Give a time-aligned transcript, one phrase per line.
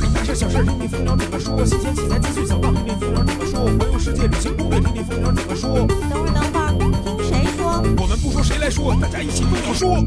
[0.00, 1.64] 里大事小事，听听蜂鸟怎么说。
[1.64, 3.64] 新鲜器材资讯小道，听听蜂鸟怎么说。
[3.64, 5.86] 环游世界旅行攻略，听听蜂鸟怎么说。
[6.08, 6.68] 等会儿，等会儿，
[7.16, 7.82] 听谁说？
[7.98, 10.04] 我们不说谁来说，大家一起蜂鸟说。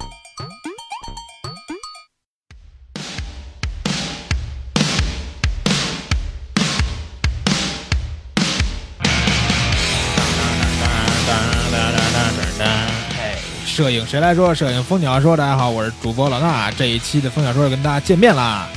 [13.18, 14.54] 哎，摄影谁来说？
[14.54, 15.36] 摄影蜂鸟说。
[15.36, 16.72] 大家好，我是主播老大。
[16.72, 18.70] 这一期的蜂鸟说跟大家见面啦。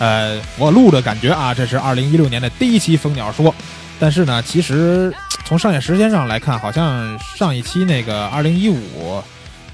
[0.00, 3.54] 呃，我录的感觉啊，这是二零一六年的第一期蜂鸟说。
[3.98, 5.14] 但是呢，其实
[5.44, 9.22] 从上线时间上来看，好像上一期那个二零一五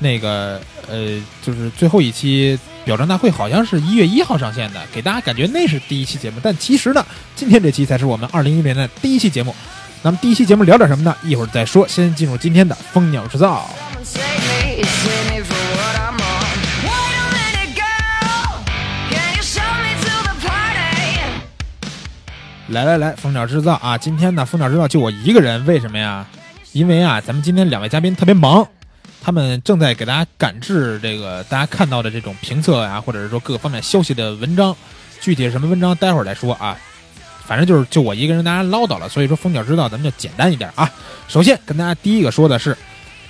[0.01, 6.41] 那个呃，就是最后一期表彰大会，好像是一月一号上线的，给大家感觉那是第一期节目。
[6.43, 9.55] 但其实呢，今天这期才是我们二零一六年的第一期节目。
[10.02, 11.16] 那么第一期节目聊点什么呢？
[11.23, 11.87] 一会儿再说。
[11.87, 13.71] 先进入今天的蜂鸟制造。
[22.68, 23.96] 来来来，蜂鸟制造啊！
[23.96, 26.26] 今天呢，蜂鸟制造就我一个人，为什么呀？
[26.72, 28.66] 因为啊，咱们今天两位嘉宾特别忙，
[29.22, 34.74] 他们正在给大家赶制这个大家看到的这种评测啊，或者是说各个方面消息的文章。
[35.20, 36.76] 具体是什么文章，待会儿再说啊。
[37.44, 40.90] 反正就是就我一个人，大家唠叨了，所以说蜂鸟制造咱们就简单一点啊。
[41.28, 42.76] 首先跟大家第一个说的是，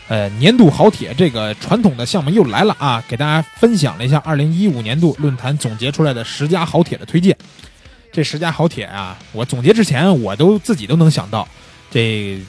[0.09, 7.37] 呃，年度好帖这个传统的项目又来了啊，给大家分享了一下二零一五年度论坛总结出来的十佳好帖的推荐。
[8.17, 11.47] 这十佳好帖啊，我总结之前我都自己都能想到，
[11.91, 12.41] 这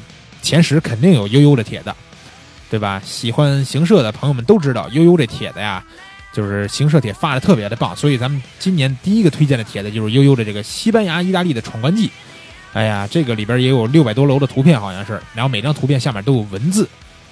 [0.41, 1.93] 前十肯定有悠悠的帖子，
[2.69, 3.01] 对吧？
[3.03, 5.83] 喜欢行社的朋友们都知道悠悠这帖子呀。
[6.31, 12.09] 就是行社帖发的特别的棒，所以咱们今年第一个推荐的帖子就是悠悠的这个西班牙、意大利的闯关记。
[12.71, 16.87] 哎呀，这个里边也有六百多楼的图片，好像是，然后每张图片下面都有文字。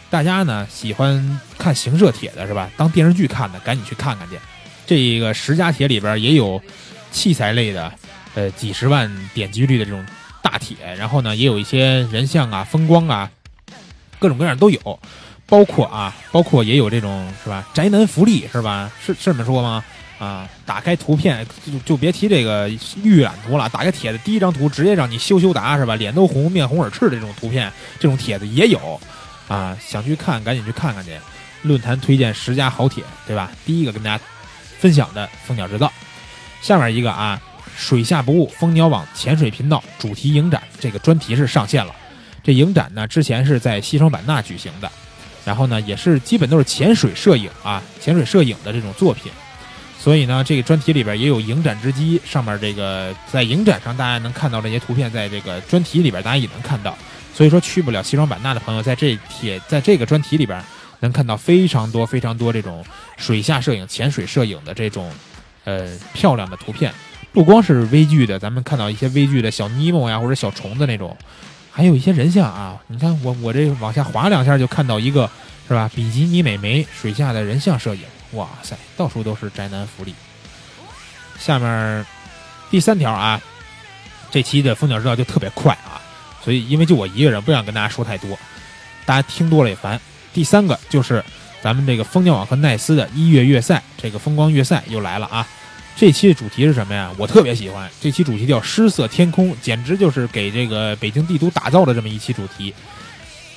[0.09, 2.69] 大家呢喜欢看行社帖的是吧？
[2.75, 4.36] 当电视剧看的，赶紧去看看去。
[4.88, 6.59] 这个十佳帖里边也有
[7.11, 7.94] 器材类的，
[8.36, 10.05] 呃，几十万点击率的这种
[10.44, 13.31] 大帖，然后呢也有一些人像啊、风光啊，
[14.19, 15.00] 各种各样都有。
[15.47, 17.68] 包括啊，包括也有这种是吧？
[17.72, 18.91] 宅男福利是吧？
[19.00, 19.84] 是是这么说吗？
[20.18, 22.68] 啊，打开图片就就别提这个
[23.03, 25.95] 预览图了，打开帖子第一张图直接让你羞羞答是吧？
[25.95, 29.00] 脸都红，面红耳赤这种图片，这种帖子也有
[29.47, 29.78] 啊。
[29.79, 31.12] 想去看赶紧去看看去。
[31.62, 33.51] 论坛推荐十佳好帖，对吧？
[33.66, 34.24] 第一个跟大家
[34.79, 35.91] 分享的蜂鸟制造，
[36.62, 37.40] 下面一个啊，
[37.75, 41.94] 水下不误蜂鸟网潜水频道主题影展这个专题是上线了。
[42.44, 44.91] 这影展呢之前是在西双版纳举行的。
[45.44, 49.31] 然后呢，也是基本都是潜水摄影啊，潜水摄影的这种作品，
[50.00, 56.97] 所以呢，这个专题里边也有影展之机，上面这个在影展上大家能看到这些图片，在这个专题里边大家也能看到。
[57.31, 60.59] 所以说去不了西双版纳的朋友，在这帖在这个专题里边
[61.02, 62.84] 能看到非常多非常多这种
[63.16, 65.12] 水下摄影、潜水摄影的这种
[65.66, 66.92] 呃漂亮的图片，
[67.35, 71.16] 不光是微距的，咱们看到一些微距的小尼莫呀或者小虫子那种。
[71.69, 75.29] 还有一些人像啊，你看我我这往下滑两下就看到一个，
[75.68, 75.91] 是吧？
[75.94, 80.16] 比基尼美眉水下的人像摄影，哇塞，到处都是宅男福利。
[81.38, 82.06] 下面
[82.72, 83.41] 第三条啊，
[84.31, 86.00] 这期的蜂鸟知道就特别快啊，
[86.41, 88.40] 所以因为就我一个人，不想跟大家说太多，
[89.06, 90.00] 大家听多了也烦。
[90.34, 91.22] 第三个就是
[91.62, 95.45] 咱们这个蜂鸟网和奈斯的一月月赛，这个风光月赛又来了啊。
[95.97, 97.09] 这期的主题是什么呀？
[97.17, 102.73] 我特别喜欢这期主题叫“失色天空”，简直就是给这个北京地图打造的这么一期主题。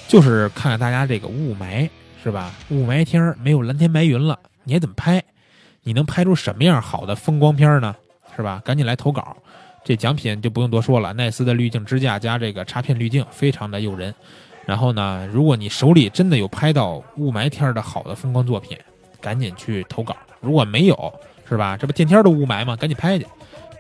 [0.07, 1.89] 就是看看大家这个雾霾
[2.23, 2.55] 是吧？
[2.71, 5.23] 雾霾天没有蓝天白云了，你还怎么拍？
[5.83, 7.95] 你能拍出什么样好的风光片呢？
[8.37, 8.63] 是吧？
[8.65, 9.37] 赶紧来投稿，
[9.85, 14.15] 这奖品就不用多说了，奈斯的滤镜支架加这个插片滤镜非常的诱人。
[14.65, 18.79] 然后呢，如果你手里真的有拍到雾霾天的好的风光作品，
[19.21, 20.17] 赶紧去投稿。
[20.41, 21.13] 如果没有，
[21.49, 21.77] 是吧？
[21.79, 22.77] 这不天天都雾霾吗？
[22.77, 23.27] 赶紧拍去，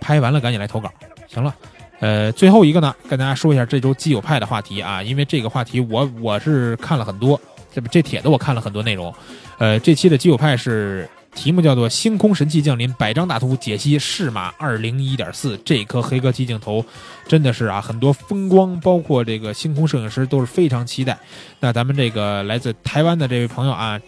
[0.00, 0.90] 拍完了赶紧来投稿。
[1.26, 1.54] 行了，
[2.00, 7.38] 呃，最后一个呢，跟大家说一下这周基友派的话题啊，因为这个话题我我是看了很多，
[7.70, 9.14] 这不这帖子我看了很多内容。
[9.58, 16.82] 呃，这期的基友派是题目叫做《星空神器降临》，百张大图解析适马二零一点四这颗黑科技镜头，
[17.26, 21.18] 真的是啊，很多风光，包括这个星空摄影师都是非常期待。
[21.60, 24.00] 那咱们这个来自台湾的这位朋友啊。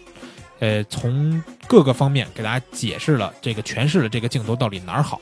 [0.59, 1.41] 呃，从
[1.71, 5.21] 各个方面给大家解释了这个诠释了这个镜头到底哪儿好，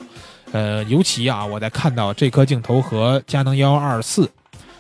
[0.51, 4.27] 呃，尤其啊，我在看到这颗镜头和佳能幺幺二四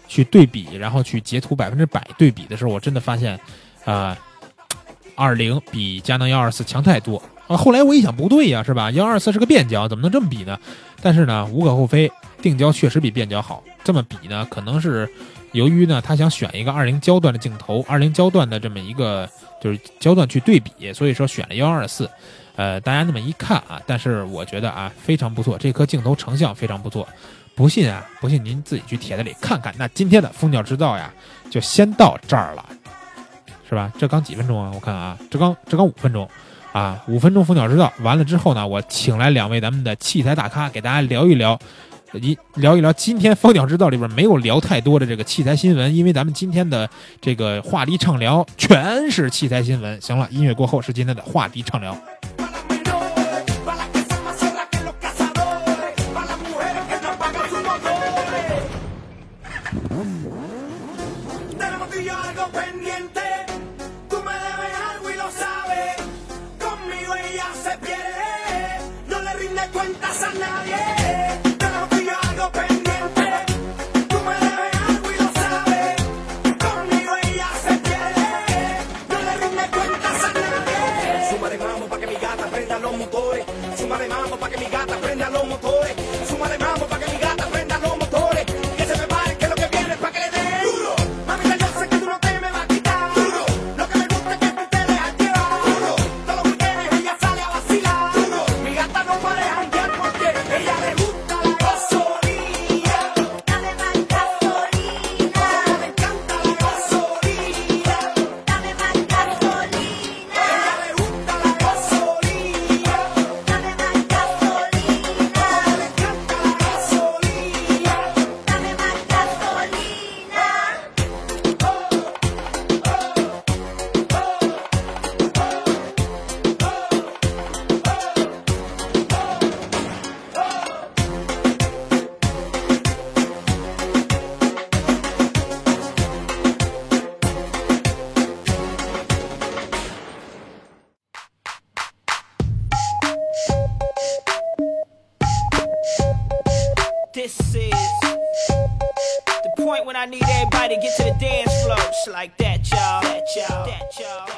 [0.07, 3.39] 去对比，然后去截图百分之百对比的时候，我真的发现，
[3.85, 4.17] 啊，
[5.13, 7.55] 二零比佳能幺二四强太多啊。
[7.55, 8.89] 后来我一想，不对呀，是吧？
[8.89, 10.57] 幺二四是个变焦，怎么能这么比呢？
[11.03, 12.11] 但是呢，无可厚非，
[12.41, 13.63] 定焦确实比变焦好。
[13.83, 15.07] 这么比呢，可能是
[15.51, 19.29] 由于呢，他想选一个二零焦段的镜头，二零焦段的这么一个
[19.61, 22.09] 就是焦段去对比，所以说选了幺二四。
[22.55, 27.07] 呃，大家那么一看啊，但是我觉得啊，非常不错，这颗镜头成像非常不错。
[27.55, 29.73] 不信啊，不信您自己去帖子里看看。
[29.77, 31.11] 那今天的蜂鸟制造呀，
[31.49, 32.65] 就先到这儿了，
[33.67, 33.91] 是吧？
[33.97, 34.71] 这刚几分钟啊？
[34.73, 36.29] 我看啊，这刚这刚五分钟
[36.73, 41.57] 啊，五分钟蜂鸟制造完了之后呢，我请来两位咱们的器材大咖，给大家聊一聊。
[42.13, 46.89] 你聊一聊今天蜂鸟之道里边没有聊太多的这个器材新闻，因为咱们今天的
[47.21, 50.01] 这个话题畅聊全是器材新闻。
[50.01, 51.95] 行了，音乐过后是今天的话题畅聊。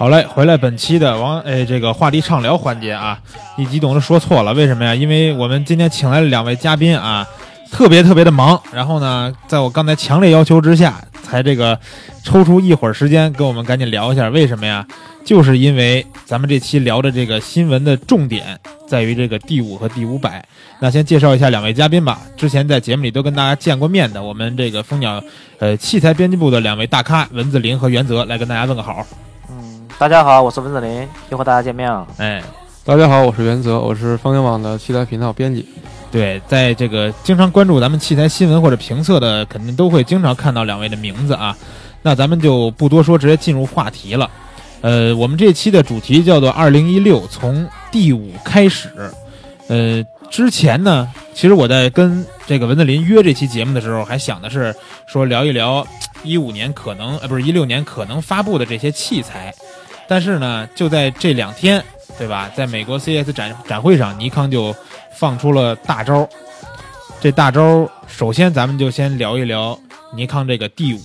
[0.01, 3.21] 好嘞，回来本期的王诶这个话题畅聊环节啊，
[3.55, 4.95] 一激动的说错了，为什么呀？
[4.95, 7.23] 因为我们今天请来了两位嘉宾啊，
[7.71, 11.79] 特别特别的忙，然后呢，在我刚才强烈要求之下，才这个
[12.23, 14.83] 抽出一会儿时间跟我们赶紧聊一下，为什么呀？
[15.23, 20.43] 就是因为咱们这期聊的这个新闻的重点在于这个第五和第五百。
[20.79, 25.21] 那先介绍一下两位嘉宾吧，之前在节目里都跟大家见过面的，我们这个蜂鸟
[25.59, 29.05] 呃器材编辑部的两位大咖文子林和原则来跟大家问个好。
[30.01, 32.07] 嗯，大家好，我是文子林，又和大家见面了。
[32.17, 32.41] 哎，
[32.83, 35.63] 大家好，我是袁泽，我是方言网的器材频道编辑。
[36.11, 41.55] 对，在这个经常关注咱们器材新闻或者评测的，肯定都会经常看到两位的名字啊。
[42.01, 44.27] 那咱们就不多说，直接进入话题了。
[44.81, 48.89] 呃，我们这期的主题叫做“二零一六从第五开始”。
[49.69, 54.75] 呃，之前呢，其实我在跟这个文子林约这期节目的时候，还想的是
[55.05, 55.85] 说聊一聊
[56.23, 59.53] 一五年可能呃不是一六年可能发布的这些器材。
[60.07, 61.83] 但是呢，就在这两天，
[62.17, 62.49] 对吧？
[62.55, 64.75] 在美国 CES 展展会上，尼康就
[65.17, 66.27] 放出了大招。
[67.19, 69.79] 这大招，首先咱们就先聊一聊
[70.13, 70.99] 尼康这个 D 五，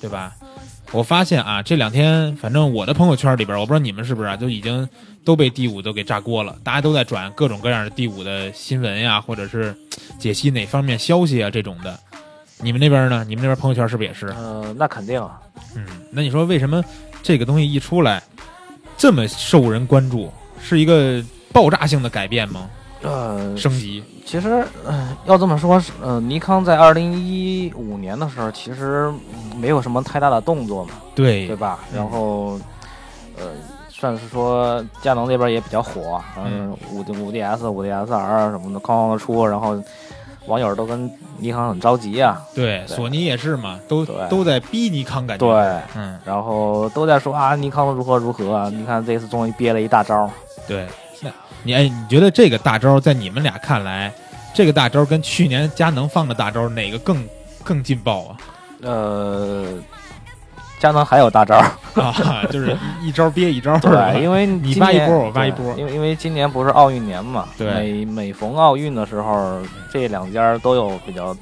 [0.00, 0.32] 对吧？
[0.92, 4.88] 我发现啊，这两天反正我的朋友圈里边，我不知道你们是不是啊，就已经
[5.22, 9.76] 都被 D 五都给炸锅了，大家都在转各种各样的 D 五的新闻呀，或者是
[10.18, 11.98] 解析哪方面消息啊这种的。
[12.60, 13.22] 你们那边呢？
[13.28, 14.28] 你们那边朋友圈是不是也是？
[14.28, 15.38] 呃，那肯定啊，
[15.76, 16.82] 嗯，那你说为什么
[17.22, 18.22] 这个东西一出来
[18.98, 20.30] 这么受人关注？
[20.60, 22.68] 是一个爆炸性的改变吗？
[23.00, 24.02] 呃，升级？
[24.26, 29.10] 其实，呃，要这么说，是呃，尼康在二零一五年的时候，其实
[29.56, 31.78] 没有什么太大的动作嘛，对对吧？
[31.92, 32.58] 嗯然后，
[33.38, 33.52] 呃，
[33.88, 39.80] 算是说佳能那边也比较火，嗯，五五 DS、五 DS R 什么的哐哐的出，然后
[40.48, 42.96] 网友都跟尼康很着急啊，对，对。
[42.96, 45.46] 索尼也是嘛，都都在逼尼康，感觉。
[45.46, 50.28] 对，嗯，然后都在说啊，尼康如何如何啊，你看这次终于憋了一大招，
[50.66, 50.86] 对。
[51.20, 51.30] 那
[51.62, 54.12] 你哎，你觉得这个大招在你们俩看来，
[54.54, 57.24] 这个大招跟去年佳能放的大招哪个更
[57.62, 58.36] 更劲爆啊？
[58.82, 59.66] 呃，
[60.78, 61.56] 佳能还有大招。
[61.94, 69.60] 啊，就是一一招憋一招，对，因为你今年挖一波我挖一对波因为因为今年不是奥运年嘛，对每每逢奥运的时候，
[69.92, 71.36] 这两家都有比较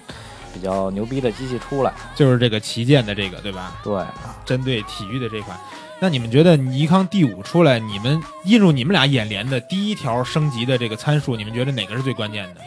[0.55, 1.93] 比较牛逼的机器出来。
[2.15, 3.75] 就是这个旗舰的这个，对吧？
[3.85, 4.03] 对，
[4.45, 5.55] 针对体育的这款。
[5.99, 12.61] 那你们觉得尼康 D 五出来，你们映入你们俩眼帘的第一条升级的这个参数，你们觉得哪个是最关键的？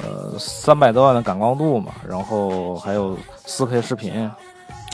[0.00, 4.28] 呃，三百多万的感光度嘛，然后还有四 K 视频，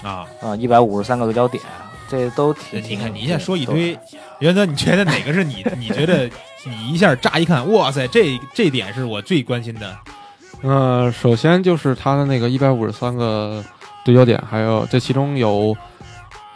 [0.02, 0.26] 啊。
[0.40, 1.62] 啊，一百五十三个对焦点，
[2.08, 2.82] 这都挺。
[2.82, 3.98] 你看你一下说一堆，
[4.38, 5.64] 原则你觉得哪个是你？
[5.78, 6.28] 你觉得
[6.64, 9.96] 你一下乍一看，哇塞，这这点是我最关心的
[10.62, 13.64] 呃，首先就是它的那个一百五十三个
[14.04, 15.74] 对焦点，还有这其中有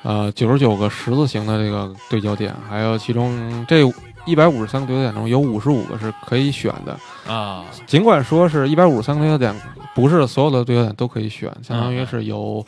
[0.02, 3.80] 呃九十九个十字形的这个对焦点，还有其中这
[4.26, 7.32] 一百五十三个对焦点中有五十五个是可以选的。
[7.32, 9.54] 啊尽管说是一百五十三个对焦点，
[9.94, 12.64] 不是所有的对焦点都可以选，相当于是有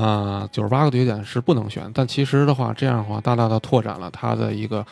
[0.00, 1.90] 啊九十八个对焦点是不能选。
[1.94, 4.84] 但其实的话，这样的话大大的拓展了它的一个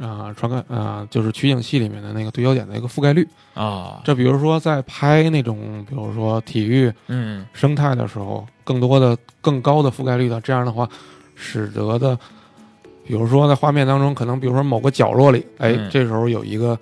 [0.00, 3.26] 啊传感啊就是取景器里面的那个对焦点的一个覆盖率。
[3.54, 10.88] 啊，这比如说在拍那种，比如说体育嗯生态的时候，更多的、更高的覆盖率的，这样的话，
[11.34, 12.18] 使得的，
[13.06, 16.78] 比如说在画面当中，可能比如说某个角落里，哎，嗯这时候有一个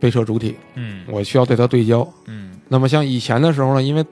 [0.00, 2.06] 被摄主体，嗯我需要对它对焦。
[2.26, 4.02] 嗯那么像以前的时候呢，因为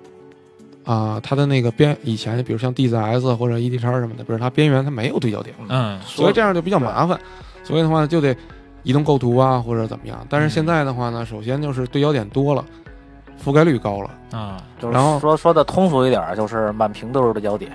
[0.85, 7.19] 啊、它的那个边以前，比如像 DZS 或者 E D 叉什么的，比如它边缘它没有对焦点，嗯所以这样就比较麻烦。
[7.63, 8.37] 所以的话就得
[8.83, 10.27] 移动构图啊，或者怎么样。
[10.29, 12.65] 但是现在的话呢，首先就是对焦点多了，
[13.43, 14.11] 覆盖率高了。
[14.33, 17.71] 啊，就是然后说说的通俗一点，就是满屏都是对焦点。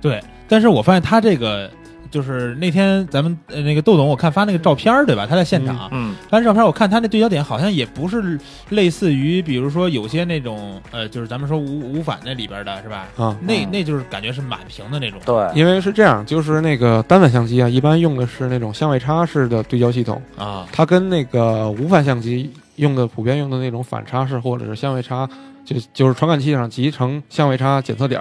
[0.00, 0.22] 对。
[0.48, 1.70] 但是我发现它这个
[2.10, 5.26] 就是那天咱们呃那个窦总，我看发那个照片儿对吧？
[5.26, 8.38] 他在现场，嗯，发那照片，我看他那对焦点好像也不是
[8.70, 13.06] 类似于，比如说有些那种呃，就是咱们说无无反那里边的是吧？
[13.16, 15.20] 啊，那嗯那就是感觉是满屏的那种。
[15.24, 20.66] 对，因为是这样，就是那个单反相机啊，一般用的是那种相位差式的对焦系统，啊。
[20.72, 25.28] 它跟那个无反相机用的普遍用的那种反差式或者是相位差，
[25.64, 28.20] 就就是传感器上集成相位差检测点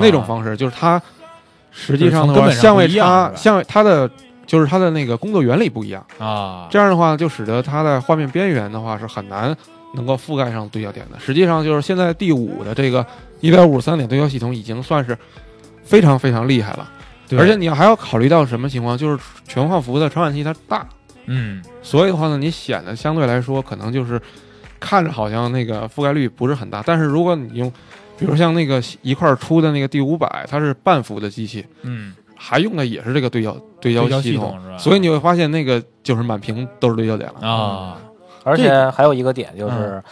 [0.00, 1.00] 那种方式，就是它
[1.74, 4.08] 实际上的话，相位差相位它的
[4.46, 9.54] 就是它的那个工作原理不一样，啊，这样的话就使得它的画面边缘的话是很难
[9.94, 11.18] 能够覆盖上对焦点的。
[11.18, 13.04] 实际上就是现在第五的这个
[13.40, 15.18] 一百五十三点对焦系统已经算是
[15.82, 16.88] 非常非常厉害了。
[17.26, 18.96] 对而且你还要考虑到什么情况？
[18.96, 20.86] 就是全画幅的传感器它大，
[21.26, 24.20] 嗯所以的话呢，你显得相对来说可能就是
[24.78, 26.82] 看着好像那个覆盖率不是很大。
[26.84, 27.72] 但是如果你用，
[28.24, 37.48] 比如像那个一块出的那个 D 五百，它是半幅的机器，嗯还用的也是这个对焦对焦系系统是吧所以你会发现那个就是满屏都是对焦点了。
[37.48, 37.98] 啊
[38.42, 40.02] 而且还有一个点就是，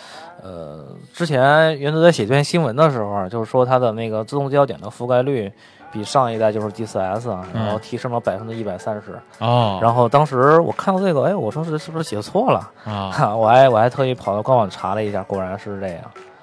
[0.43, 5.53] 呃，之前原则在写这篇新闻的时候啊，就是说它的那个自动对焦点的覆盖率
[5.93, 9.21] 比上一代就是 D 4 S 啊，嗯然后提升了百分之一百三十。
[9.39, 12.71] 哦，然后当时我看到这个，哎，我说是是不是写错了？
[12.87, 16.01] 啊哈，我还我还特意跑到官网查了一下，果然是这样。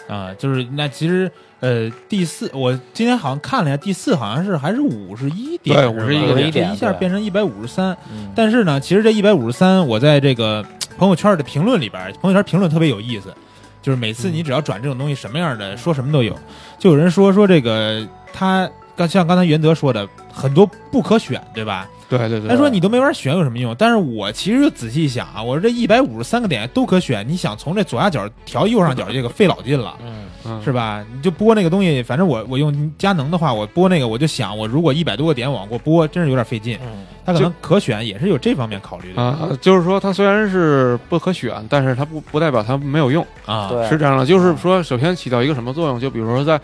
[0.07, 7.95] 啊，就是那其实呃第四，我今天好像看了一下，第四好像是还是五十一点，对是吧51个点这一下变成一百五十三。
[8.11, 10.65] 嗯，但是呢，其实这一百五十三，我在这个
[10.97, 13.33] 朋友圈的评论里边，朋友圈评论特别有意思，
[13.81, 16.37] 就是每次你只要转这种东西，什么样的说什么都有。
[16.77, 21.87] 就有人说说这个他刚像刚才袁德说的，很多不可选，对吧？
[22.09, 23.75] 对对对，他说你都没法选有什么用？
[23.77, 29.95] 但是我其实就仔细想啊，我说这一百五十三个点都可选，你想从这左下角调右上角，这个费老劲了。
[30.01, 31.05] 嗯，嗯是吧？
[31.13, 36.77] 你就播那个东西，反正我我用佳能的话，我播那个我就想，我如果一百多个点往过播，真是有点费劲。
[36.81, 43.25] 嗯，它可能可选也是有这方面考虑的啊，就是说它虽然是不可选，但是它不不代表它没有用。
[43.45, 43.69] 啊。
[43.89, 45.99] 是这样的，就是说，首先起到一个什么作用？
[45.99, 46.59] 就比如说在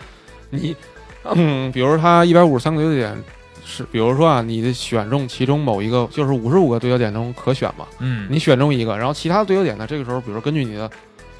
[0.50, 0.74] 你，
[1.34, 3.24] 嗯，比如说它一百五十三个对焦点
[3.64, 10.88] 是，比如说啊，你的选中其中某一个，就是五十五个对焦点中可选嘛，嗯，你选中一个，然后其他对焦点呢，这个时候，比如根据你的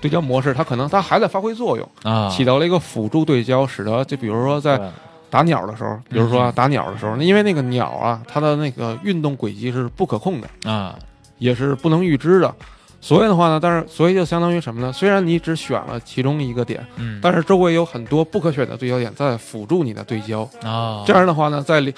[0.01, 4.81] 对焦模式，它可能它还在发挥作用，啊，起到了一个辅助对焦，使得就比如说在
[5.29, 10.71] 打鸟的时候，比如说打鸟的时候，那因为那个鸟啊，它的那个运动轨迹是不可控的。
[10.71, 10.97] 啊，
[11.39, 12.55] 也是不能预知的。
[13.01, 14.93] 所以的话呢，但是所以就相当于什么呢？
[14.93, 20.49] 虽然你只选了其中一个点，嗯，但是周围有很多不可选的对焦点在辅助你的对焦。
[20.63, 21.95] 啊，这样的话呢，在里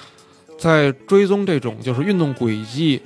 [0.57, 3.01] 在追踪这种就是运动轨迹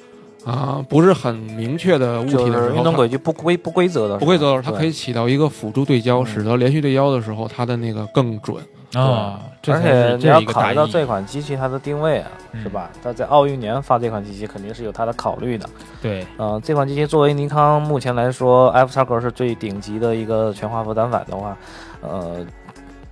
[0.46, 6.26] 啊不是很明确的物体的时候，运动轨迹不规不规则的时候，不规则的时候，它可以起到一个辅助对焦，嗯。
[6.26, 8.58] 使得连续对焦的时候它的那个更准。
[8.94, 12.62] 啊，而且你要考虑到这款机器它的定位啊，嗯。
[12.62, 12.92] 是吧？
[13.04, 15.68] 它在奥运年发这款机器肯定是有它的考虑的。
[16.00, 21.58] 对，呃，这款机器作为尼康目前来说 F 叉格是最顶级的一个全画幅单反的话，
[22.02, 22.46] 呃，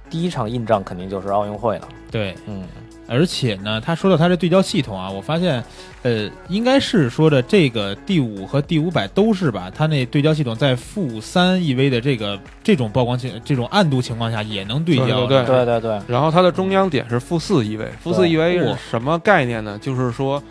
[0.07, 1.87] 第一场硬仗肯定就是奥运会了。
[2.11, 2.63] 对，嗯，
[3.11, 5.61] 而且呢，他说到他这对焦系统啊，我发现，
[6.01, 9.69] 呃，应该是说的这个第五和第五百都是吧？
[9.69, 19.77] 它那对焦系统在负三 EV 的这个这种曝光情、这种暗度情况下也能对焦，对对对对对，然后它的中央点是负四 EV，负四 EV 是什么概念呢？
[19.79, 20.41] 就是说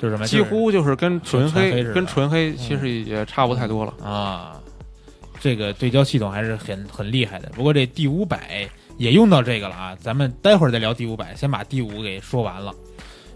[0.00, 0.24] 就是什么？
[0.24, 3.92] 几乎就是跟纯黑纯黑跟纯黑其实也差不太多了。
[4.04, 4.52] 啊，
[5.40, 7.50] 这个对焦系统还是很很厉害的。
[7.56, 8.68] 不过这第五百
[8.98, 9.96] 也用到这个了啊。
[10.00, 12.74] 咱们待会儿再聊第五百，先把第五给说完了。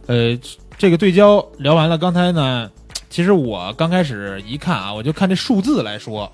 [0.07, 0.39] 呃，
[0.79, 2.71] 这个对焦聊完了，刚才呢，
[3.11, 6.31] 其实我刚开始一看啊，我就看这数字来说，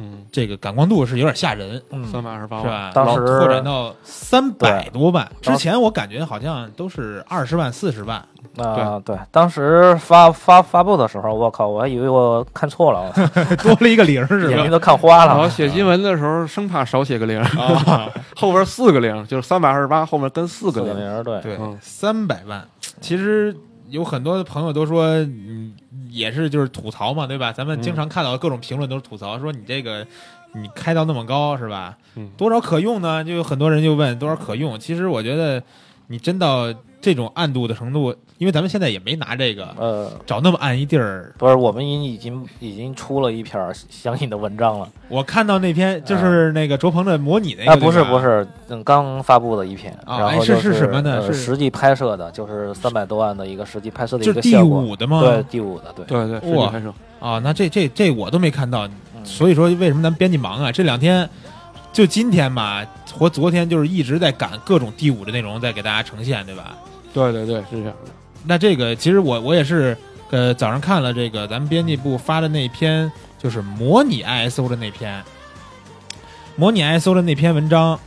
[0.00, 2.90] 嗯，这个感光度是有点吓人，嗯，三百二十八是吧？
[2.94, 8.24] 当时拓展到三百多万，之前我感觉好像都是二十万、四十万。
[8.56, 13.12] 啊、对，当时发发发布的时候，我靠，我还以为我看错了，
[13.62, 14.50] 多了一个零是吧？
[14.50, 15.38] 眼睛都看花了。
[15.38, 21.16] 我写新闻的时候生怕少写个零，啊， 后边四个零，就是三百二十八后面跟四四个个零。
[21.16, 22.66] 零，对，对嗯，三百万，
[23.00, 23.54] 其实
[23.88, 25.72] 有很多朋友都说，嗯，
[26.10, 27.52] 也是就是吐槽嘛，对吧？
[27.52, 30.06] 咱们经常看到各种评论都是吐槽，说你这个
[30.54, 31.96] 你开到那么高是吧？
[32.16, 33.24] 嗯多少可用呢？
[33.24, 34.78] 就有很多人就问多少可用。
[34.78, 35.62] 其实我觉得
[36.08, 41.30] 你真到这种暗度的程度，因为咱们现在也没拿这个呃，找那么暗一地儿。
[41.36, 44.88] 不是，我们已经已经出了一篇儿相应的文章了。
[45.08, 54.80] 我看到那篇就是那个卓鹏的模拟那个，啊，不是不，是，嗯，刚发布的一篇，啊然后哎是就是什么呢呃是实际拍摄的，就是三百多万的一个实际拍摄的一就第个效果。
[54.80, 55.20] 五的吗？
[55.20, 56.90] 对，第五的，对，对对，实际拍摄。
[57.20, 60.72] 啊，那这这这我都没看到，嗯所以说为什么咱们编辑忙啊？
[60.72, 61.28] 这两天
[61.92, 62.86] 就今天吧，
[63.18, 66.74] 或昨天就是一直在赶各种第五的内容，在给大家呈现，对吧？
[67.12, 68.10] 对对对，是这样的。
[68.44, 69.96] 那这个其实我我也是，
[70.30, 75.22] 呃，早上看了这个咱们编辑部发的那篇，就是模拟 ISO 的那篇，
[76.56, 77.98] 模拟 ISO 的那篇文章，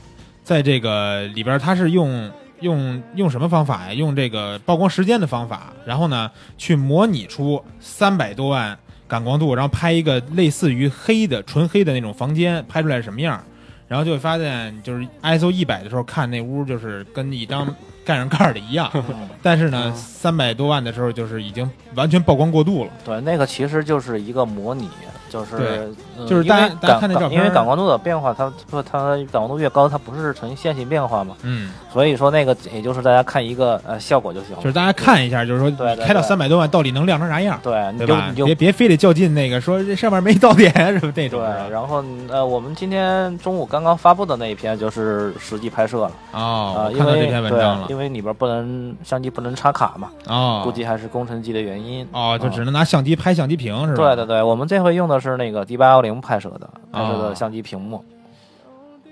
[0.43, 3.93] 在这个里边它是用用用什么方法呀？
[3.93, 13.41] 用这个曝光时间的方法，然后呢去模拟出三百多万感光度，然后拍一个类似于黑的纯黑的那种房间，拍出来什么样？
[13.87, 17.67] 然后就会发现，就是 ISO 一百的时候看那屋就是跟一张
[18.05, 19.03] 盖上盖儿的一样，嗯
[19.41, 22.91] 但是呢，三百多万的时候就是已经完全曝光过度了。
[23.05, 24.89] 对，那个其实就是一个模拟，
[25.29, 25.91] 就是
[26.27, 34.57] 就是大家因为大家看那感照片因为感光度的变化，它不它感光度越高，它不是呈线性变化嘛，嗯，所以说那个也就是大家看一个呃效果就行了。
[34.57, 35.71] 就是大家看一下，就是说
[36.05, 38.25] 开到对三百多万到底能亮成啥样，对，你对吧？
[38.27, 41.39] 就你就别别非得较劲那个说这上面没到点 什么那种。
[41.39, 47.87] 对，然后呃，我们今天中午刚刚发布的那一篇就是实际拍摄了哦，啊、因为看到这篇文章，了。
[47.93, 52.03] 因为里边不能相机不能插卡嘛，哦，估计还是工程机的原因。
[52.11, 54.15] 哦，就啊只能拿相机拍相机屏是吧？
[54.15, 58.03] 对对对，我们这回用的是那个 D 八幺零拍摄的拍摄哦的相机屏幕。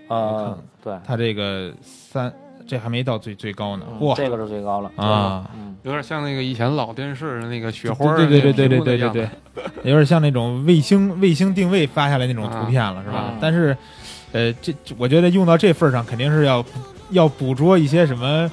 [0.08, 2.34] 我呃，对，它这个三，
[2.68, 3.86] 这还没到最最高呢。
[3.92, 9.30] 嗯哇，这个是最高了啊，嗯，有点像那个以前老电视那个雪花对对对对对对对
[9.84, 13.34] 有点像那种卫星卫星定位发下来那种图片了，是吧啊？
[13.40, 13.78] 但是，
[14.32, 16.66] 呃，这这我觉得用到这份上，肯定是要
[17.12, 18.50] 要捕捉一些什么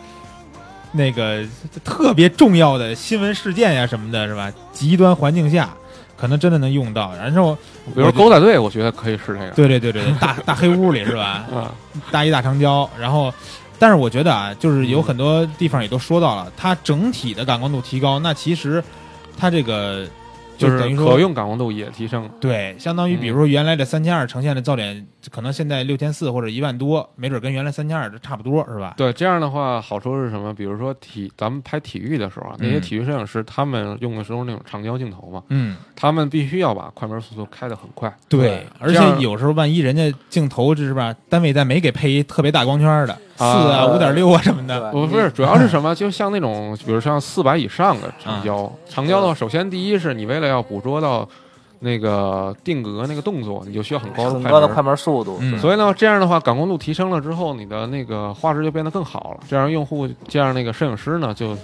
[0.98, 1.42] 那个
[1.84, 4.52] 特别重要的新闻事件呀什么的，是吧？
[4.72, 5.70] 极端环境下，
[6.16, 7.14] 可能真的能用到。
[7.14, 7.56] 然后，
[7.94, 9.50] 比如狗仔队，我觉得可以是这个。
[9.52, 11.46] 对对对对对，大大黑屋里是吧？
[11.54, 11.72] 啊，
[12.10, 13.32] 大一大长焦，然后，
[13.78, 18.82] 但是我觉得啊，就是有很多地方也都说到了，它整体的感光度提高，那其实
[19.38, 20.04] 它这个
[20.58, 22.28] 就是等于说可用感光度也提升。
[22.40, 28.94] 对，相当于比如说原来的三千二呈现的噪点，可能现在六千四或者一万多，没准跟原来三千二差不多，是吧？
[28.96, 30.52] 对，这样的话好处是什么？
[30.52, 38.12] 比如说体，咱们拍体育的时候啊，那些嗯体育摄影师他们用的时候那种长焦镜头嘛，嗯，他们必须要把快门速度开得很快。
[38.28, 45.94] 对，而且有时候万一人家镜头是吧，单位再没给配一特别大光圈的四啊啊、五点六啊什么的，对不是，主要是什么？
[45.94, 51.26] 就像那种，比如像四百以上的长焦，长焦的话，首先第一是你为了要捕捉到
[51.78, 59.40] 那个定格那个动作，你就需要很高的快门很高的快门速度，嗯所以呢，这样的话，感光度提升了之后，你的那个画质就变得更好了。
[59.48, 61.54] 这样用户，这样那个摄影师呢，就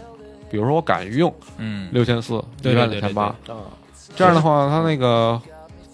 [0.48, 3.56] 比如说我敢于用嗯，六千四、一万两千八，嗯，
[4.14, 5.40] 这样的话，他那个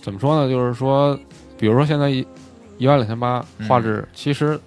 [0.02, 0.50] 怎么说呢？
[0.50, 1.18] 就是说，
[1.58, 2.26] 比如说现在一
[2.76, 3.66] 一万两千八嗯。
[3.66, 4.60] 画质，其实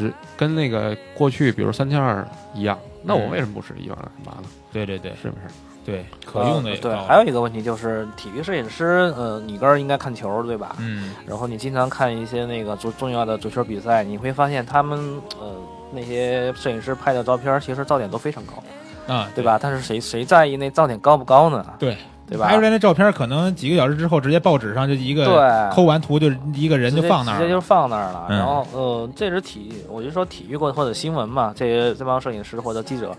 [0.00, 2.78] 只跟那个过去，比如三千二一样。
[3.02, 4.48] 那我嗯为什么不是一万两千八呢？
[4.72, 5.42] 对对对是不是？
[5.84, 10.76] 对，可用的呃对，还有一个问题就是体育摄影师，呃，你个人应该看球对吧？
[10.78, 14.98] 嗯然后你经常看一些那个足重要的足球比赛，你会发现他们
[15.40, 15.56] 呃
[15.92, 19.58] 那些摄影师拍的照片，其实噪点都非常高，啊，对吧？
[19.60, 21.64] 但是谁谁在意那噪点高不高呢？
[21.78, 21.96] 对
[22.30, 22.46] 对吧？
[22.46, 27.40] 拍出来那照片可能几个小时之后，直接报纸上就一个对抠完图就一个人就放那儿了。
[27.40, 28.26] 直接就放那儿了。
[28.28, 33.12] 嗯然后呃，这是体，我就说体育过或者新闻嘛，这些这帮摄影师或者记者，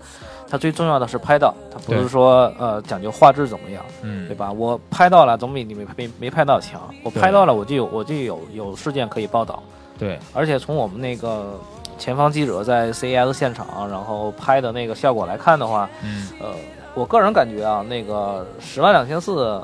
[0.48, 4.50] 他最重要的是拍到，他不是说呃讲究画质怎么样，嗯对，吧？
[4.50, 6.80] 我拍到了总比你没没没拍到强。
[7.02, 9.62] 我拍到了，我就有我就有有事件可以报道。
[9.98, 11.60] 对，而且从我们那个
[11.98, 16.48] 前方记者在 CES 现场，然后拍的那个效果来看的话，嗯呃，
[16.94, 19.62] 我个人感觉啊，那个十万两千四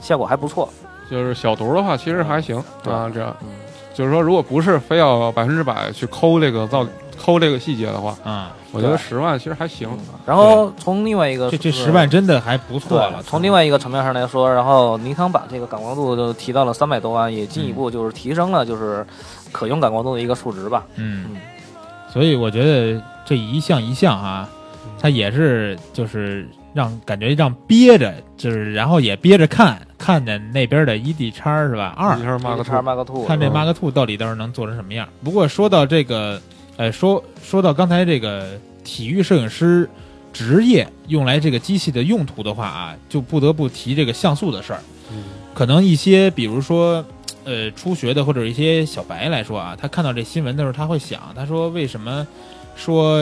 [0.00, 0.68] 效果还不错。
[1.10, 3.10] 就是小图的话，其实还行对啊。
[3.12, 3.48] 这样，嗯，
[3.92, 6.86] 就是说，如果不是非要百分之百去抠这个造
[7.18, 9.88] 抠这个细节的话，啊，我觉得十万其实还行。
[10.24, 13.20] 然后从另外一个这这十万真的还不错了。
[13.24, 19.04] 从另外一个层面上来说，然后尼康把这个感光度就提到了三百多万，也进一步就是提升了就是
[19.50, 20.86] 可用感光度的一个数值吧。
[20.94, 21.36] 嗯嗯，
[22.12, 24.48] 所以我觉得这一项一项啊，
[25.00, 31.94] 它也是就是让感觉让憋着，就是然后也憋着看，看着那边的 ED 叉是吧？
[31.96, 35.08] 二一下 Mark 叉 Two，Mark Two，看这嗯 Mark Two 到底到时候能做成什么样。
[35.24, 36.40] 不过说到这个，
[36.76, 39.88] 呃，说说到刚才这个体育摄影师
[40.32, 44.80] 职业用来这个机器的用途的话啊，就不得不提这个像素的事儿。
[45.12, 47.04] 嗯可能一些比如说，
[47.44, 52.24] 呃，初学的或者一些小白来说啊，他看到这新闻的时候，他会想，他说为什么
[52.76, 53.20] 说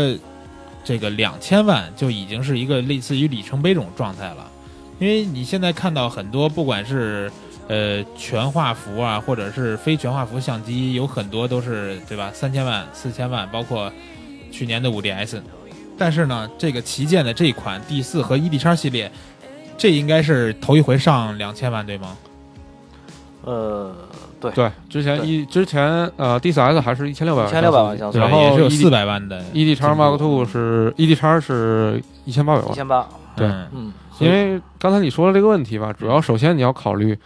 [0.85, 4.51] 这个两千万就已经是一个类似于里程碑这种状态了？
[4.99, 7.31] 因为你现在看到很多，不管是
[7.69, 12.31] 呃全画幅啊，或者是非全画幅相机，有很多都是对吧？
[12.35, 13.93] 三千万、四千万，包括
[14.51, 15.41] 去年的五 DS。
[15.97, 19.11] 但是呢，这个旗舰的这款 D 四和 ED 叉系列，
[19.77, 22.17] 这应该是头一回上两千万，对吗？
[23.43, 23.95] 呃，
[24.41, 33.47] 对，对，之前一之前呃 D 四 S 还是一千六百万，一千六百万像素，然后也是有四百万的 E D 叉 Mark Two 是 ED 叉是一千八百万，一千八，对。
[33.47, 33.67] 嗯。
[33.73, 37.17] 嗯，因为刚才你说的这个问题吧，主要首先你要考虑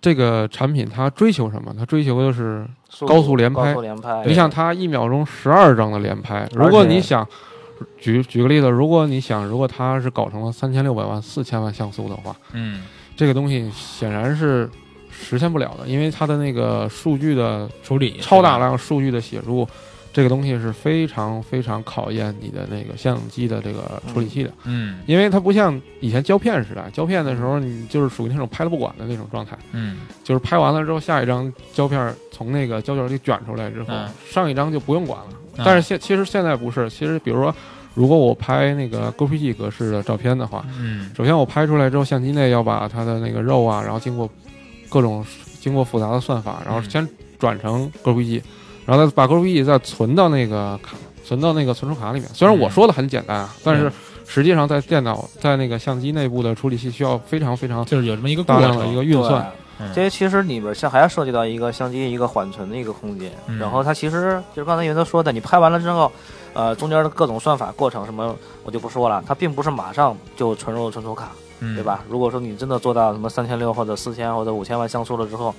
[0.00, 1.74] 这个产品它追求什么？
[1.78, 2.66] 它追求的是
[3.06, 7.26] 高速连拍高速连拍，你想它一秒钟十二张的连拍，如果你想
[7.98, 12.82] 举举个例子，如果你想如果它是搞成了三千六百万、四千万像素的话，嗯。
[13.16, 14.70] 这个东西显然是
[15.18, 19.66] 实现不了的，因为它的那个数据的处理超大量数据的写入，
[20.12, 25.00] 这个东西是非常非常考验你的那个相机的这个处理器的，嗯。
[25.06, 29.98] 因为它不像以前胶片时代，胶片的时候你就是属于那种拍了不管的那种状态，嗯。
[30.24, 35.26] 就是拍完了之后下一张胶片从那个胶卷里卷出来之后，嗯上一张就不用管了。
[35.56, 37.52] 啊但是现其实现在不是，其实比如说，
[37.94, 44.30] 如果我拍那个 GPG 格式的照片的话，嗯首先我拍出来之后，相机内要把它的那个肉啊，然后经过
[44.88, 45.24] 各种
[45.60, 48.42] 经过复杂的算法，然后嗯先转成 GPG，
[48.86, 52.28] 然后再把 GPG 再存到那个卡，存到那个存储卡里面。
[52.34, 53.92] 虽然我嗯说的很简单啊，但是嗯
[54.26, 59.42] 实际上在电脑在那个相机内部的处理器需要非常非常就是有这么一个大量的一，个运算。
[59.42, 59.54] 嗯
[59.94, 66.10] 这些其实里边像还要涉及到一个相机一个缓存的一个空间，嗯然后它其实就是刚才云德说的，你拍完了之后，
[66.52, 71.82] 呃，中间的各种算法过程什么我就不说了，它并不是马上就存入存储卡，嗯对？
[71.82, 72.04] 吧？
[72.08, 75.54] 如果说你真的做到什么三千六或者四千或者五千万像素了之后，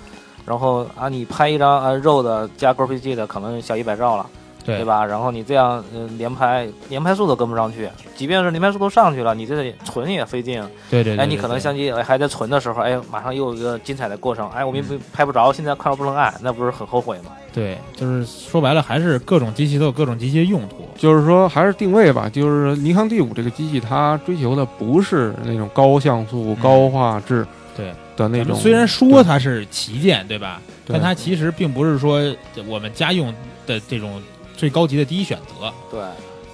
[0.45, 4.25] 然后啊你拍一张啊肉的加 GPG 的可能小一百兆了。
[4.65, 4.85] 对对？
[4.85, 5.05] 吧？
[5.05, 10.61] 然后你这样，嗯、连拍连拍速都跟不上去，即便是连拍速度上去了，你这存也费劲。
[10.89, 17.31] 对对对，哎，你可能相机哎还在存的时候，哎，马上又有一个精彩的过程，哎，我们嗯拍不着，现在快要不能按，那不是很后悔吗？
[17.51, 20.87] 对，就是说白了，还是各种机器都有各种机器的用途。
[20.95, 22.29] 就是说，还是定位吧。
[22.29, 27.45] 就是尼康 D 五这个机器，它追求的不是那种高像素、高画质
[27.75, 28.55] 对的那种。
[28.55, 30.61] 虽然说它是旗舰，对吧？
[30.85, 32.21] 对但它其实并不是说
[32.67, 33.33] 我们家用
[33.65, 34.21] 的这种
[34.59, 35.73] 最高级的第一选择。
[35.89, 36.01] 对，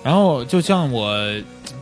[0.03, 1.17] 然后就像我，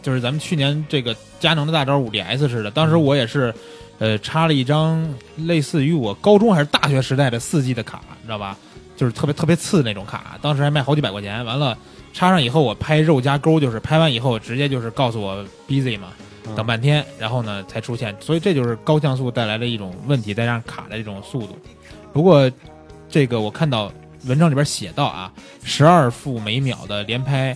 [0.02, 3.54] 就是咱们去年这个佳能的大招五 DS 似的，当时我也是，
[4.00, 8.58] 呃，插了一张类似于我高中还是大学时代的四 G 的卡，你知道吧？
[8.96, 11.44] 就是特别特别次那种卡，当时还卖好几百块钱。
[11.44, 11.78] 完了，
[12.14, 16.10] 插上以后我拍肉加勾，就是拍完以后直接就是告诉我 busy 嘛，
[16.48, 18.16] 嗯等半天，然后呢才出现。
[18.22, 21.58] 所以这就是高像素带来的一种问题，再加上卡的这种速度。
[22.14, 22.50] 不过
[23.10, 23.92] 这个我看到
[24.26, 25.32] 文章里边写到啊，
[25.64, 27.56] 十二幅每秒的连拍，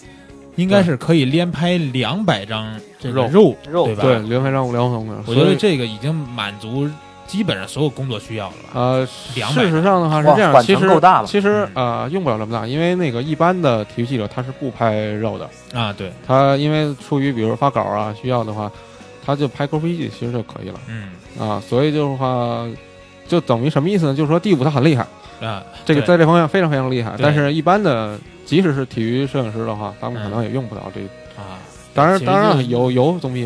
[0.55, 4.03] 应该是可以连拍两百张这个肉，肉对吧？
[4.03, 5.23] 对，连拍张五两百张。
[5.25, 6.89] 我觉得所以这个已经满足
[7.25, 8.69] 基本上所有工作需要了吧？
[8.73, 18.71] 呃，200事实上的话是这样，其实够大了其实啊呃用不了这么大，因为那个一般的体育记者他是不拍肉的，啊，对，他因为出于比如发稿啊需要的话，
[19.25, 22.65] 他就拍 GoPG 其实就可以了嗯啊，所以就是话
[23.27, 24.15] 就等于什么意思呢？
[24.15, 25.05] 就是说第五他很厉害，
[25.41, 31.01] 啊，这个在这方面非常非常厉害，但是一般的即使是体育摄影师的话，他们可能也用不到这。
[31.39, 31.59] 啊，
[31.93, 33.43] 当然当然了有有总比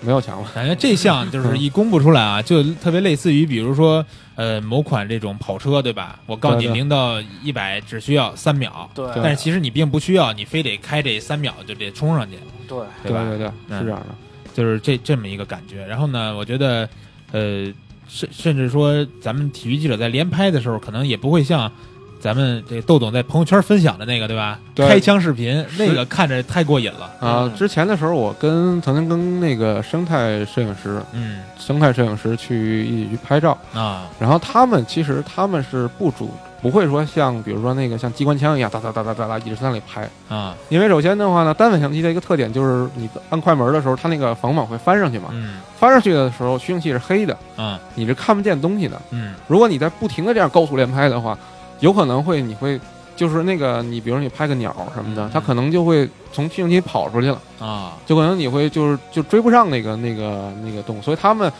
[0.00, 0.48] 没有强了。
[0.54, 6.18] 感觉这项就是 一公布出来啊，就特别类似于，比如说，呃，某款这种跑车，对吧？
[6.26, 12.36] 我告诉你零到一百只需要三秒，对但是其实你并不需要，你非得开这三秒就得冲上去，
[12.68, 13.24] 对，对吧？
[13.28, 13.46] 对对
[13.78, 14.06] 是这样的。
[14.54, 15.84] 就是这这么一个感觉。
[15.86, 16.88] 然后呢，我觉得，
[17.32, 17.66] 呃，
[18.08, 21.70] 甚甚至说，咱们体育记者在连拍的时候，可能也不会像
[22.18, 24.58] 咱们这豆总在朋友圈分享的那个对吧？
[24.74, 24.88] 对。
[24.88, 27.10] 开枪视频那个看着太过瘾了。
[27.20, 31.40] 啊，之前的时候我跟曾经跟那个生态摄影师、嗯。
[31.58, 34.08] 生态摄影师去一起去拍照，啊。
[34.18, 36.30] 然后他们其实他们是不主
[36.62, 40.54] 不会说像比如说那个像机关枪一样哒哒哒哒哒哒一直在那里拍，啊。
[40.68, 45.60] 因为首先的话呢，单反相机的一个特点就是你按快门的时候，它那个防网会翻上去嘛，嗯。
[45.78, 47.78] 翻上去的时候虚影器是黑的，啊。
[47.94, 49.00] 你是看不见东西的。
[49.10, 49.34] 嗯。
[49.46, 51.38] 如果你在不停的这样高速连拍的话，
[51.80, 52.80] 有可能会你会
[53.14, 57.92] 就是那个你比如说你拍个鸟什么的嗯，它可能就会从虚影器跑出去了，啊。
[58.06, 61.52] 就可能你会就是就追不上那个那个那个动物，所以他们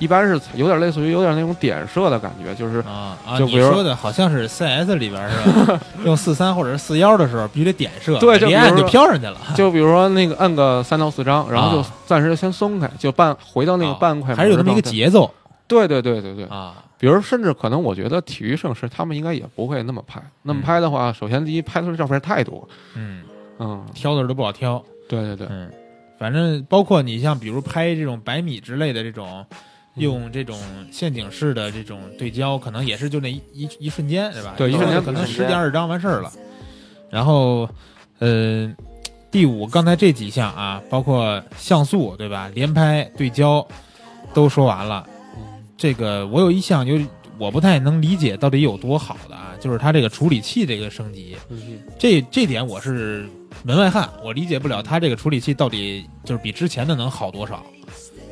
[0.00, 3.38] 一般是有点类似于有点那种点射的感觉，就是啊啊！
[3.38, 5.80] 就比如你说的好像是 CS 里边是吧？
[6.04, 9.36] 用四三或者是四幺的时候，必须得点射，对就比如一按就飘上去了。
[9.54, 14.80] 就比如说那个按个三到四张，然后就啊暂时先松开，就半回到那个啊半快门还是有那么一个。
[14.82, 15.32] 节奏
[15.68, 16.74] 对对对对对，啊。
[16.98, 23.22] 比如甚至可能我觉得体育摄影师他们应该也不会那么拍，那么拍的话，首先第一拍出来照片太多，嗯，
[23.58, 24.82] 嗯，挑的都不好挑。
[25.08, 25.70] 对对对，嗯，
[26.18, 29.46] 反正包括你像比如拍这种百米之类的这种，
[29.96, 30.58] 用这种
[30.90, 34.54] 陷阱式的这种对焦，可能也是就那一一一瞬间，对吧？
[34.56, 36.32] 对一瞬间可能十几二十张完事儿了。
[37.10, 37.68] 然后，
[38.20, 38.72] 呃，
[39.30, 42.50] 第五刚才这几项啊，包括像素，对吧？
[42.54, 43.66] 连拍、对焦
[44.32, 45.06] 都说完了。
[45.76, 46.98] 这个我有一项就
[47.36, 51.36] 我不太能理解到底有多好的啊，就是它这个处理器这个升级。
[51.98, 53.28] 这这点我是
[53.64, 57.64] 门外汉，我理解不了它这个处理器到底就是比之前的能好多少，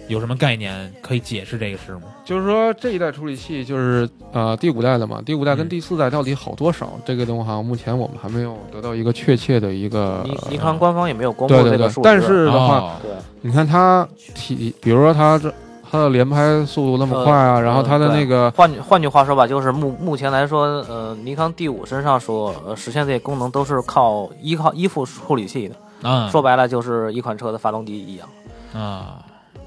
[0.08, 2.02] 有什么概念可以解释这个事吗？
[2.24, 6.92] 就是说这一代处理器就是呃第五代的嘛，第五代跟嗯第四代到底好多少？
[7.04, 12.96] 这个东西好像目前我们还没有得到一个确切的一个尼尼康官方也没有公布这个数，值，对但是的话，
[13.42, 15.52] 你看它体，比如说它这
[15.90, 25.74] 它的连拍速度那么快啊，呃然后它的那个换句换句话说吧，就是目目前来说，呃，尼康 D 五身上所呃实现这些功能都是靠依靠依附处理器的。
[26.02, 28.28] 啊说白了，就是一款车的发动机一样。
[28.72, 29.18] 啊，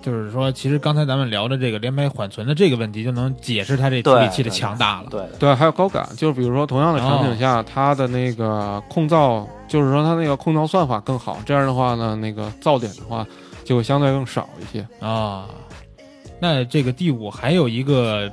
[0.02, 5.08] 就是说，其实刚才咱们聊的这个连排缓存的这个问题，就能解释它这处理器的强大了。
[5.10, 13.26] 对，对，还有高感，就是比如说同样的场景下，它的那个控噪，就是说它那个控噪算法更好，这样的话呢，那个噪点的话
[13.64, 14.88] 就会相对更少一些。
[15.00, 15.46] 啊，
[16.40, 18.28] 那这个第五还有一个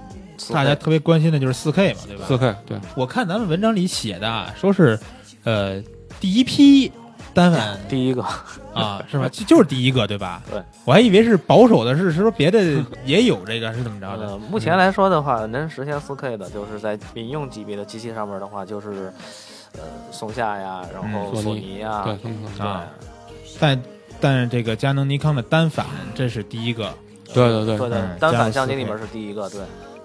[0.52, 2.24] 大家特别关心的就是四 K 嘛，对吧？
[2.26, 4.98] 四 K 对，我看咱们文章里写的啊，说是
[5.44, 5.82] 呃
[6.18, 6.90] 第一批
[7.34, 8.22] 单反第一个，
[8.74, 9.28] 啊，是吧？
[9.32, 10.42] 就就是第一个，对吧？
[10.50, 14.26] 对，我还以为是保守的是，是说别的也有这个，是怎么着的？
[14.26, 19.12] 呃，目前来说的话，能实现 4K 的，就是在民用级别的机器上面的话，就是
[19.74, 22.84] 呃松下呀，然后嗯索尼呀，对，嗯嗯啊
[23.60, 23.80] 但
[24.20, 26.92] 但是这个佳能、尼康的单反，这是第一个。
[27.34, 29.60] 对对对对单反相机里面是第一个，对。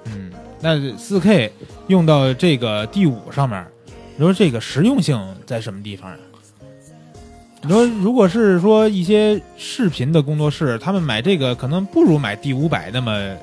[0.05, 1.49] 嗯，那四 K
[1.87, 3.65] 用到这个第五上面，
[4.17, 6.17] 你说这个实用性在什么地方呀？
[7.65, 13.35] 你说，如果是说一些视频的工作室，他们买这个可能不如买 D 五百那么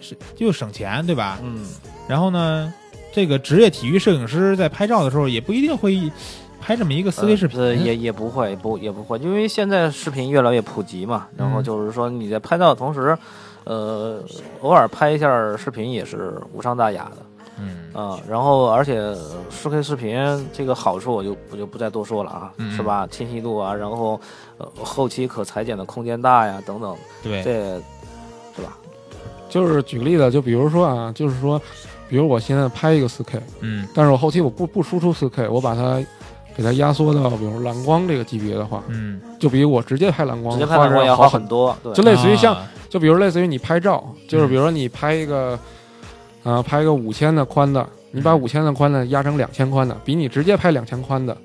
[0.00, 1.38] 是就省钱，对吧？
[1.42, 1.66] 嗯，
[2.08, 2.72] 然后呢，
[3.12, 6.10] 这个职业体育摄影师在拍照的时候，也不一定会
[6.58, 7.60] 拍这么一个四 K 视频。
[7.60, 13.14] 呃，也也不会，不也不会，因为现在视频越来越普及嘛，然后嗯就是说你在拍照的同时，
[13.64, 14.22] 呃，
[14.62, 17.26] 偶尔拍一下视频也是无伤大雅的。
[17.60, 17.92] 嗯。
[17.92, 19.14] 啊、然后而且
[19.50, 22.74] 四 K 视频这个好处我就我就不再多说了啊，嗯。
[22.76, 23.06] 是吧？
[23.06, 24.20] 清晰度啊，然后
[24.58, 27.52] 呃后期可裁剪的空间大呀，等等，对，这
[28.56, 28.76] 是吧？
[29.48, 31.60] 就是举个例子，就比如说啊，就是说，
[32.08, 33.86] 比如我现在拍一个四 K，嗯。
[33.94, 36.00] 但是我后期我不不输出四 K，我把它
[36.56, 44.48] 给它压缩到比如蓝光这个级别的话，嗯，就比我直接拍蓝光直接拍蓝光要好很很多，对，就类似于像啊就比如类似于你拍照，就是嗯。
[44.48, 45.58] 比如说你拍一个，
[46.42, 51.36] 啊、拍个五千的宽的，你把嗯五千的宽的压成两千宽的，比你直接拍两千宽的，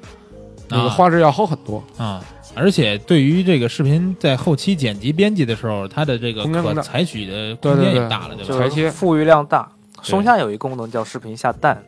[0.69, 1.83] 那啊个画质要好很多。
[1.97, 2.23] 啊，
[2.55, 8.47] 而且对于这个视频在后期剪辑编辑的时候，它的这个可采取的空间也大了，对吧？
[8.47, 9.69] 就是裁切富裕量大。
[10.01, 11.81] 松下有一功能叫视频下蛋，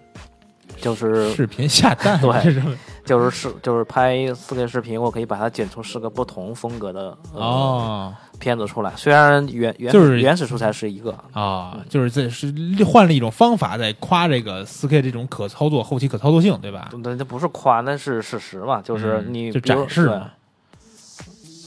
[0.81, 2.63] 就是视频下蛋， 对
[3.05, 8.93] 就是视就是拍四个视频，我可以把它剪出四个不同风格的、呃、哦片子出来。
[8.95, 12.53] 虽然原原就是原始素材是一个，啊，就是这是
[12.85, 16.89] 换了一种方法在夸这个四 K 这种可操作后期可操作性，对吧？
[17.03, 18.81] 那这不是夸，那是事实嘛。
[18.81, 20.31] 就是嗯就你展示嘛。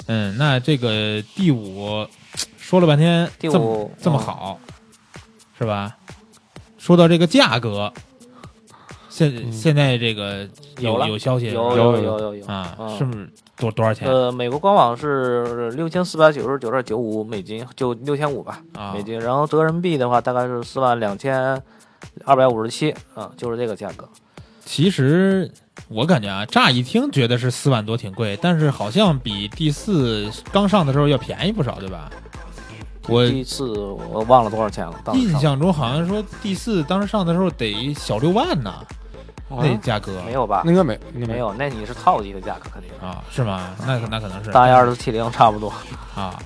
[0.06, 2.06] 嗯，那这个第五
[2.56, 4.61] 说了半天，第这么五这么嗯好，
[5.59, 5.96] 是吧？
[6.78, 7.92] 说到这个价格，
[9.28, 9.52] 现嗯。
[9.52, 11.09] 现在这个有有了。
[11.09, 12.46] 有消息有有有有有有。
[12.46, 12.96] 啊，嗯。
[12.96, 14.09] 是不是多多少钱？
[14.09, 18.92] 呃，美国官网是六千四百九十九点九五美金，就六千五吧啊。
[18.94, 19.02] 美？
[19.02, 21.62] 金，然后折人民币的话大概是四万两千
[22.24, 24.09] 二百五十七啊，就是这个价格。
[24.64, 25.50] 其实
[25.88, 32.11] 我感觉啊，乍一听觉得是四万多挺贵，但是好像比第四刚上的时候要便宜不少，对吧？
[33.09, 38.72] 我第一次我忘了多少钱了，当时印象中好像说第四当时上的时候得小六万呢，
[39.50, 40.62] 那价格没有吧？
[40.64, 41.38] 应该没，应该没。
[41.38, 43.70] 有，那你是套机的价格肯定，啊，是吗？
[43.86, 45.72] 那可那可能是大一二四七零差不多。
[46.14, 46.38] 啊。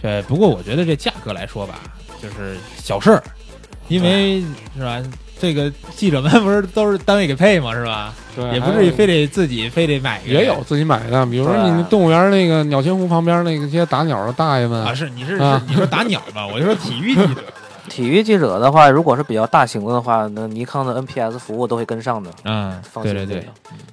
[0.00, 1.74] 对，不过我觉得这价格来说吧，
[2.22, 3.22] 就是小事儿，
[3.88, 4.42] 因为
[4.76, 5.02] 是吧？
[5.38, 7.72] 这个记者们 不是都是单位给配吗？
[7.72, 8.12] 是吧？
[8.36, 10.40] 对，也不至于非得自己非得买一个。
[10.40, 16.46] 也有自己买的，比如说对你动物园那个鸟群湖旁边那个些打鸟的大爷们啊，，是你是啊是你说打鸟吧？
[16.46, 17.42] 我就说体育记者
[17.90, 22.30] 体育记者的话，如果是比较大型的话，那尼康的 NPS 服务都会跟上的。
[22.44, 23.46] 嗯，对对对，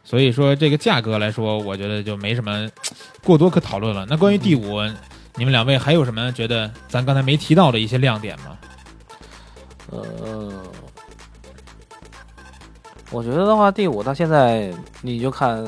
[0.03, 2.69] 所以说这个价格来说，我觉得就没什么
[3.25, 4.05] 过多可讨论了。
[4.07, 4.79] 那关于第五，
[5.35, 8.57] 你们两位还有什么觉得咱刚才没提到的一些亮点吗？
[9.89, 10.53] 呃，
[13.09, 15.65] 我觉得的话，第五到现在你就看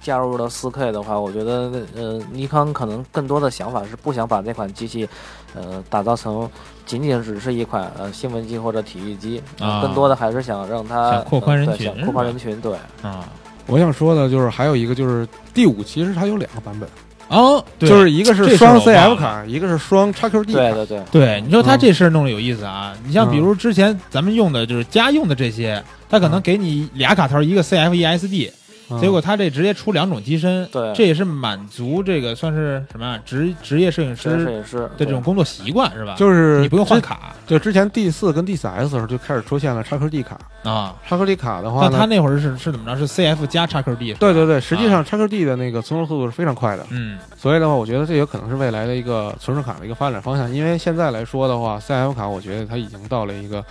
[0.00, 5.08] 加入了 4K 的话，我觉得呃，尼康可能更多的想法是不想把这款机器
[5.54, 6.48] 呃打造成
[6.86, 9.82] 仅仅只是一款呃新闻机或者体育机，呃啊。
[9.82, 12.72] 更多的还是想让它想扩宽人群呃对想扩宽人群，对。
[13.02, 13.28] 啊，
[13.66, 16.88] 我想说的就是还有一个就是第五，其实它有两个版本，
[17.28, 17.88] 哦，对。
[17.88, 20.52] 就是一个这是双我忘 CF 了卡，一个是双 XQD 卡。
[20.52, 21.78] 对对对，对，你说他嗯。
[21.78, 22.94] 这事儿弄得有意思啊！
[23.04, 23.40] 你像比嗯。
[23.40, 28.52] 如之前咱们用的就是家用的这些，他可能给你俩卡头，一个 CF 一 SD，嗯
[28.98, 30.92] 结果他这直接出两种机身，对。
[30.94, 33.18] 这也是满足这个算是什么啊？
[33.24, 34.78] 职职业摄影师影师。
[34.96, 36.14] 的这种工作习惯是吧？
[36.16, 37.34] 就是你不用换，卡。
[37.46, 40.38] 就之前 D 四跟 D 四 S 的时候就开始出现了 XQD 卡。
[40.62, 40.94] 啊。
[41.08, 42.96] ，XQD 卡的话那他，那会儿是是怎么着？
[42.96, 47.18] 是 CF 加 XQD 对对对，实际上 XQD 的那个存储速度是非常快的，嗯。
[47.36, 50.52] 所以的话，我觉得这有可能是未来的一个存储卡的一个发展方向。
[50.52, 53.64] 因为现在来说的话，CF 卡我觉得它已经到了一个，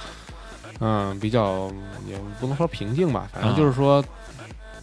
[0.80, 1.70] 嗯，比较
[2.08, 4.04] 也不能说平静吧，反正就是说，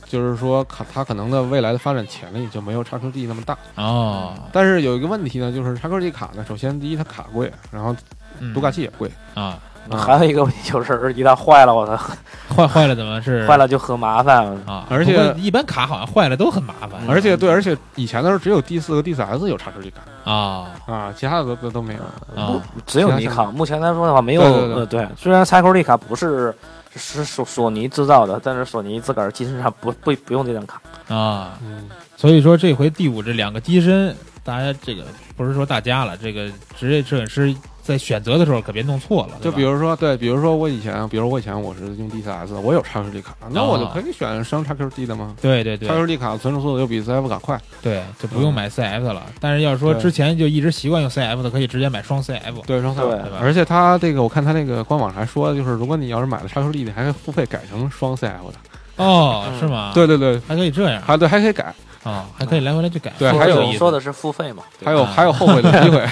[0.08, 3.56] 就是说卡它可能的未来的发展潜力就没有叉 Q D 那么大。
[3.76, 7.94] 哦，但是有一个问题呢，就是叉 Q D 卡呢，首先第一它卡贵，然后
[8.40, 8.52] 嗯。
[8.52, 9.58] 读卡器也贵，啊，
[9.90, 11.96] 啊还有一个问题就是，一旦坏了，我操，
[12.54, 13.44] 坏坏了怎么是？
[13.48, 14.46] 坏了就很麻烦。
[14.66, 14.84] 啊？
[14.90, 17.00] 而且一般卡好像坏了都很麻烦。
[17.08, 20.30] 而且对，而且以前的时候只有 D 四和 D 四 S 有叉 Q D 卡。
[20.30, 20.66] 啊。
[20.86, 22.02] 啊，其他的都都都没有。
[22.40, 22.60] 啊。
[22.84, 24.74] 只有尼康，目前来说的话没有对对对。
[24.74, 26.54] 呃对，虽然叉 Q D 卡不是
[26.96, 30.80] 是索索尼制造的，但是索尼自个儿机身上不不不用这张卡。
[31.08, 31.58] 啊！
[31.62, 35.04] 嗯，所以说这回第五这两个机身，大家这个
[35.36, 37.54] 不是说大家了，这个职业摄影师
[37.86, 39.38] 在选择的时候可别弄错了。
[39.40, 49.24] 就比如说，对，比如说我以前，比如我以前我是用 DCS，我有 XQD 卡，那我就可以选双 XQD 的吗对对对？XQD 卡存储速度又比 CF 卡快，对，就不用买 CF 的了。
[49.40, 52.64] 但是要是说之前就一直习惯用 CF 的，可以直接买双 CF。
[52.66, 58.58] 对，双 CF 对对吧而且它这个我看它那个官网还说，就是如果你要是买了 XQD 的，还可以付费改成双 CF 的。
[58.96, 61.74] 哦，嗯是吗？，对对对，还可以这样还对还可以改，
[62.06, 63.12] 啊，还可以来回来去改。
[63.18, 64.62] 对还有说的是付费嘛？
[64.84, 66.06] 还有还有后悔的 机会。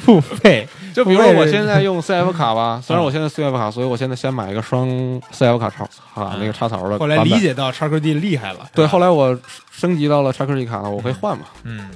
[0.00, 4.88] 付费 就比如说我现在用 CF 卡吧， 虽然我现在 CF 卡，所以我现在先买一个双
[5.32, 6.98] CF 卡插卡那个插槽的。
[6.98, 7.38] 后来理。
[7.40, 8.68] 解到 XQD 厉害了。
[8.74, 9.38] 对，后来我
[9.70, 11.44] 升级到了 XQD 卡了，我可以换嘛。
[11.62, 11.88] 嗯，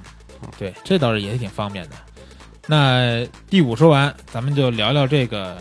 [0.59, 1.91] 对，这倒是也挺方便的。
[2.69, 5.57] 那第五说完，咱们就聊聊这个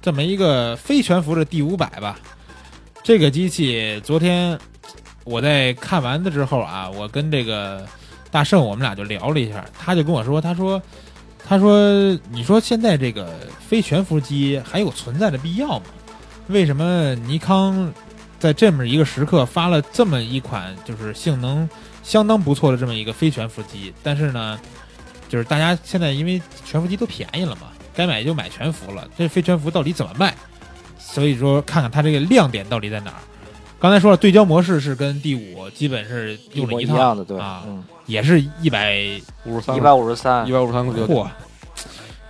[0.00, 2.16] 这么一个非全服的第五百吧。
[3.02, 4.56] 这个机器昨天
[5.28, 7.86] 我在看完的之后啊，我跟这个
[8.30, 10.80] 大圣我们俩就聊了一下，他就跟我说，他说，
[11.46, 11.78] 他说，
[12.30, 15.84] 你说现在这个非全幅机还有存在的必要吗？
[16.46, 17.92] 为什么尼康
[18.38, 21.68] 在这么一个时刻发了这么一款就是性能
[22.02, 24.58] 相当不错的这么一个非全幅机，但是呢，
[25.28, 30.34] 就是大家现在因为全幅机都便宜了嘛，该买就买全幅了，这非全幅到底怎么卖？
[30.98, 33.18] 所以说看看它这个亮点到底在哪儿。
[33.80, 38.96] 刚才说了，对焦模式是跟第五基本是用了套一样的，对，啊，嗯，也是一百
[39.44, 40.52] 五十三，一百五十三一。
[40.52, 41.28] 百五十三个嚯，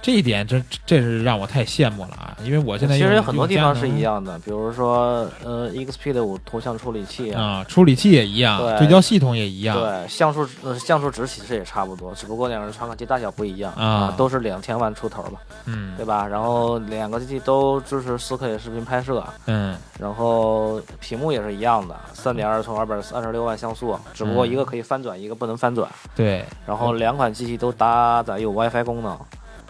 [0.08, 2.34] 这一点真这是让我太羡慕了啊！
[2.42, 16.26] 因为我现在其实有很多地方是一样的，比如说呃，XP 的五图像处理器啊，处理器也一样，对对焦系统也一样，对，像素呃像素值其实也差不多，只不过两个传感器大小不一样啊都是两千万出头吧，嗯对吧？
[16.26, 25.86] 然后两个机器都支持四 K 视频拍摄，嗯然后屏幕也是一样的，三点二寸二百三十六万像素，只不过嗯一个可以翻转，一个不能翻转。
[26.16, 29.18] 对，然后两款机器都搭载有 WiFi 功能，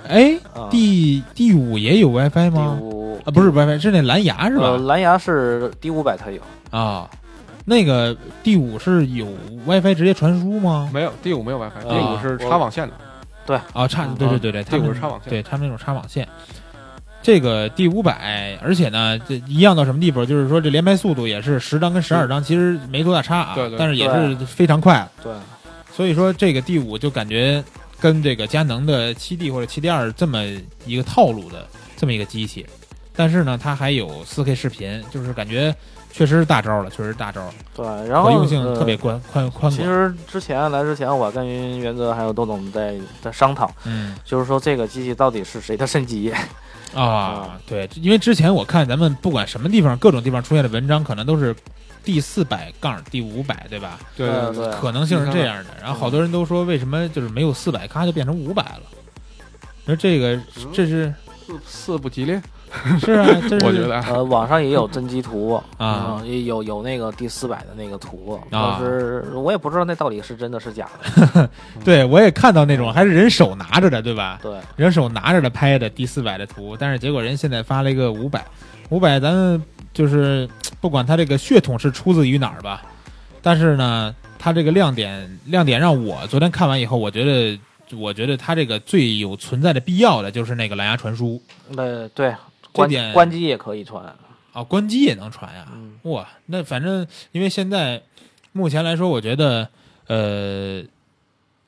[0.06, 2.78] 哎，啊第第五也有 WiFi 第吗？
[2.80, 4.64] 五啊，不是 WiFi，是那蓝牙是吧？
[4.64, 6.40] 呃蓝牙是第五百它有，
[6.70, 7.08] 啊，
[7.64, 9.26] 那个第五是有
[9.66, 10.88] WiFi 直接传输吗？
[10.92, 12.94] 没有第五没有 WiFi，啊第五是插网线的。
[13.46, 16.28] 对啊，插对对对对，他们第五是插网线对他们那种插网线。
[17.20, 20.24] 这个第五百，而且呢，这一样到什么地步？
[20.24, 25.06] 就是说这连拍速度也是十张跟十二张，其实没多大差啊，对对但是也是非常快。
[25.22, 25.32] 对，
[25.92, 27.62] 所以说这个第五就感觉
[28.00, 30.44] 跟这个佳能的七 D 或者七 D 二这么
[30.86, 32.66] 一个套路的这么一个机器，
[33.14, 35.74] 但是呢，它还有四 K 视频，就是感觉
[36.12, 39.70] 确实是大招了，确实是大招了，对，然后可用性呃特别宽宽宽广。
[39.70, 46.32] 其实之前来之前，我跟原则还有窦总在在商讨，嗯就是说这个机器到底是谁的升级？
[46.94, 51.54] 啊，对，因为之前我看咱们不管什么地方，各种地方出现的文章，可能都是
[52.08, 54.00] 第四百杠第五百，对吧？
[54.16, 55.76] 对对对可能性是这样的。
[55.78, 58.82] 然后好多人都说，为什么就是没有四百，咔就变成五百了？
[59.84, 60.40] 那这个
[60.72, 61.12] 这是
[61.46, 62.40] 四四不吉利，
[63.00, 64.04] 是啊，就是我觉得啊。
[64.08, 66.20] 呃，网上也有真机图啊。
[66.20, 68.78] 嗯也有有那个第四百的那个图，啊。
[68.80, 71.48] 但是我也不知道那到底是真的是假的。
[71.84, 74.38] 对我也看到那种还是人手拿着的，对吧？
[74.42, 78.44] 对，人手拿着的拍的第四百的图，但是结果人现在发了一个五百，
[78.90, 79.62] 五百咱们
[79.94, 80.48] 就是
[80.80, 82.82] 不管它这个血统是出自于哪儿吧，
[83.42, 87.58] 但是呢，它这个亮点亮点让我昨天看完以后，我觉得
[87.96, 91.40] 我觉得它这个最有存在的必要的就是那个蓝牙传输。
[91.76, 92.34] 呃，对，
[92.86, 94.04] 关关机也可以传。
[94.52, 98.02] 啊，关机也能传呀、嗯，哇，那反正因为现在
[98.52, 99.68] 目前来说，我觉得
[100.06, 100.82] 呃，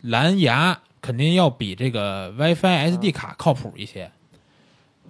[0.03, 4.11] 蓝牙肯定要比这个 WiFi SD 卡靠谱一些。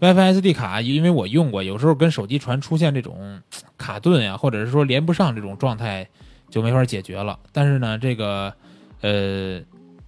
[0.00, 3.40] WiFi SD 卡，因为我用过，有时候跟手机传出现这种
[3.78, 6.08] 卡顿呀，或者是说连不上这种状态，
[6.50, 7.38] 就没法解决了。
[7.52, 8.52] 但是呢，这个
[9.00, 9.60] 呃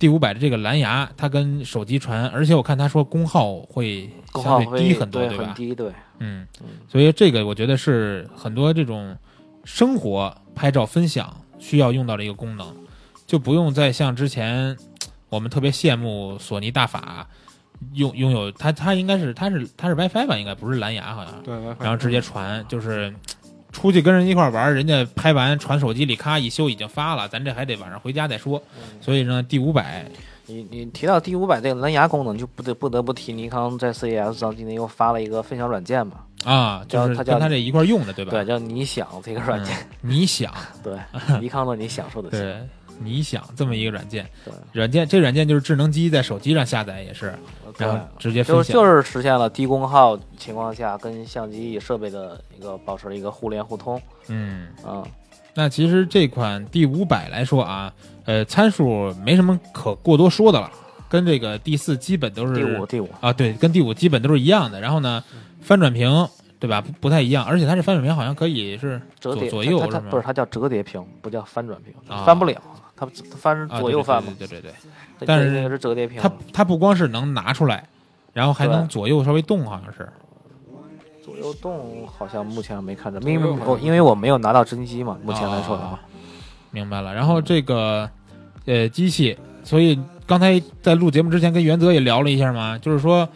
[0.03, 5.45] D 五百的这个蓝牙，它跟手机传，而且我看他说功耗会相对低很多，对吧？
[5.45, 9.17] 很低，对，嗯嗯，所以这个我觉得是很多这种
[9.65, 12.67] 生活拍照分享需要用到的一个功能，
[13.29, 14.77] 就不用再像之前
[15.29, 17.29] 我们特别羡慕索尼大法
[17.95, 23.15] 拥拥有它，它应该是它是它是 WiFi 吧，应该不是蓝牙好像，对，然后直接传，就是
[23.73, 28.63] 出去跟人一块玩，人家拍完传手机里，咔一修已经发了，咱这还得晚上回家再说。
[29.01, 30.05] 所以呢，第五百
[30.47, 38.33] 你你提到第五百这个蓝牙功能，就不得不得不提尼康在 CES 上今天又发了一个分享软件嘛，啊，就是它叫跟它这一块用的，对吧？
[38.33, 40.53] 对，叫你想这个软件，嗯你想。
[40.83, 40.99] 对，
[41.41, 42.57] 尼康的你享受的享，对，
[42.99, 44.53] 你想这么一个软件，对。
[44.73, 47.35] 软件这软件就是智能机在手机上下载也是，
[47.79, 48.01] 然后对。
[48.19, 48.43] 直接。
[48.45, 55.05] 就是就是实现了低功耗情况下跟相机设备的一个保持了一个互联互通，嗯，嗯，
[55.55, 57.93] 那其实这款 D 五百来说啊，
[58.25, 60.71] 呃，参数没什么可过多说的了，
[61.09, 64.81] 跟这个 D 四基本都是第五第五，啊，对，跟 D 五基本都是一样的。
[64.81, 65.23] 然后呢，
[65.61, 66.81] 翻转屏对吧？
[66.81, 69.91] 不不太一样，而且它这翻转屏好像可以是左折叠左右是吗？
[69.93, 72.55] 它它不是它叫折叠屏，不叫翻转屏，啊翻不了，
[72.97, 74.75] 它它翻啊左右翻嘛，对对对对对
[75.21, 77.89] 这但是这个是折叠屏，它它不光是能拿出来，
[78.33, 80.09] 然后还能左右稍微动，好像是。
[81.25, 86.01] 左右动好像目前没看着，因为我因为我没有拿到真机嘛，目前来说的啊话，
[86.71, 87.15] 明白了。
[87.15, 88.11] 然后这个
[88.67, 93.29] 呃机器，所以刚才在录节目之前跟袁泽也聊了一下嘛，就是说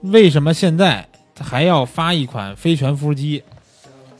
[0.00, 1.06] 为什么现在
[1.38, 3.42] 还要发一款非全幅机？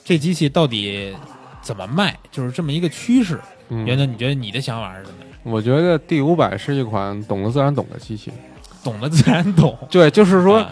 [0.04, 1.14] 这机器到底
[1.62, 2.18] 怎么卖？
[2.30, 3.40] 就是这么一个趋势。
[3.68, 5.52] 嗯原则，你觉得你的想法是什么？
[5.52, 8.32] 我觉得 D 五百是一款懂得自然懂的机器。
[8.82, 9.76] 懂得自然懂。
[9.90, 10.70] 对，就是说，啊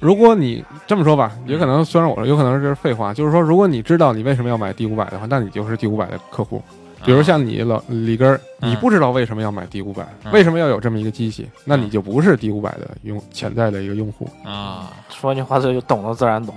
[0.00, 6.60] 如果你这么说吧，也可能虽然我说有可能是废话，就是说，如果你知道你为什么要买 D 五百的话，那你就是 D 五百的客户。
[7.04, 14.28] 比如像你老里根你不知道为什么要买 D 五百，嗯为什么要有这么一个机器，那你就不是 D 五百的用潜在的一个用户。
[14.44, 16.54] 啊，说句话就懂得自然懂，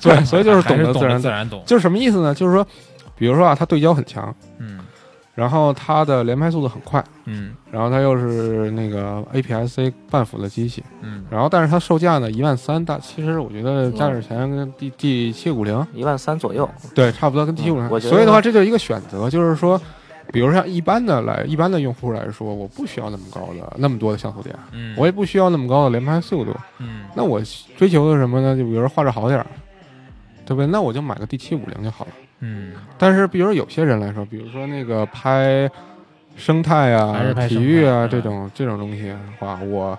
[0.00, 1.20] 对，所以就是懂还是懂得自然懂。
[1.22, 1.62] 自然懂。
[1.66, 2.34] 就是什么意思呢？
[2.34, 2.66] 就是说，
[3.16, 4.79] 比如说啊，它对焦很强，嗯
[5.40, 7.54] 然后它的连拍速度很快，嗯。
[7.72, 11.24] 然后它又是那个 APS-C 半幅的机器，嗯。
[11.30, 19.80] 然后但是它售价呢一万三，大其实我觉得加点钱跟 D D 七五零一万三左右，对差不多跟 D 七五零，所以的话这就是一个选择，就是说，
[20.30, 27.04] 比如像一般的来一般的用户来说，我不需要那么高的那么多的像素点，嗯，我也不需要那么高的连拍速度，嗯。
[27.16, 27.40] 那我
[27.78, 28.54] 追求的什么呢？
[28.54, 29.46] 就比如说画质好点儿，
[30.44, 30.66] 对不对？
[30.66, 32.10] 那我就买个 D 七五零就好了。
[32.40, 32.72] 嗯。
[32.98, 35.70] 但是，比如有些人来说，比如说那个拍
[36.36, 39.98] 生态啊还是、拍生体育啊态这种这种东西的话，我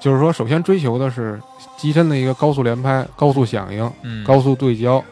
[0.00, 1.40] 就是说，首先追求的是
[1.76, 4.24] 机身的一个高速连拍、高速响应、嗯。
[4.24, 5.02] 高速对焦，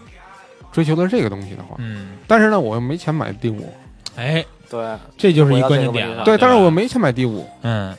[0.73, 3.73] 追求的是这个东西的话，嗯，但是呢，我又没钱买第五，
[4.17, 7.97] 哎，对，这就是一我要关键点对，但是我没钱买第五，嗯。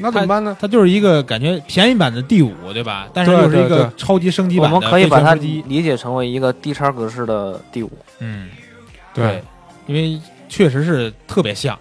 [0.00, 0.56] 那怎么办呢？
[0.60, 3.08] 它就是一个感觉便宜版的 D 五，对吧？
[3.12, 5.32] 但是又是一个超级升级版的们可以把它。
[5.34, 7.90] 理解成为一个低叉格式的 D 五，
[8.20, 8.48] 嗯，
[9.12, 9.42] 对，
[9.86, 11.78] 因为确实是特别像，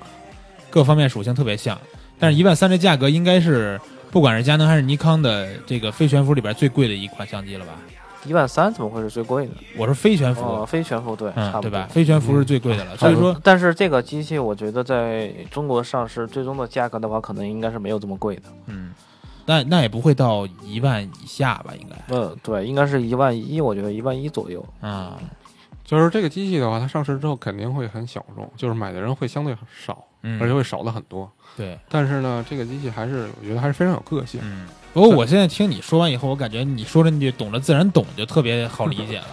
[0.69, 1.77] 各方面属性特别像。
[2.17, 7.73] 但是，一万三这价格应该是不管是佳能还是尼康的这个非悬浮里边最贵的一款相机了吧？
[8.23, 9.53] 一万三怎么会是最贵的？
[9.77, 11.87] 我是非悬浮，哦，非悬浮对，嗯，差不多对吧？
[11.89, 18.43] 非悬浮是最贵的了，所以说但是这个机器，我觉得在中国上市，最终的价格的话，可能应该是没有这么贵的。
[18.67, 18.93] 嗯，
[19.45, 21.73] 那那也不会到一万以下吧？
[21.79, 24.63] 应该嗯，对，应该是一万一，我觉得一万一左右。
[24.81, 25.17] 啊，
[25.83, 31.27] 就是这个机器的话，它上市之后肯定会很小众，就是买的人会相对少，嗯，而且会少的很多。
[31.57, 34.39] 对，但是呢，这个机器还是我觉得还是非常有个性。
[34.43, 34.67] 嗯。
[34.93, 39.27] 不过我现在听你说完以后，我感觉你说的那句“懂了自然懂”就特别好理解了，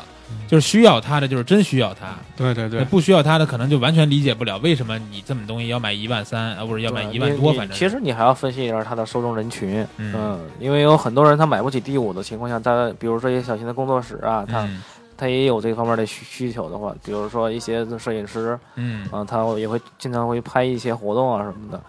[0.46, 14.80] 就是需要它的就是真需要它，对对对，不需要它的可能就完全理解不了为什么你这么东西要买一万三，啊，或者要买一万多，反正其实你还要分析一下它的受众人群，嗯嗯，因为有很多人他买不起第五的情况下，他比如说一些小型的工作室啊，他嗯
[15.20, 21.82] 他也有这方面的需需求的话，比如说一些摄影师，嗯啊，他也会经常会拍一些活动啊什么的，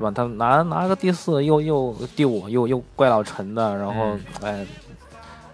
[0.00, 0.10] 是吧？
[0.10, 4.66] 他拿拿个第四又又第五又又怪老陈的，然后、哎，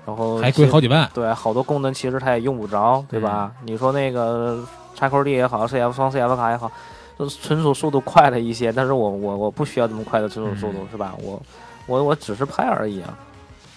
[0.06, 3.52] 然后还贵好几万，对，好多功能其实他也用不着，对吧？
[3.60, 6.70] 嗯你说那个叉 QD 也好，CF 双 CF 卡也好，
[7.16, 11.12] 都存储速度快了一些，但是我我我不需要这么快的存储速度，嗯是吧？
[11.20, 11.42] 我
[11.86, 13.18] 我我只是拍而已啊。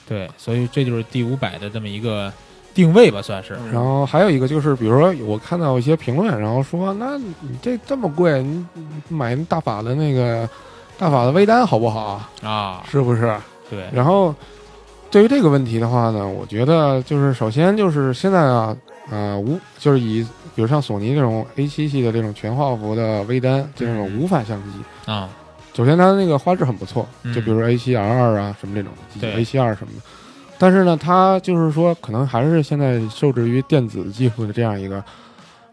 [0.08, 2.32] 对，所以这就是第五百的这么一个
[2.80, 3.56] 定位吧，算是。
[3.56, 10.48] 嗯然后还有一个就是，比如说我看到一些评论，然后说，那你这这么贵，你你买大法的那个
[10.98, 12.30] 大法的微单好不好啊？
[12.42, 13.36] 啊，是不是？
[13.70, 14.34] 对，然后
[15.12, 18.76] 对于这个问题的话呢，我觉得就是首先就是现在啊，
[19.12, 20.26] 呃无就是以
[20.56, 25.30] 比如像索尼这种 A 七系的这种全画幅的微单这种嗯无反相机，啊，
[25.74, 30.02] 首先它那个画质很不错，嗯就比如说 A 七 R 二啊什么这种对 A 七二什么的。
[30.60, 35.04] 但是呢，它就是说，可能还是现在受制于电子技术的这样一个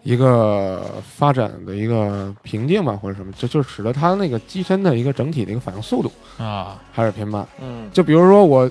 [0.05, 7.45] 一个发展的一个瓶颈吧，或者什么，这就使得它那个机身的一个整体的一个反应速度啊，还是偏慢。
[7.61, 8.71] 嗯，就比如说我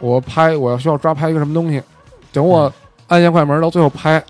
[0.00, 1.82] 我拍我要需要抓拍一个什么东西，
[2.30, 2.70] 等我
[3.08, 4.22] 按下快门到最后拍，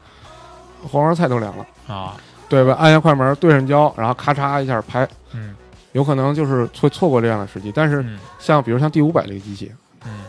[0.88, 2.16] 黄花菜都凉了，啊，
[2.48, 2.76] 对吧？
[2.78, 5.56] 按下快门对上焦，然后咔嚓一下拍，嗯
[5.90, 7.72] 有可能就是会错过这样的时机。
[7.74, 9.78] 但是嗯像比如像第五百这个机器，嗯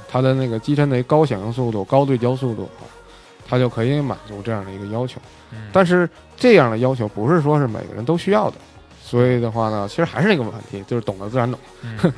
[0.08, 2.70] 它的那个机身的高响应速度、高对焦速度，
[3.48, 5.20] 它就可以满足这样的一个要求。
[5.52, 8.58] 嗯，但是这样的要求不是说是每个人都需要的，
[9.02, 11.60] 所以的话呢，其实还是那个问题，就是懂得自然懂。
[11.84, 12.12] 嗯对，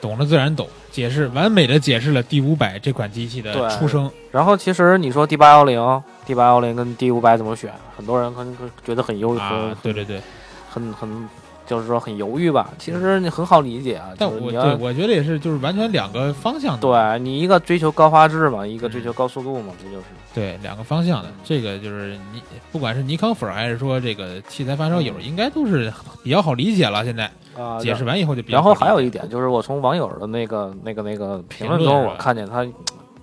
[0.00, 4.10] 懂得自然懂，解释完美的解释了 D 五百这款机器的出生。
[4.30, 7.72] 然后其实你说 D 八幺零、D 八幺零跟 D 五百怎么选？
[7.96, 10.20] 很多人可能觉得很犹豫，啊，对对对，
[10.68, 11.28] 很很
[11.66, 12.70] 就是说很犹豫吧。
[12.78, 20.04] 其实你很好理解啊，但我对我觉得也是，就是完全两个方向的，对你一个追求高画质嘛，一个追求高速度嘛，这就是。
[20.34, 21.30] 对两个方向的。
[21.42, 25.92] 这个就是你不管是尼康粉儿还是说这个器材发烧友，应该都是
[26.22, 27.04] 比较好理解了。
[27.04, 28.62] 现在啊，解释完以后就比较然。
[28.62, 32.66] 后还有一点就是，我从网友的那个、那个、那个评论中，我看见他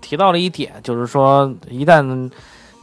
[0.02, 2.30] 提到了一点，就是说，一旦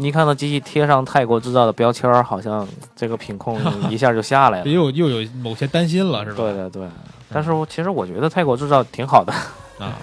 [0.01, 4.67] 尼康的机器贴上泰国制造的标签儿，好像这个品控 一下就下来了。
[4.67, 6.37] 又又有某些担心了，是吧？
[6.39, 6.89] 对对对，
[7.33, 9.33] 但是我其实我觉得泰国制造挺好的。
[9.79, 9.99] 啊，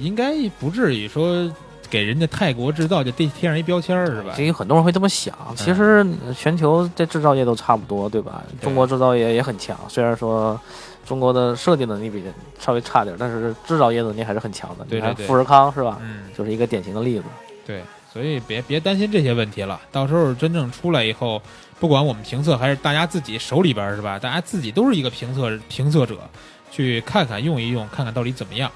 [0.00, 1.50] 应该不至于说
[1.90, 4.32] 给人家泰国制造就贴贴上一标签儿是吧？
[4.34, 6.04] 其实很多人会这么想，其实
[6.36, 8.42] 全球这制造业都差不多，对吧？
[8.60, 10.58] 对中国制造业也很强，虽然说
[11.06, 12.24] 中国的设计能力比
[12.58, 14.84] 稍微差点，但是制造业能力还是很强的。
[14.88, 15.98] 对对对你看富士康是吧？
[16.00, 17.24] 嗯，就是一个典型的例子。
[17.66, 17.82] 对，
[18.14, 19.80] 所以别别担心这些问题了。
[19.90, 21.42] 到时候真正出来以后，
[21.80, 24.20] 不管我们评测还是大家自己手里边是吧？
[24.20, 26.16] 大家自己都是一个评测评测者，
[26.70, 28.70] 去看看用一用，看看到底怎么样。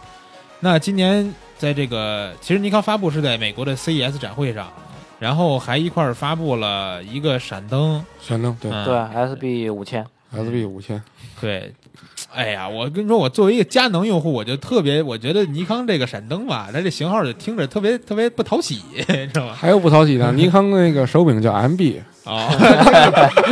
[0.59, 4.73] 那今年在这个，其实尼康发布是在美国的 CES 展会上，
[5.21, 11.01] 然后还一块儿发布了一个闪灯，闪灯对嗯对，SB 五千，，SB 五千，
[11.41, 11.73] 对，
[12.39, 19.53] 哎呀，我跟你说，我作为一个佳能用户，我就特别，我觉得尼康这个闪灯吧，它这型号就听着特别特别不讨喜， 你知道吗？
[19.53, 22.47] 还有不讨喜的，尼康那个手柄叫 MB，哦，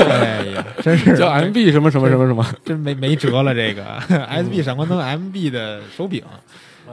[0.08, 1.18] 哎呀，真是。
[1.18, 3.52] 叫 MB 什么什么什么什么，真没没辙了。
[3.52, 3.84] 这个。
[4.08, 6.22] SB 闪光灯 MB 的手柄，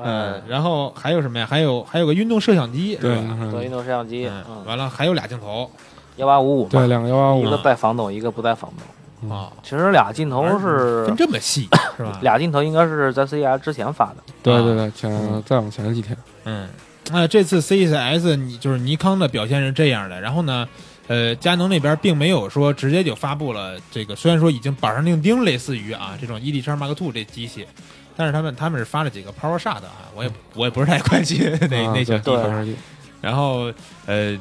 [0.03, 1.45] 嗯，然后还有什么呀？
[1.47, 3.37] 还有还有个运动摄像机，是对吧？
[3.51, 5.69] 德运动摄像机，嗯，嗯，完了还有俩镜头。
[6.17, 7.45] 幺八五五对，两个幺八五。
[7.45, 8.83] 一个带防抖，一个不带防抖。
[9.30, 11.67] 啊，其实俩镜头是分这么细
[11.97, 12.19] 是吧？
[12.21, 14.17] 俩镜头，应该是在 CES 之前发的。
[14.41, 16.67] 对对对，前再往前几天，嗯，
[17.11, 20.67] 那这次 CES 你就是尼康的表现是这样的，然后呢，
[21.07, 27.65] 呃，佳能那边并没有说直接就发布了这个，虽然说已经板上钉钉，类似于啊这种 ED 叉 Mark Two 这机器，
[28.15, 32.76] 但是他们他们是发了几个 Power Shot 啊，我也我也不是太关心那、啊那些对机器，对
[33.21, 33.71] 然后
[34.05, 34.38] 呃，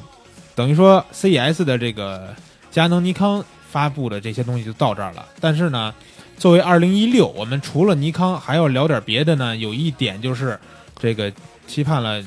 [0.57, 2.35] 等于说 CES 的这个
[2.71, 5.27] 佳能、尼康发布的这些东西就到这儿了。
[5.41, 5.95] 但是呢，
[6.37, 9.57] 作为二零一六，我们除了尼康，还要聊点别的呢。
[9.57, 10.61] 有一点就是，
[10.99, 11.33] 这个
[11.67, 12.23] 期盼了，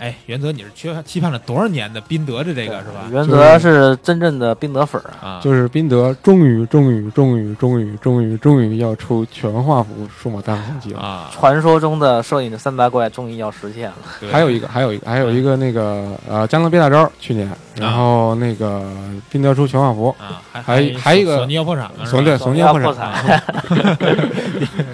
[0.00, 3.06] 哎，原则你是期期盼了多少年的宾德的这个是吧？
[3.12, 5.36] 原则是真正的宾德粉儿啊。
[5.36, 11.00] 啊，就是宾德终于终于终于终于终于终于要出全画幅数码单反相机了。
[11.00, 13.96] 啊，传说中的摄影的三大怪终于要实现了。
[14.32, 18.90] 还有一个，还有一个，还有一个那个呃，江南憋大招去年，然后那个
[19.30, 23.42] 宾德出全画幅，啊，还还还一个索尼要破产了，索对索尼要破要破产，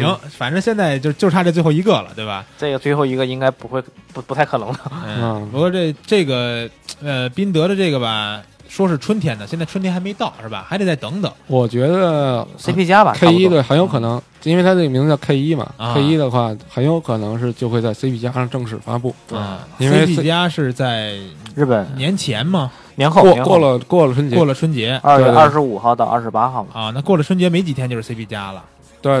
[0.00, 2.44] 产，行，反正现在就就差这最后一个了，对吧？
[2.58, 3.82] 这个最后一个应该不会
[4.12, 4.78] 不不太可能的。
[5.06, 5.48] 嗯，嗯。
[5.50, 6.68] 不过这这个
[7.02, 10.64] 呃，宾德的这个吧，说是春天的，现在春天还没到，是吧？
[10.68, 11.32] 还得再等等。
[11.46, 19.58] 我觉得 CP 加吧 K 一对很有可能，因为它这个名字叫 K 一嘛啊，K 一的话很有可能是就会在 CP 加上正式发布，嗯。
[19.78, 21.16] 因为，CP 加是在
[21.54, 21.86] 日本。
[21.96, 24.36] 年前嘛，年后过过了过了春节。
[24.36, 24.98] 过，了春节。
[25.02, 26.70] 二月二十五号到二十八号嘛。
[26.72, 28.62] 啊，那过了春节没几天就是 CP 加了。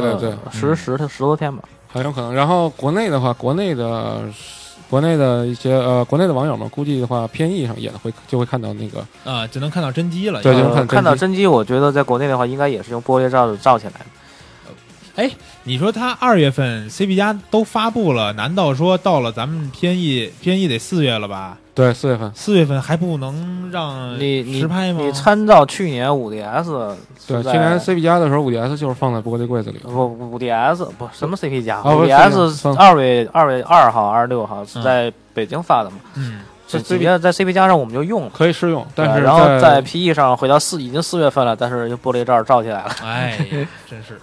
[0.00, 1.62] 对对，十十十十多天吧。
[1.92, 2.34] 很有可能。
[2.34, 4.20] 然后国内的话，国内的
[4.90, 10.42] 国内的一些呃国内的网友们估计的话，偏义上也会就会看到那个啊，就能看到真机了。
[10.42, 14.06] 对就是因为呃看真机看到真机，我觉得在国内的话，应该也是用玻璃罩罩起来的。
[15.64, 21.56] 你说他二月份 CP 加都发布了，难道说到了咱们偏义偏义得四月了吧？
[21.74, 25.00] 对四月份，四月份还不能让你你实拍吗？
[25.02, 26.94] 你参照去年五 DS，
[27.26, 29.78] 对去年 CP 加的时候，五 DS 就是放在玻璃柜子里。
[29.78, 35.96] 不五 DS 不什么 CP 加，五 DS 算二月二月二号、二十六号是在北京发的嘛？
[36.14, 38.30] 嗯，这这直接在 CP 加上我们就用了。
[38.32, 42.90] 可以试用，但是然后在在 PE 上回到四已经四月份了，但是就玻璃罩罩起来了。
[43.02, 43.36] 哎，
[43.90, 44.20] 真是。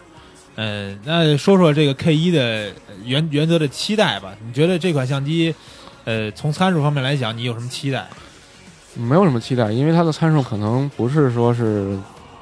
[0.55, 2.71] 嗯，那说说这个 K 一的
[3.03, 4.35] 原原则的期待吧。
[4.45, 5.53] 你觉得这款相机，
[6.03, 8.07] 呃，从参数方面来讲，你有什么期待？
[8.95, 11.97] 没有什么期待，因为它的参数可能不是说是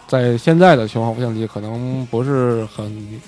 [0.08, 3.22] 在现在的全画幅相机可能不是很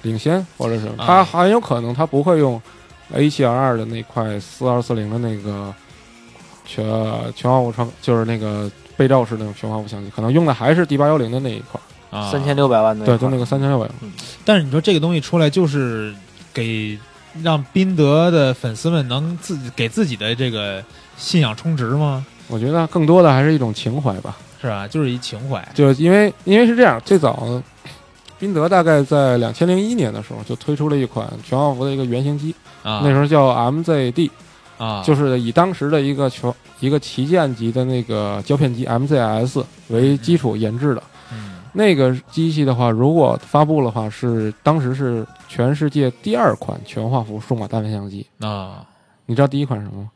[0.00, 2.60] 领先，或者是啊它很有可能它不会用
[3.12, 5.74] A 7 R 二的那块四二四零的那个
[6.64, 6.82] 全
[7.36, 11.78] 全画幅窗，就是那个被照式的那种全画幅相机，可能用的还是 D 八幺零的那一块，
[12.14, 13.94] 啊，三千六百万的对，就那个三千六百万。
[14.44, 16.14] 但是你说这个东西出来，就是
[16.52, 16.96] 给
[17.42, 20.80] 让宾德的粉丝们能自己给自己的这个
[21.16, 22.24] 信仰充值吗？
[22.46, 24.86] 我觉得更多的还是一种情怀吧，是吧？
[24.86, 25.66] 就是一情怀。
[25.74, 27.60] 就因为因为是这样，最早
[28.38, 32.54] 宾德大概在两千零一年的时候就推出了一款全画幅的一个原型机，
[32.84, 34.30] 啊，那时候叫 MZD，
[34.78, 41.02] 啊，就是以当时的一个全一个旗舰级的那个胶片机 MZS 为基础研制的。
[41.74, 48.26] 嗯那个机器的话，如果发布的话，是当时是全世界第二款全画幅数码单反相机。
[48.40, 48.84] 啊，
[49.26, 50.10] 你知道第一款是什么吗？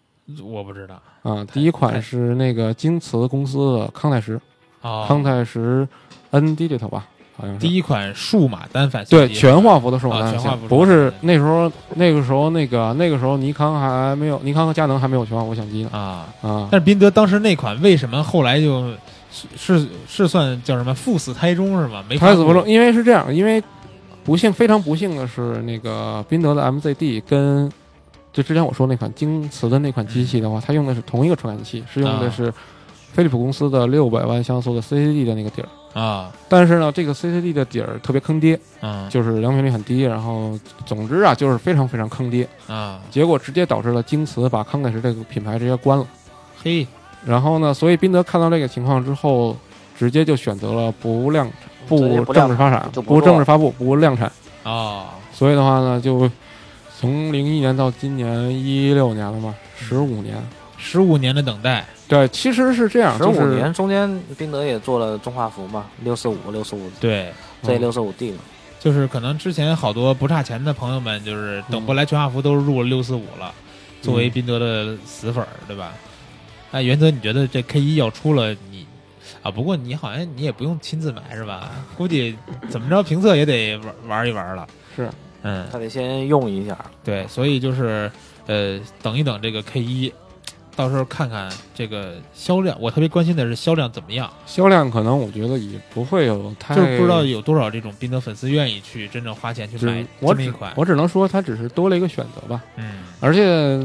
[0.44, 4.40] 我不知道啊，第一款是那个京瓷公司的康泰时，
[4.82, 5.06] 啊。
[5.06, 5.88] 康泰时
[6.30, 7.60] N Digital 吧，好像是。
[7.60, 16.28] 第一款数码单反相对全画幅的数码啊单反相，全画幅数码不是那时候那个时候那个那个时候尼康还没有尼康和佳能还没有全画幅相机呢啊。
[16.42, 16.68] 啊。
[16.70, 18.92] 但是宾得当时那款为什么后来就
[19.30, 22.04] 是是是算叫什么赴死胎中是吗？
[22.08, 23.62] 没胎死腹中，因为是这样，因为
[24.24, 27.70] 不幸非常不幸的是，那个宾得的 MZD 跟
[28.32, 32.52] 就之前我说那款京瓷的那款机器的话，它用的是同一个传感器，是用的是
[33.12, 35.68] 飞利浦公司的六百万像素的 CCD 的那个底儿。
[35.94, 46.06] 啊，但是呢，这个 CCD 的底儿特别坑爹，嗯就是良品率很低，然后总之啊，就是非常非常坑爹，啊，结果直接导致了京瓷把康泰时这个品牌直接关了。
[46.62, 46.86] 嘿，
[47.26, 49.56] 然后呢，所以宾德看到这个情况之后，
[49.98, 51.50] 直接就选择了不量
[51.86, 54.30] 不正式发产，不不正式发布，不量产。
[54.64, 56.30] 哦，所以的话呢，就
[56.98, 60.36] 从零一年到今年一六年了嘛，十五年。
[60.80, 67.32] 十五年的等待，对，其实是这样，十五就是年中间，宾德也做了中画幅嘛，六四五、六四五对，
[67.64, 68.38] 这六四五 D 嘛。
[68.78, 73.52] 就是可能之前好多不差钱的朋友们，就是等不来全画幅都入了六四五了，
[74.00, 75.92] 作为宾德的死粉儿，对吧？
[76.70, 78.86] 哎，原则你觉得这 K 一要出了，你
[79.42, 79.50] 啊？
[79.50, 81.70] 不过你好像你也不用亲自买是吧？
[81.96, 82.36] 估计
[82.68, 84.66] 怎么着评测也得玩玩一玩了。
[84.94, 85.08] 是，
[85.42, 88.10] 嗯，他得先用一下，对，所以就是
[88.46, 90.12] 呃，等一等这个 K 一，
[90.76, 92.76] 到时候看看这个销量。
[92.80, 100.72] 我特别关心的是销量怎么样，销量可能我觉得也不会有太，就是不知道有多少这种宾得粉丝愿意去真正花钱去买这么一款。
[100.76, 102.62] 我只能说它只是多了一个选择吧。
[102.76, 103.78] 嗯而且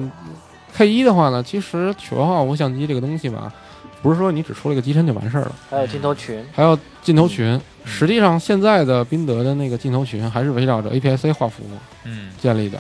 [0.73, 3.53] K 一的话呢，其实全画幅相机这个东西吧，
[4.01, 7.59] 不是说你只出了一个机身就完事儿了，还有镜头群，还有镜头群。
[7.85, 11.63] 实际上，现在的宾得的那个镜头群还是围绕着 APS-C 画幅
[12.05, 12.79] 嗯，建立的。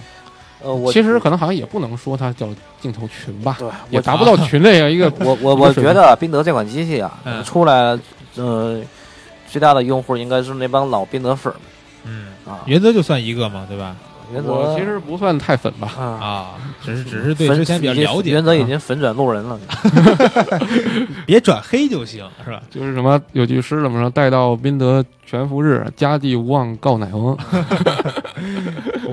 [0.61, 2.47] 呃，我其实可能好像也不能说它叫
[2.79, 7.99] 镜头群吧，对，也我达不到群这样一个 我我我觉得宾得这款机器啊，嗯出来，
[8.37, 8.81] 呃，
[9.51, 11.55] 最大的用户应该是那帮老宾得粉儿
[12.05, 12.61] 嗯，啊。
[12.65, 13.93] 原则就算一个嘛，对吧？
[14.31, 16.51] 原则我其实不算太粉吧，啊，啊，
[16.81, 19.59] 只是只是对粉之前比较了解，原则已啊经粉转路人了。
[21.25, 22.61] 别转黑就行，是吧？
[22.69, 27.37] 就是什么有句诗怎么说，待到宾得全福日，家祭无忘告乃翁。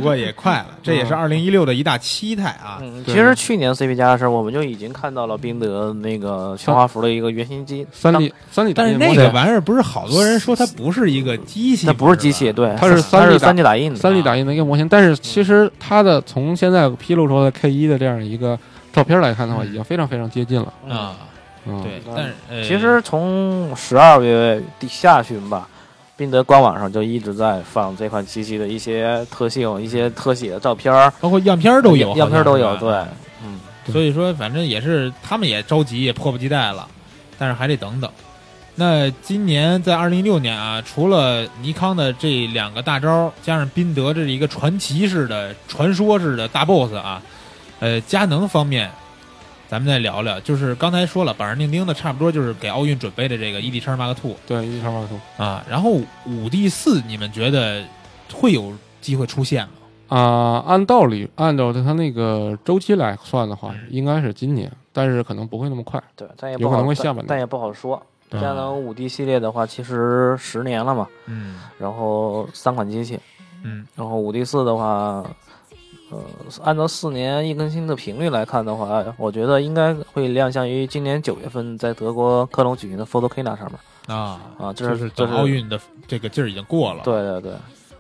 [0.00, 2.78] 不过也快了，这也是二零一六的一大期待啊。
[2.80, 18.58] 嗯，其实去年 CP 加的时候，我们就已经看到了宾得那个全华福的一个原型机，三 D 三 D 打但是印模型，那个玩意儿不是好多人说它不是一个机器，它不是机器，对，它是它 3D 是打三 D 打印的，三 D 打印的一个模型，但是其实它的从现在披露出来的 K 一的这样一个
[18.92, 20.72] 照片来看的话，嗯已经非常非常接近了。
[20.88, 21.16] 啊，
[21.66, 25.68] 嗯，对，但是呃其实从十二月底下旬吧，
[26.20, 32.76] 宾得官网上就一直在放这款机器的一些特性、一些特写的照片儿，包括样片儿都有，样片儿都有。
[32.76, 32.92] 对，
[33.42, 33.58] 嗯，
[33.90, 36.86] 所以说，反正也是他们也着急，也迫不及待了，
[37.38, 38.10] 但是还得等等。
[38.74, 47.22] 那今年在二零一六年啊，除了尼康的这两个大招，加上宾得这是一个传奇式的、传说式的大 boss 啊，
[47.78, 48.90] 呃，佳能方面，
[49.70, 50.40] 咱们再聊聊。
[50.40, 55.64] 就是刚才说了，板上钉钉的，差不多就是给奥运准备的这个 ED 叉 Mark Two 对，ed 叉八个 Two 啊。
[55.70, 55.92] 然后
[56.26, 57.84] 五 D 四，你们觉得
[58.34, 59.72] 会有机会出现吗？
[60.08, 66.02] 啊，按道理按照它那个周期来算的话嗯，应该是今年，但是可能不会那么快。
[66.16, 68.02] 对，但也有可不好，能会下半年但但也不好说。
[68.28, 73.20] 对佳能五 D 系列的话，其实十年了嘛，嗯然后三款机器，
[73.62, 75.24] 嗯然后五 D 四的话，
[76.10, 76.18] 呃，
[76.64, 87.02] 按照四年一更新的频率来看的话，我觉得应该会亮相于今年九月份在德国科隆举行的 Photokina 上面啊啊，这就是是这是奥运的这个劲儿已经过了。
[87.04, 87.52] 对对对，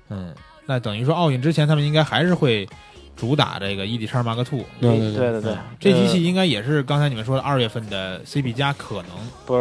[0.08, 0.34] 嗯，
[0.66, 2.68] 那等于说奥运之前，他们应该还是会
[3.16, 4.64] 主打这个 ED 叉 Mark Two。
[4.80, 9.10] 对对对对对嗯，这机呃器应该也是刚才你们说的二月份的 CP 加可能
[9.46, 9.60] 不是，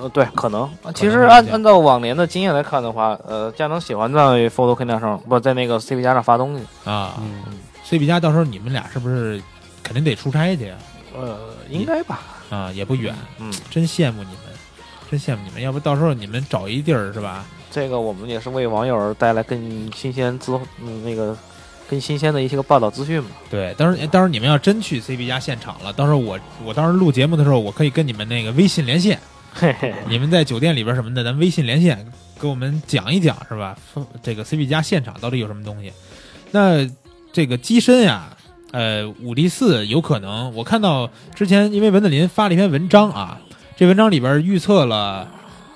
[0.00, 0.70] 呃对，可能。
[0.94, 6.64] 其实按按照往年的经验来看的话，呃，佳能喜欢在 Photokina 上，不在那个 CP 加上发东西。
[6.88, 7.14] 啊。
[7.20, 7.58] 嗯，
[7.90, 9.42] CP 加到时候你们俩是不是
[9.82, 10.76] 肯定得出差去呀？
[11.12, 12.20] 呃，应该吧。
[12.48, 14.38] 啊，也不远，嗯，真羡慕你们，
[15.10, 15.60] 真羡慕你们。
[15.60, 17.44] 要不到时候你们找一地儿是吧？
[17.70, 21.36] 这个我们也是为网友带来更新鲜资，嗯，那个
[21.88, 23.30] 更新鲜的一些个报道资讯嘛。
[23.50, 29.18] 对，到时候到时候你们要真去 C B 加现场了，到时候我我当时候录节目的时候，我可以跟你们那个微信连线，
[29.52, 32.04] 嘿嘿，你们在酒店里边什么的，咱微信连线，
[32.40, 33.76] 给我们讲一讲是吧？
[34.22, 35.92] 这个 C B 加现场到底有什么东西？
[36.52, 36.84] 那
[37.32, 38.36] 这个机身呀，
[38.72, 43.40] 呃，五 D 四有可能，我看到之前因为文子林发了一篇文章啊，
[43.76, 45.28] 这文章里边预测了，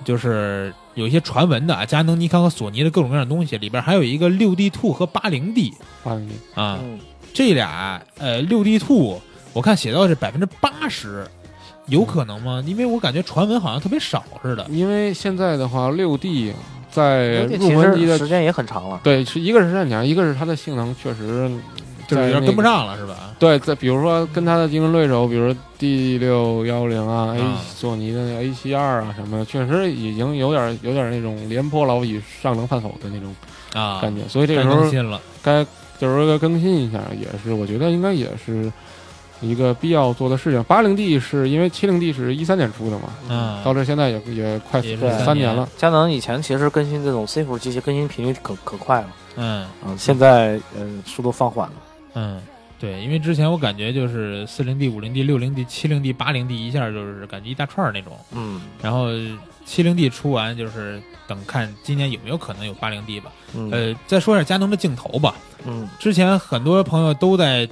[0.05, 6.99] 就是有一些传闻的啊，佳能、尼康和索尼的各种各样的东西，里边还有一个六 D Two 和八零 D 八零 D 啊，嗯，
[7.33, 9.21] 这俩呃六 D Two
[9.53, 11.27] 我看写到是百分之八十。
[11.89, 12.65] 有可能吗？
[12.67, 14.67] 因为我感觉传闻好像特别少似的。
[14.71, 16.51] 因为现在的话，六 D
[16.95, 19.01] 在入门级的时间也很长了。
[19.03, 21.51] 对，是一个是战强，一个是它的性能确实
[22.07, 23.35] 就是有点跟不上了，是吧？
[23.39, 27.43] 对，在比如说跟它的竞争对手，比如说 D 六幺零啊、啊 A
[27.75, 33.35] 索尼的 A 七二啊什么的，确实已经有点有点那种廉颇老矣，上能饭否的那种
[33.75, 34.23] 啊，感觉。
[34.29, 35.19] 所以这个该时候。
[35.43, 35.67] 该
[35.99, 38.71] 就是说更新一下，也是我觉得应该也是
[39.45, 40.63] 一个必要做的事情。
[40.65, 45.69] 八零 D 是因为七零 D 是一三年出的嘛，嗯，到这现在也也快也三年三年了。
[45.77, 49.67] 佳能以前其实更新这种 C 伏机器更新频率可可快了，嗯。
[49.87, 51.75] 嗯，现在呃速度放缓了。
[52.15, 52.41] 嗯，
[52.79, 58.61] 对，因为之前我感觉就是四零 D、五零 D、六零 D、七零 D、八零 D 一下就是感觉一大串儿那种，嗯。
[58.81, 59.09] 然后
[59.65, 63.33] 七零 D 出完就是等看今年有没有可能有八零 D 吧。
[63.55, 63.71] 嗯。
[63.71, 65.35] 呃，再说一下佳能的镜头吧，
[65.67, 65.89] 嗯。
[65.99, 67.69] 之前很多朋友都在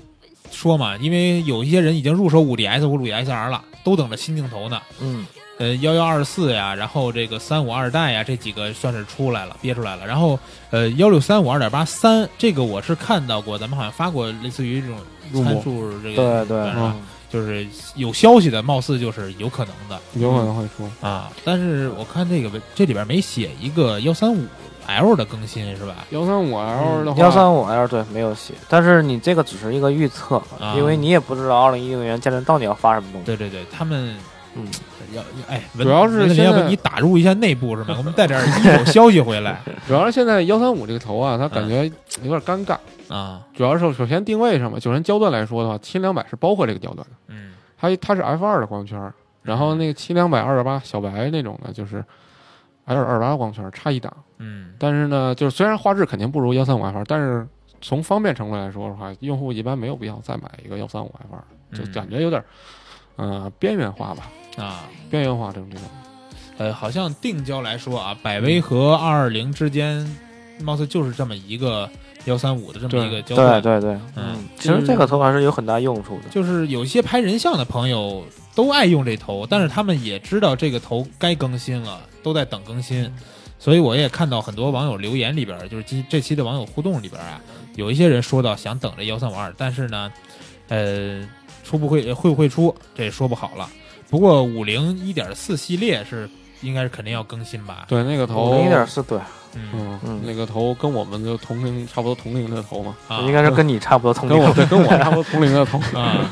[0.52, 4.80] 说嘛，因为有一些人已经入手五 DS 或五 DSR 了，都等着新镜头呢。
[5.00, 5.26] 嗯
[5.58, 10.06] 呃，幺幺二四呀，然后这个三五二代呀，这几个算是出来了，憋出来了。
[10.06, 10.38] 然后
[10.70, 21.06] 呃，幺六三五二点八三，这个我是看到过，咱们好像发过类似于这种参数，这个对对是吧嗯就是有消息的，貌似就是有可能的有可能会出。
[21.06, 21.32] 啊。
[21.44, 24.44] 但是我看这个这里边没写一个幺三五
[24.86, 25.96] L 的更新是吧？
[26.10, 33.26] 幺三五 L 的话，幺三五 L 对没有写，但是你这个只是一个预测，啊因为你也不知道二零一六年佳能到底要发什么东西。
[33.26, 34.14] 对对对，他们
[34.54, 34.66] 嗯，
[35.14, 37.94] 要哎，文主要是文子林要不你打入一下内部是吗？
[37.96, 41.84] 我们带点一手 消息回来主要是现在幺三五这个头啊，它感觉
[42.22, 42.76] 有点尴尬。
[43.08, 43.40] 啊。
[43.56, 49.12] 主要是首先定位上嘛，就人焦段来说的话，七两百是包括这个焦段的，嗯它它是 F 二的光圈，
[49.42, 52.04] 然后那个七两百二十八小白那种的，就是
[52.84, 54.14] L 二八光圈，差一档。
[54.38, 57.46] 嗯但是呢，就是虽然画质肯定不如幺三五 F 二，但是
[57.80, 62.42] 从方便程度来说的话，用户一般没有必要再买一个幺三五 F 二，就嗯感觉有点
[63.16, 64.84] 呃边缘化吧，啊。
[65.10, 65.86] 边缘化这种这种。
[66.58, 70.04] 呃，好像定焦来说啊，百威和二二零之间，
[70.60, 71.88] 貌似就是这么一个
[72.24, 73.62] 幺三五的这么一个交对换。
[73.62, 76.28] 对对，嗯其实这个头还是有很大用处的。
[76.30, 83.12] 就是有一些拍人像的朋友都爱用这头，但是他们也知道这个头该更新了，都在等更新。
[83.58, 87.40] 所以我也看到很多网友留言里边，就是今这期的网友互动里边啊，
[87.76, 90.12] 有一些人说到想等着幺三五二，但是呢，
[90.68, 91.22] 呃，
[91.62, 93.68] 出不会会不会出，这也说不好了。
[94.10, 96.28] 不过五零一点四系列是
[96.60, 97.86] 应该是肯定要更新吧？
[97.88, 99.18] 对那个头零一点四对，
[99.54, 104.54] 嗯嗯嗯那个头跟我们的同龄差不多同龄的头嘛，啊，应该是跟你差不多同龄跟我龄。
[104.56, 106.30] 对跟我差不多 同龄的头啊，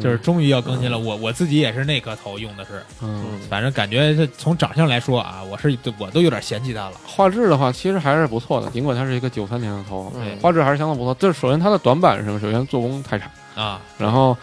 [0.00, 0.98] 就是终于要更新了。
[0.98, 3.24] 我我自己也是那颗头用的是，嗯。
[3.32, 6.92] 嗯，反正感觉这从长相来说啊，我是我都有点嫌弃它了。
[7.06, 11.14] 画质的话，其实还是不错的，尽管它是一个九三年的头，嗯画质还是相当不错。
[11.18, 12.40] 这首先它的短板是什么？
[12.40, 14.36] 首先做工太差，啊，然后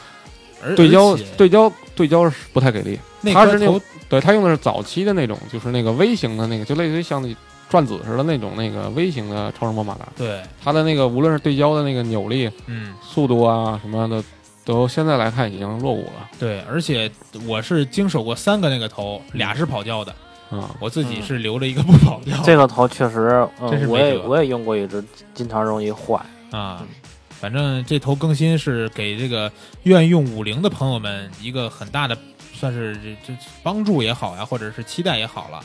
[0.75, 2.99] 对焦对焦对焦是不太给力。
[3.21, 7.35] 那它是那种对它用的是早期的那种，就是那个微型的那个，就类似于像那
[7.69, 10.07] 转子似的那种那个微型的超声波马达。
[10.17, 14.23] 对，它的那个无论是对焦的那个扭力、嗯，速度啊什么的，
[14.65, 17.09] 都现在来看已经落伍了对，而且
[17.47, 20.11] 我是经手过三个那个头，俩是跑焦的，
[20.49, 20.75] 啊。
[20.79, 22.35] 我自己嗯是留了一个不跑焦。
[22.43, 25.03] 这个头确实，真是嗯，没辙我也我也用过一只，
[25.33, 26.19] 经常容易坏。
[26.51, 26.83] 啊，
[27.29, 29.51] 反正这头更新是给这个
[29.83, 32.17] 愿意用五菱的朋友们一个很大的，
[32.53, 35.59] 算是这这帮助也好呀，或者是期待也好了。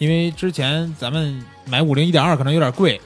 [0.00, 2.98] 因为之前咱们买五菱一点二可能有点贵，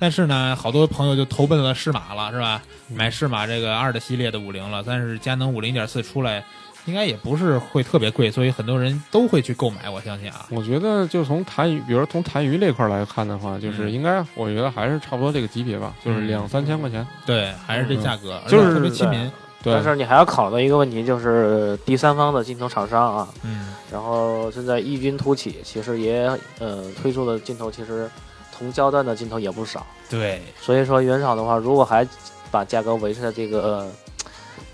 [0.00, 2.60] 但是呢，好多朋友就投奔了适马了，是吧？
[2.92, 6.44] 买适马这个二的系列的五菱了，但是佳能五零一点四出来，
[6.86, 10.44] 应该也不是会特别贵，所以很多人都会去购买，我相信啊。
[10.50, 17.06] 我觉得就从痰盂，比如说从痰盂这块儿来看的话，就是嗯应该，我觉得还是差不多这个级别吧，就是嗯两三千块钱。
[17.24, 19.30] 对，还是这价格，就是特别亲民。
[19.62, 19.72] 对。
[19.74, 28.10] 但，是你还要考虑到一个问题，就是第三方的镜头厂商啊，嗯，然后现在异军突起，其实也呃推出的镜头其实
[28.56, 32.06] 同焦段的镜头也不少，对，所以说原厂的话，如果还
[32.50, 33.88] 把价格维持在这个、呃、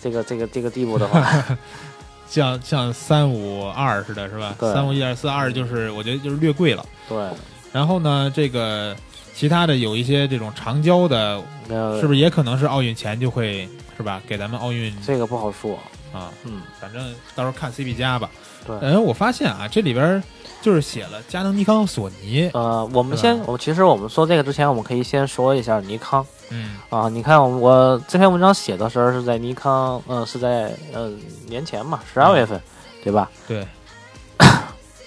[0.01, 1.45] 这个这个这个地步的话，
[2.29, 4.55] 像像三五二似的，是吧？
[4.59, 4.73] 对。
[4.73, 6.85] 三五一点四二就是我觉得就是略贵了。
[7.09, 7.17] 对，
[7.73, 8.97] 然后呢，这个
[9.35, 14.21] 其他的有一些这种长焦的，呃，是不是也可能是奥运前就会是吧？
[14.27, 15.79] 给咱们奥运这个不好说，
[16.13, 18.31] 啊，嗯，反正到时候看 CP 加吧。
[18.67, 20.23] 对哎，我发现啊，这里边
[20.61, 27.09] 就是写了佳能、尼康、索尼，呃，我们先，我其实我们说这个之前，我们可以先说一下尼康嗯啊。
[27.09, 31.13] 你看我我这篇文章写的时候是在尼康，呃，是在呃
[31.47, 32.61] 年前嘛，十二月份，
[33.05, 33.31] 对吧？
[33.47, 33.65] 对，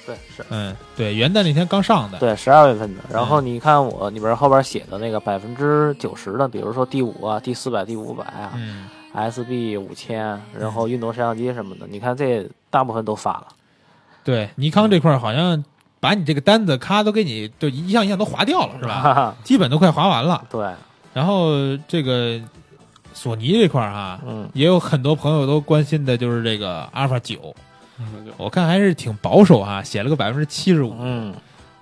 [0.09, 0.45] 对，是。
[0.49, 3.03] 嗯，对，元旦那天刚上的，对，十二月份的。
[3.11, 13.47] 然嗯后你看我里边后边写的那个百分之九十的，比如说第五啊、第四百、第五百啊、嗯，SB 五千，然后运动摄像机什么的，你看这大部分都发了。
[14.23, 15.63] 对，尼康这块儿好像
[15.99, 19.35] 把你这个单子咔都给你就一项一项都划掉了，是吧？
[19.43, 20.43] 基本都快划完了。
[20.49, 20.73] 对，
[21.13, 21.51] 然后
[21.87, 22.39] 这个
[23.13, 27.55] 索尼这块儿哈，嗯，也有很多朋友都关心的就是这个阿尔法九，
[28.37, 30.95] 我看还是挺保守啊，写了个百分之七十五。
[30.99, 31.33] 嗯，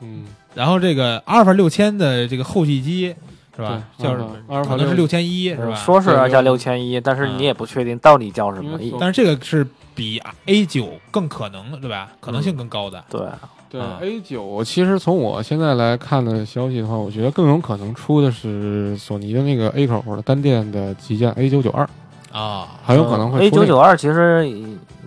[0.01, 3.15] 嗯，然后这个阿尔法六千的这个后继机
[3.55, 3.81] 是吧？
[3.97, 4.35] 叫什么？
[4.47, 5.75] 阿尔法可能是六六千一是吧？
[5.75, 8.79] 说是要叫六千一，但是嗯你也不确定到底叫什么。
[8.99, 9.65] 但是这个是
[9.95, 12.11] 比 A 九更可能对吧？
[12.19, 13.03] 可能性更高的。
[13.09, 13.21] 对，
[13.69, 21.89] 对啊 A 九，其实从我现在来看的消息的话，我觉得更有可能出的是索尼的那个 A 口的单电的旗舰 A 九九二，
[22.31, 23.67] 啊，很有可能会 A 出那个。
[23.67, 24.47] 九九二其实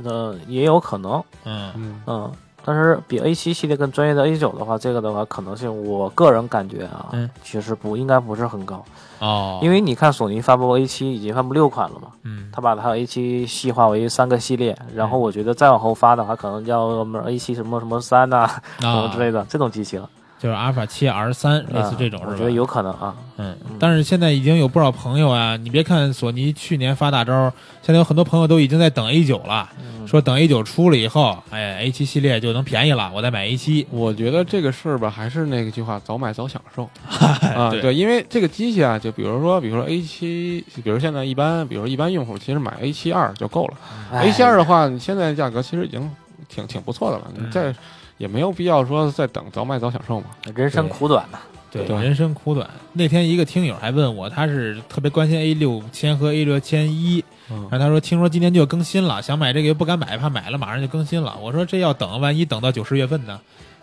[0.05, 1.73] 呃也有可能，嗯。
[1.77, 2.33] 嗯，嗯。
[2.63, 8.85] 但是比 A 七系列更专业的 A 九的话，这个的话可能性，我个人感觉啊，嗯其实不应该不是很高，
[9.19, 18.47] 哦，因为你看索尼发布 A 七已经发布六款了嘛，嗯它把它 A 七细化为三个系列，然后我觉得再往后发的话，可能叫什么 A 七什么什么三呐、
[18.79, 20.07] 什么啊之类的这种机型，
[20.43, 22.33] 就是阿尔法七 R 三类似这种是吧？
[22.33, 23.15] 啊我觉得有可能啊。
[23.37, 33.87] 嗯嗯，但是现在已经有不少朋友啊，你别看索尼去年发大招，现在有很多朋友都已经在等 A 九了，嗯说等 A 九出了以后，哎，A 七系列就能便宜了，我再买 A 七。
[33.91, 36.85] 我觉得这个事儿吧，还是那个句话，早买早享受
[37.55, 37.71] 啊。
[37.71, 43.75] 对对，因为这个机器啊，就比如说，比如说 A 七，比如现在一般，比如一般用户其实买 A 七二就够了。
[44.13, 46.11] 哎 A 七二的话，你现在价格其实已经
[46.49, 47.75] 挺挺不错的了，你嗯再
[48.21, 50.27] 也没有必要说再等，早买早享受嘛。
[50.55, 51.39] 人生苦短呐、
[51.71, 52.69] 对，对人生苦短。
[52.93, 61.35] 那天一个听友还问我，他是特别关心 A 六千和 A 六千一，嗯然后他说听说今年就要更新了，想买这个又不敢买，怕买了马上就更新了。
[61.41, 63.41] 我说这要等，万一等到九十月份呢，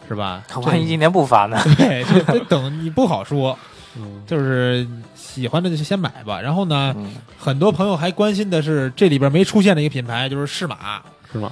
[0.07, 0.43] 是吧？
[0.67, 1.59] 万一今年不发呢？
[1.75, 3.57] 对， 这这等你不好说，
[3.97, 6.39] 嗯，就是喜欢的就先买吧。
[6.39, 7.09] 然后呢，嗯，
[7.39, 11.01] 很多朋友还关心的是这里边没出现的一个品牌，就是适马。
[11.31, 11.51] 是吗？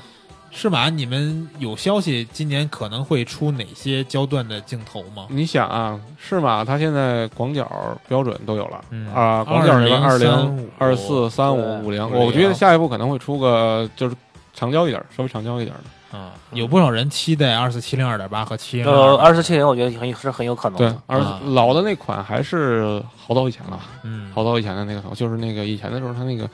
[0.56, 5.28] 适马，你们有消息今年可能会出哪些焦段的镜头吗？
[5.30, 7.70] 你想啊，适马它现在广角
[8.08, 14.16] 标准都有了，嗯啊，广角这个二零、20二四、三五、五零，50我觉得下一步可能会出个就是
[14.54, 16.18] 长焦一点儿，稍微长焦一点儿的。
[16.18, 26.50] 啊，有不少人期待二四七零二点八和七零呃，二四七零我觉得很是很有可能对的。，而啊老的那款还是好早以前了，嗯，好早以前的那个头，就是那个以前的时候，它那个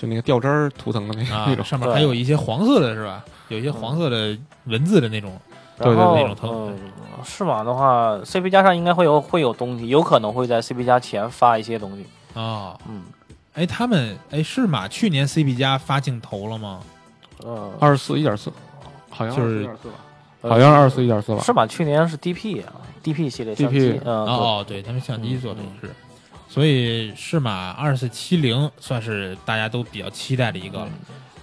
[0.00, 1.62] 就那个吊针儿图腾的那个、啊那，种。
[1.62, 3.22] 上面还有一些黄色的是吧？
[3.48, 4.34] 有一些黄色的
[4.64, 5.38] 文字的那种
[5.78, 6.68] 对然后那种头。
[6.70, 6.78] 嗯，
[7.22, 12.06] 适马的话，CP 加上应该会有会有东西，有可能会在 CP 加前发一些东西。
[12.32, 12.78] 啊。
[12.88, 13.02] 嗯，
[13.54, 16.80] 哎，他们哎，适马去年 CP 加发镜头了吗？
[17.44, 18.50] 呃，二十四一点四，
[19.10, 19.78] 好像就是24.4吧，
[20.42, 21.42] 好像是二十四一点四吧。
[21.42, 22.72] 适马去年是 DP 啊
[23.02, 25.90] ，DP 系列相 DP，嗯，哦哦，对他们相机嗯做的是，
[26.50, 30.88] 所以适马二四七零算是大家都比较期待的一个了。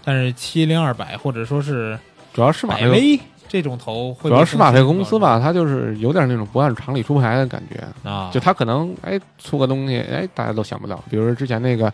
[0.03, 1.97] 但是七零二百或者说是
[2.33, 8.09] 主要是马这个，威这种头会会，主要是马这个公司吧，它就是有点那种不按常理出牌的感觉。
[8.09, 11.91] 啊，就它可能哎出个东西哎大家都想不到，比如说之前那个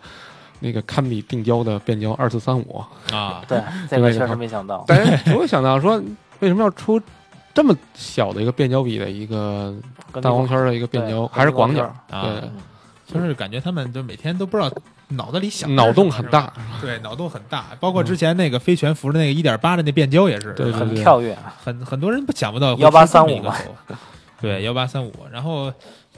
[0.58, 4.84] 那个堪比定焦的变焦二四三五，啊， 对，这个确实没想到。
[4.88, 6.02] 大家不会想到说
[6.40, 7.00] 为什么要出
[7.54, 9.72] 这么小的一个变焦比的一个
[10.20, 12.50] 大光圈的一个变焦，还是广角，啊对，
[13.06, 14.70] 就是感觉他们就每天都不知道
[15.08, 17.66] 脑子里想脑洞很，大，对，脑洞很大。
[17.78, 21.36] 包括之前那个飞全服的那个一点八的那变焦也是，对对很跳跃。
[21.62, 23.54] 很很多人不想不到幺八三五嘛，
[24.40, 25.12] 对，幺八三五。
[25.30, 25.72] 然后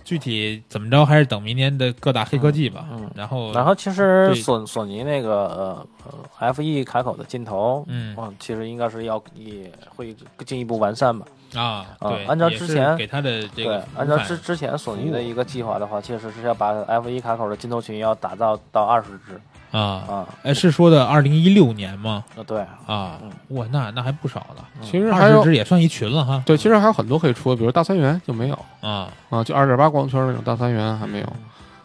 [0.04, 2.86] 具体怎么着，还是等明年的各大黑科技吧。
[2.92, 10.14] 嗯然后然后其实对索索尼那个呃呃 F E 卡口的镜头，嗯其实应该是要也会
[10.44, 11.26] 进一步完善吧。
[11.54, 19.40] 啊，对，啊按照之前给他的这对个，按照之之前索尼的一个计划的话，确实是要把 F 一卡口的镜头群要打造到二十支
[19.70, 20.28] 啊，啊。
[20.42, 22.24] 哎，是说的二零一六年吗？
[22.36, 26.42] 啊，对，啊嗯，哇，那那还不少呢，其实还有二十支也算一群了哈。
[26.44, 31.26] 对，其实还有很多可以出，比如大三元就没有啊，啊，就二点八光圈那种大三元还没有，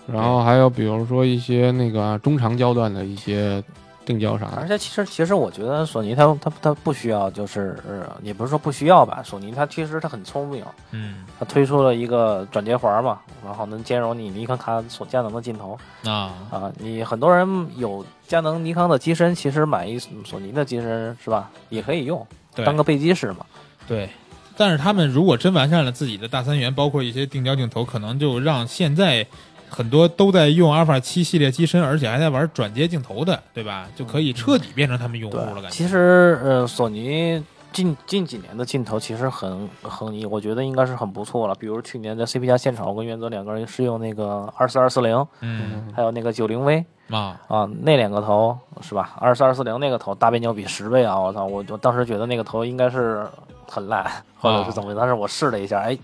[0.07, 3.64] 然后还有比如说一些那个中长焦段的一些
[4.05, 16.71] 定焦啥的，而且其实其实我觉得索尼它它它不需要，就是呃也不是说不需要吧，索尼它其实它很聪明，嗯它推出了一个转接环嘛，然后能兼容你尼康卡索佳能的镜头啊，啊。
[16.77, 22.25] 你很多人有佳能、尼康的机身，其实买一索尼的机身是吧，也可以用，
[22.55, 23.45] 对当个备机使嘛。
[23.87, 24.09] 对。
[24.57, 29.25] 但是他们如果真完善了自己的大三元，包括一些定焦镜头，可能就让现在
[29.74, 33.88] 很多都在用阿尔法七系列机身，而且还在玩转接镜头的，对吧？
[33.95, 35.69] 就可以彻底变成他们用户了，感觉。
[35.69, 37.41] 其实呃，索尼
[37.72, 41.55] 近近几年的镜头其实很很，我觉得应该是很不错了。
[41.55, 49.15] 比如去年在 CP 加现场，我跟原则两个人是用那个二四二四零，嗯还有那个九零 V 啊，啊，那两个头是吧？
[49.22, 51.17] 二四二四零那个头大变焦比十倍啊！
[51.17, 53.26] 我操，我我当时觉得那个头应该是
[53.69, 54.05] 很烂，
[54.38, 55.97] 或者是怎么样，但是我试了一下，哎，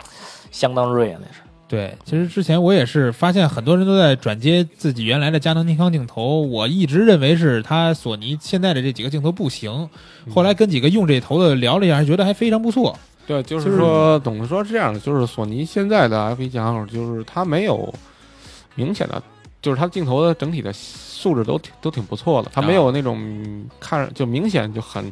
[0.52, 1.42] 相当锐啊，那是。
[1.68, 9.90] 对，其实之前我也是发现很多人都在转接自己原来的佳能、尼康镜头，我一直认为是它索尼现在的这几个镜头不行，
[10.34, 12.98] 后来跟几个用这头的聊了一下，觉得还非常不错。
[13.26, 17.94] 对，就就是是说，总的说是这样的，就是索尼现在的 F 一镜头，就是它没有
[18.76, 19.22] 明显的，
[19.62, 23.20] 就是它镜头的整体的素质都挺都挺不错的，它没有那种
[23.82, 25.12] 看着就明显就很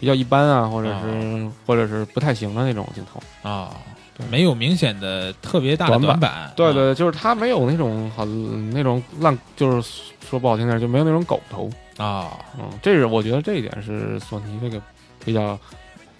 [0.00, 3.48] 比较一般啊，或者是、或者是不太行的那种镜头。
[3.48, 3.93] 啊对，
[4.30, 6.52] 没有明显的特别大的短短板。
[6.54, 11.70] 对对对，就是它没有那种很那种烂，就是说不好听点，就没有那种狗头。
[11.96, 14.82] 啊，嗯，这是我觉得这一点是索尼这个
[15.24, 15.58] 比较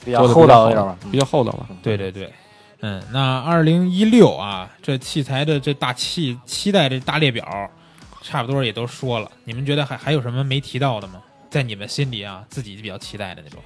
[0.05, 1.67] 比较厚道一比较点吧，比较厚道吧。
[1.83, 2.33] 对对对，
[2.81, 7.45] 嗯，那二零一六啊，这器材的这大期期待这大列表，
[8.23, 9.31] 差不多也都说了。
[9.45, 11.21] 你们觉得还还有什么没提到的吗？
[11.51, 13.61] 在你们心里啊，自己比较期待的那种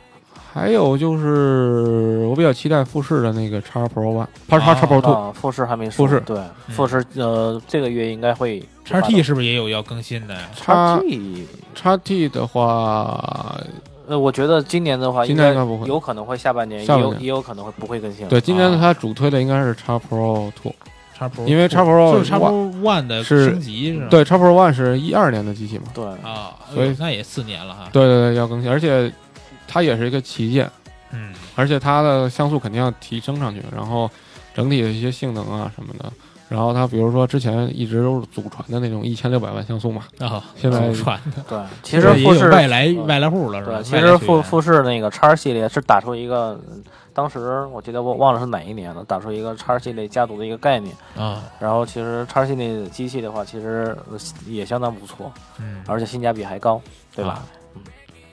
[0.50, 5.12] 还有就是我比较期待富士的那个叉 Pro One，叉叉叉 Pro Two。
[5.12, 10.34] 啊，富士还没说富士对，富士呃这个月应该会叉 T 是不是也有要更新的？
[10.56, 13.60] 叉叉 T 叉 T 的话，
[14.08, 18.26] 呃，我觉得今年的话，今应该年应该不会有可能会下半年，下也有也有可能会不会更新。
[18.28, 20.74] 对，今年啊它主推的应该是叉 Pro Two，
[21.16, 24.06] 叉 Pro，因为叉 Pro 就是叉 Pro One 的是升级是吧？
[24.08, 27.90] 对，叉 Pro One 是一二年的机器嘛，对，啊，所以那也四年了哈。
[27.92, 29.12] 对对对，要更新，而且
[29.68, 30.68] 它也是一个旗舰，
[31.12, 34.10] 嗯而且它的像素肯定要提升上去，然后
[34.54, 36.10] 整体的一些性能啊什么的，
[36.48, 43.76] 然后它比如说之前一直都是祖传的那种一千六百万像素嘛，啊，现在祖传的，对， 其实富士外来嗯外来户了是吧？
[43.78, 46.82] 对，其实富富士那个叉系列是打出一个，嗯
[47.14, 50.94] 当时我记得我忘了是哪一年了，打出一个叉系列家族的一个概念。
[51.16, 54.16] 啊，然后其实叉系列机器的话，其实呃
[54.46, 56.80] 也相当不错，嗯，而且性价比还高，
[57.16, 57.42] 对吧？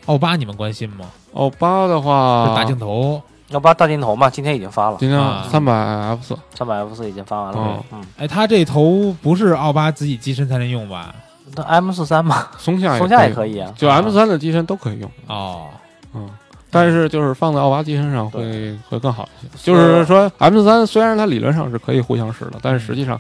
[0.06, 1.06] 奥巴你们关心吗？
[1.34, 7.60] 奥巴的话，大镜头，奥巴大镜头嘛，今天已经发了，今天啊三百 F 四，三百 F 四已经发完了。
[7.60, 11.14] 哦嗯，哎，他这头不是奥巴自己机身才能用吧？
[11.56, 13.72] 那 M 四三嘛，松下松下也可以啊。
[13.76, 15.68] 就 M 三的机身都可以用，哦，
[16.14, 16.30] 嗯。
[16.72, 19.72] 但是就是放在奥巴机身上会会更好一些。
[19.72, 23.20] 就是说，M 三虽然它理论上是可以互相使的，但是实际上，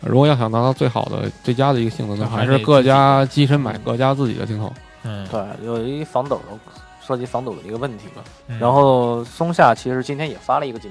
[0.00, 4.72] 如果要想达到最好的最佳的一个性能的话，还是各家机身买各家自己的镜头。
[5.08, 8.22] 嗯，对，有一防抖的涉及防抖的一个问题嘛。
[8.48, 10.90] 嗯然后松下其实今天也发了一个镜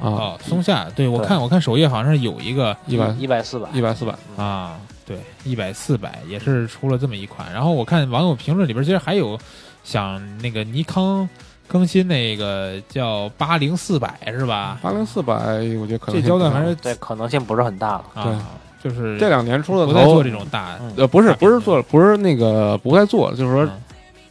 [0.00, 7.52] 头，啊哦，，松下，对我对看我看首页好像是有一个一百一百四百，一百四百，啊，对，一百四百也是出了这么一款。
[7.52, 9.38] 然后我看网友评论里边其实还有
[9.84, 11.28] 想那个尼康
[11.68, 14.78] 更新那个叫八零四百是吧？
[14.82, 15.34] 八零四百，
[15.80, 18.04] 我觉得可能这焦段还是对，可能性不是很大了。
[18.14, 18.40] 啊，
[18.82, 23.70] 就是这两年出的不再做这，种大，嗯呃，不是不是做，不是那个不再做，就是说嗯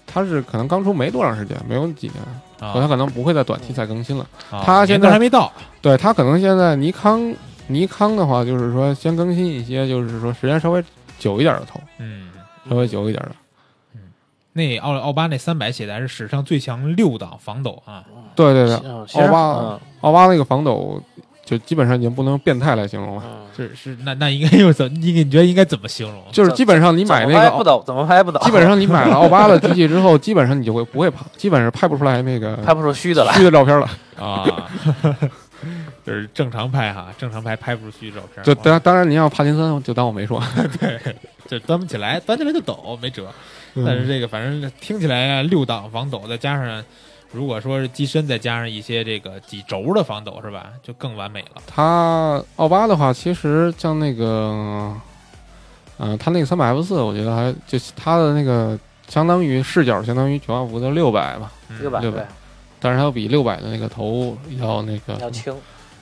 [0.06, 2.22] 它是可能刚出没多长时间，没有几年，
[2.60, 4.26] 啊所以它可能不会在短期再更新了。
[4.50, 7.34] 啊它现在还没到，对，它可能现在尼康
[7.68, 10.84] 尼康的话，就是说先更新一些，就是说时间稍微
[11.18, 12.30] 久一点的头，嗯，
[12.70, 13.32] 稍微久一点的。
[14.54, 18.04] 那奥奥巴那三百写的还是史上最强六档防抖啊，
[18.36, 18.76] 对对对，
[19.14, 21.02] 奥巴嗯奥巴那个防抖
[21.52, 24.90] 就基本上已经不能用变态来形容了，嗯，是是，那那应该用怎？
[24.96, 26.24] 你你觉得应该怎么形容？
[26.32, 28.40] 就是基本上你买那个不抖，怎么拍不抖？
[28.46, 33.34] 基本上你买了奥巴的机器之后， 基本上你就会不会拍，基本上拍不出来那个拍不出虚的来。
[33.34, 33.90] 虚的照片了。
[34.18, 34.46] 啊，
[36.06, 40.42] 就是正常拍哈，正常拍拍不出虚照片，就当当然你要帕金森，就当我没说。
[40.80, 40.98] 对，
[41.50, 43.28] 就端不起来，端起来就抖，没辙。
[43.74, 46.84] 嗯但是这个反正听起来啊，六档防抖，再加上
[47.32, 50.72] 如果说是机身，再加上一些这个几轴的防抖，是吧？
[50.84, 51.62] 就更完美了。
[51.66, 54.94] 它奥巴的话，其实像那个，
[55.98, 58.78] 嗯、它那个三百 F 四，我觉得还就是它的那个
[59.08, 62.28] 相当于视角相当于九万伏的六百吧，嗯六百对六百，
[62.80, 65.56] 但是它要比六百的那个头要那个要轻，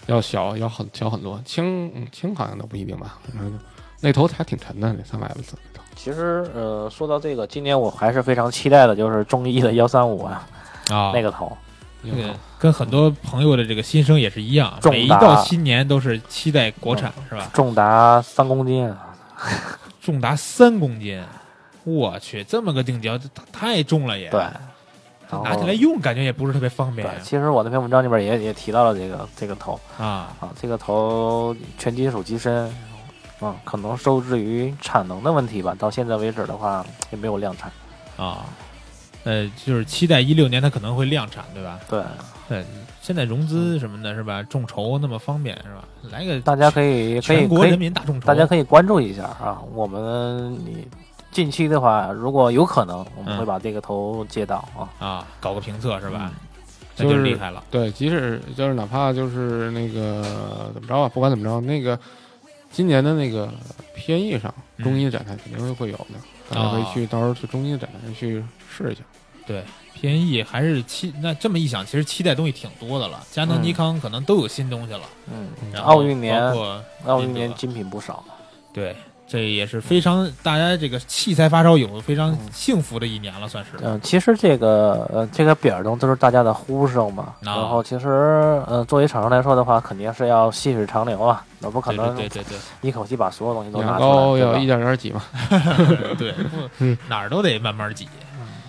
[0.07, 3.59] 要小，要很小很多，轻嗯轻好像都不一定吧，反正
[4.01, 5.55] 那头还挺沉的，那三百 F 四。
[5.95, 10.47] 其实呃，说到这个，今年我还是非常期待的，就是中一的幺三五啊，
[10.89, 11.57] 啊，那个头，
[12.03, 17.49] 这个跟很多朋友的这个心声也是一样，每一到新年都是期待国产，是吧？
[17.53, 19.15] 重达三公斤啊，
[20.01, 21.23] 重达三公斤，
[21.83, 24.29] 我去，这么个定焦，这太重了也。
[24.29, 24.43] 对，
[25.43, 30.33] 拿起来用感觉也不是特别方便对，其实我那篇文章里边也也提到了这个这个头啊。
[30.39, 32.73] 啊，这个头全金属机身，
[33.41, 37.71] 嗯，可能受制于产能的问题吧，到现在为止的话也没有量产。
[38.17, 38.45] 啊，
[39.23, 41.79] 呃，就是期待一六年它可能会量产，对吧？
[41.89, 42.03] 对，
[42.47, 42.65] 对，
[43.01, 44.41] 现在融资什么的，是吧？
[44.43, 45.83] 众筹那么方便，是吧？
[46.11, 49.61] 来个大家可以可以全国人可以，民大众筹，大家可以关注一下啊。
[49.73, 50.87] 我们你
[51.31, 54.89] 近期的话，如果有可能，我们嗯会把这个头接到啊。
[54.99, 56.31] 啊搞个评测，是吧？
[56.95, 60.21] 那就就是厉害了对，即使就是哪怕就是那个
[60.73, 61.97] 怎么着吧，不管怎么着，那个
[62.71, 63.49] 今年的那个
[63.95, 66.15] PNE 上嗯中医的展台肯定会有的，
[66.49, 69.01] 大家可以去到时候去中医的展台去试一下。
[69.45, 69.63] 对。
[70.01, 73.21] PNE 还是期那这么一想，其实期待东西挺多的了。
[73.31, 75.01] 佳能、嗯尼康可能都有新东西了。
[75.29, 78.23] 嗯，然后奥运年包括奥运年精品不少。
[78.71, 78.95] 对，
[79.27, 83.71] 这也是非常大家这个器材发烧友非常幸福的一年了，算是。
[83.81, 87.23] 嗯，其实这个呃这个表儿东都是大家的呼声嘛。
[87.23, 88.07] 啊然后其实
[88.67, 94.09] 呃作为厂商来说的话，肯定是要细水长流啊，那不可能对对对一口气把所有东西都拿牙出来。
[94.09, 95.21] 对吧膏要一点点挤嘛。
[96.17, 96.33] 对
[96.77, 98.07] 嗯哪儿都得慢慢挤。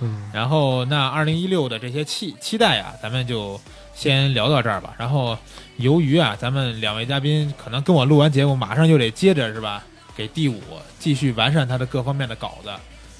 [0.00, 3.60] 嗯，然后那二零一六的这些期期待啊，咱们就
[3.94, 4.94] 先聊到这儿吧。
[4.98, 5.36] 然后
[5.76, 9.84] 由于啊，咱们两位嘉宾可能跟我录完节目，马上就得接着是吧，
[10.16, 10.60] 给第五
[10.98, 12.70] 继续完善他的各方面的稿子。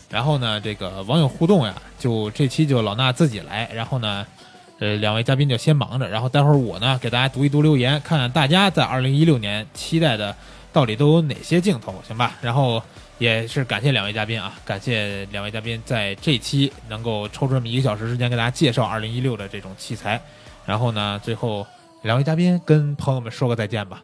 [0.09, 3.71] 然后呢，这个网友互动呀，就这期就老衲自己来。
[3.73, 4.27] 然后呢，
[4.79, 10.35] 呃，两位嘉宾就先忙着，然后待会儿我呢给大家读一读留言，看看大家在二零一六年期待的
[10.73, 12.33] 到底都有哪些镜头，行吧？
[12.41, 12.83] 然后
[13.21, 20.19] 也是感谢两位嘉宾啊，感谢两位嘉宾在这期能够抽出这么一个小时时间给大家介绍二零一六的这种器材。
[20.65, 21.67] 然后呢，最后
[22.01, 24.03] 两位嘉宾跟朋友们说个再见吧。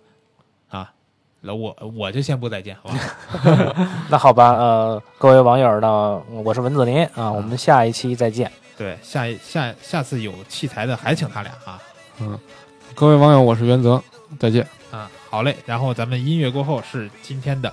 [0.68, 0.92] 啊，
[1.40, 3.88] 那我我就先不再见，好吧？
[4.10, 8.52] 那好吧，呃，各位网友呢，我是文子林啊，我们下一期再见。
[8.76, 11.80] 对，下一下下次有器材的还请他俩啊。
[12.20, 12.38] 嗯
[12.94, 14.02] 各位网友，我是袁泽，
[14.38, 14.66] 再见。
[14.90, 15.56] 啊，好嘞。
[15.64, 17.72] 然后咱们音乐过后是今天的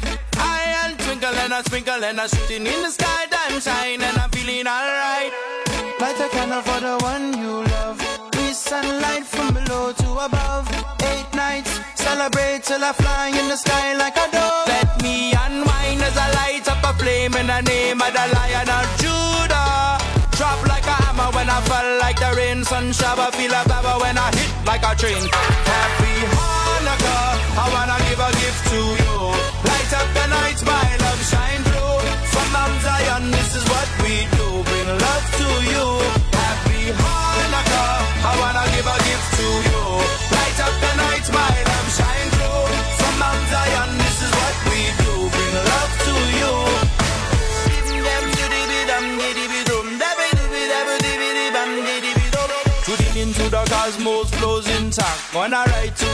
[1.61, 3.25] a sprinkle and a shooting in the sky.
[3.29, 5.31] Time shine and I'm feeling alright.
[5.99, 7.99] Light a candle for the one you love.
[8.35, 10.65] We sunlight from below to above.
[11.11, 14.67] Eight nights, celebrate till I fly in the sky like a dove.
[14.67, 18.69] Let me unwind as I light up a flame in the name of the Lion
[18.77, 19.97] of Judah.
[20.37, 22.63] Drop like a hammer when I fall like the rain.
[22.63, 25.23] Sun shower, feel a baba when I hit like a train.
[25.69, 27.27] Happy Hanukkah,
[27.61, 29.40] I wanna give a gift to you.
[29.69, 31.99] Light up the night, my love shine through.
[32.33, 33.90] From Mount Zion, this is what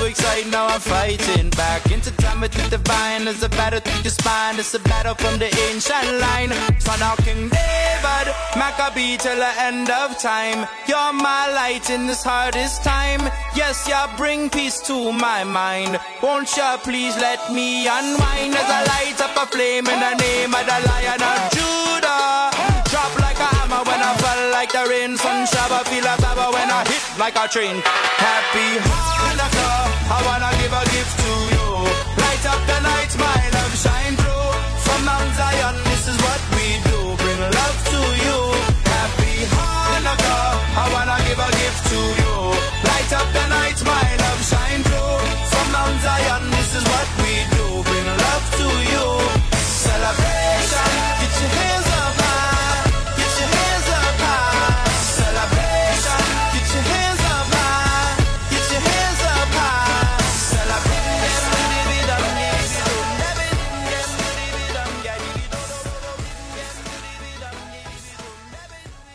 [0.08, 1.92] excited, now I'm fighting back.
[1.92, 4.60] Into time with the divine, there's a battle through your spine.
[4.60, 6.52] It's a battle from the ancient line.
[6.80, 10.68] Son of King David, Maccabee till the end of time.
[10.88, 13.22] You're my light in this hardest time.
[13.56, 16.00] Yes, you bring peace to my mind.
[16.22, 20.54] Won't you please let me unwind as I light up a flame in the name
[20.54, 22.52] of the Lion of Judah.
[22.90, 25.18] Drop like a hammer when I fall like the rain.
[25.18, 26.16] Sun shower, feel a
[26.78, 27.82] I hit like a train.
[28.22, 29.82] Happy Hanukkah,
[30.14, 31.68] I wanna give a gift to you.
[32.22, 34.50] Light up the night, my love shine through.
[34.86, 37.00] From Mount Zion, this is what we do.
[37.18, 38.38] Bring love to you.
[38.94, 42.36] Happy Hanukkah, I wanna give a gift to you.
[42.86, 45.18] Light up the night, my love shine through.
[45.50, 47.66] From Mount Zion, this is what we do.
[47.90, 49.06] Bring love to you.
[49.82, 50.47] Celebration,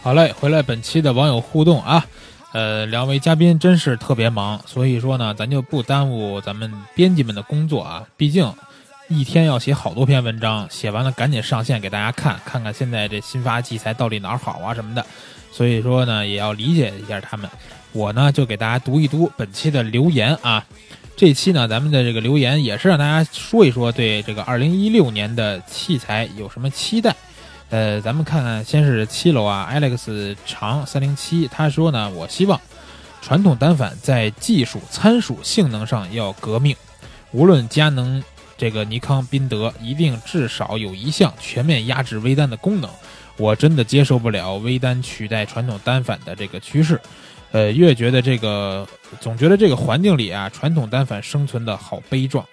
[0.03, 2.05] 好嘞，回来本期的网友互动啊，
[2.53, 8.53] 呃，两位嘉宾真是特别忙，所以说呢，咱就不耽误咱们编辑们的工作啊，毕竟
[9.07, 15.07] 一天要写好多篇文章，写完了赶紧上线给大家看，看看现在这新发器材到底哪儿好啊什么的，
[15.53, 17.49] 所以说呢，也要理解一下他们。
[17.93, 20.65] 我呢就给大家读一读本期的留言啊，
[21.15, 27.15] 这期呢咱们的这个留言也是让大家说一说对这个二零一六年的器材有什么期待。
[27.73, 32.61] 呃，咱们看看，先是七楼啊，Alex 长三零七，他说呢，我希望
[33.23, 36.77] 传统单反在技术、参数、性能上要革命，
[37.31, 38.23] 无论佳能、
[38.59, 42.91] 这个尼康、宾得，一定至少有一项全面压制微单的功能。
[43.39, 47.01] 我真的接受不了微单取代传统单反的这个趋势。
[47.53, 48.87] 呃，越觉得这个，
[49.19, 52.47] 总觉得这个环境里啊，传统单反生存的好悲壮。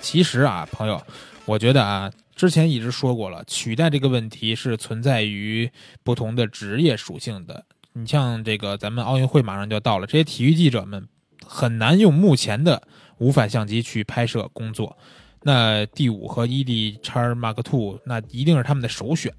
[0.00, 1.00] 其实啊，朋友，
[1.44, 5.68] 我觉得啊，之前一直说过了，取代这个问题是存在于
[6.04, 7.64] 不同的职业属性的。
[7.94, 11.08] 你像这个，咱们奥运会马上就要到了，这些体育记者们
[11.46, 12.82] 很难用目前的
[13.16, 14.98] 无反相机去拍摄工作。
[15.42, 19.32] 那 D 五和 ED 叉 Mark Two 那一定是他们的首选。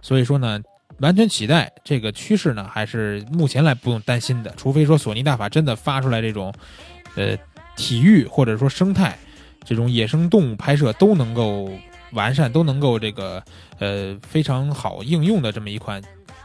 [0.00, 0.60] 所以说呢，
[0.98, 4.54] 完全取代这个趋势呢，还是目前来不用担心的。
[4.56, 6.54] 除非说索尼大法真的发出来这种，
[7.16, 7.36] 呃，
[7.74, 9.18] 体育或者说生态
[9.64, 11.68] 这种野生动物拍摄都能够
[12.16, 13.40] 完善，都能够这个
[13.78, 16.02] 呃非常好应用的这么一款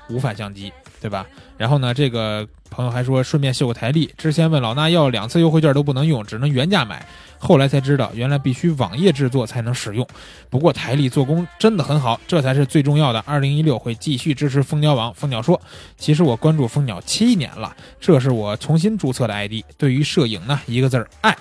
[0.10, 1.26] 无反相机，对吧？
[1.58, 7.04] 然后呢，这个朋友还说顺便秀个台历，之前问老衲要两次优惠券都不能用，只能原价买。
[7.40, 10.08] 后来才知道，原来必须网页制作才能使用。
[10.50, 13.24] 不过台历做工真的很好，这才是最重要的。
[13.26, 15.12] 二零一六会继续支持蜂鸟网。
[15.16, 15.60] 蜂鸟说
[15.98, 19.64] ：“其实我关注蜂鸟七年了，这是我重新注册的 ID。
[19.76, 21.36] 对于摄影呢，一个字儿爱。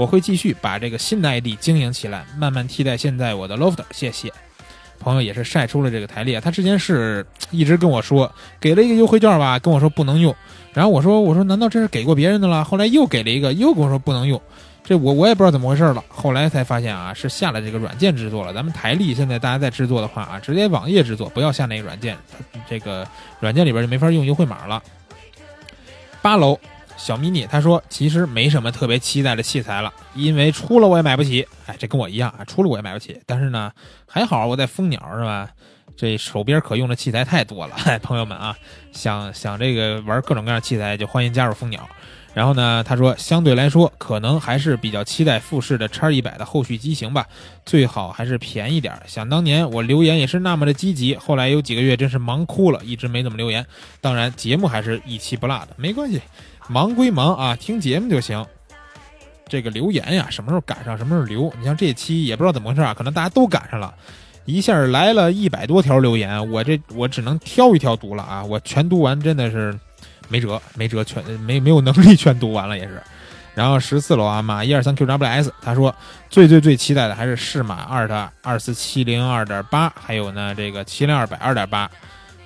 [0.00, 3.80] 我会继续把这个新的 ID 经营起来，慢慢替代现在我的 Loft。
[3.90, 4.32] 谢谢。”
[4.98, 10.34] 朋友也是晒出了这个台历，他之前是一直跟我说给了一个优惠券吧，跟我说不能用。
[10.72, 12.64] 然后我说我说难道这是给过别人的了？
[12.64, 14.40] 后来又给了一个，又跟我说不能用。
[14.82, 18.54] 这我我也不知道怎么回事了，后来才发现啊，是下了这个软件制作了。
[18.54, 22.16] 咱们台历现在大家在制作的话啊，直接网页制作，不要下那个软件，
[22.66, 23.06] 这个
[23.38, 24.82] 软件里边就没法用优惠码了。
[26.22, 26.58] 八楼
[27.02, 31.46] 小迷你他说，其实没什么特别期待的器材了，因为出了我也买不起。
[31.66, 33.18] 哎，这跟我一样啊，出了我也买不起。
[33.24, 33.72] 但是呢，
[34.06, 35.48] 还好我在蜂鸟是吧？
[35.96, 38.54] 这手边可用的器材太多了， 朋友们啊，
[38.92, 41.88] 想想这个玩各种各样的器材，就欢迎加入蜂鸟。
[42.32, 47.26] 然后呢，他说相对来说，可能还是比较期待富士的叉一百的后续机型吧，
[47.66, 48.94] 最好还是便宜点。
[49.06, 53.66] 想当年我留言也是那么的积极，后来有几个月真是忙哭了，一直没怎么留言。
[54.00, 56.20] 当然，节目还是一期不落的，没关系。
[56.70, 58.46] 忙归忙啊，听节目就行。
[59.48, 61.52] 这个留言呀，什么时候赶上什么时候留。
[61.58, 63.92] 你像这期也不知道怎么回事啊，可能大家都赶上了，
[64.44, 69.76] 一下来了一百多条留言，我这我只能挑一挑读了啊，我全读完真的是
[70.28, 73.02] 没辙，没辙，全没没有能力全读完了也是。
[73.52, 75.92] 然后十四楼啊，马一二三 QWS，他说
[76.28, 81.90] 最最最期待的还是适马二的二四七零二点八，还有呢这个七零二百二点八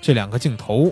[0.00, 0.90] 这两个镜头。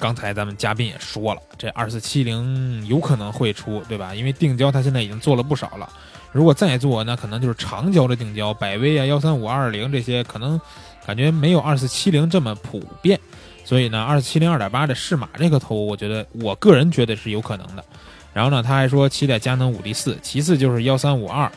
[0.00, 4.14] 刚才咱们嘉宾也说了，这二四七零有可能会出，对吧？
[4.14, 5.86] 因为定焦它现在已经做了不少了，
[6.32, 10.58] 如果再做，那可能就是长焦的定焦，百威啊、幺三五二零这些可能
[11.06, 13.20] 感觉没有二四七零这么普遍。
[13.62, 17.84] 所以呢，二四七零二点八的适马这个头，我觉得我个人觉得是有可能的。
[18.32, 21.52] 然后呢，他还说期待佳能五 D 四，其次就是幺三五二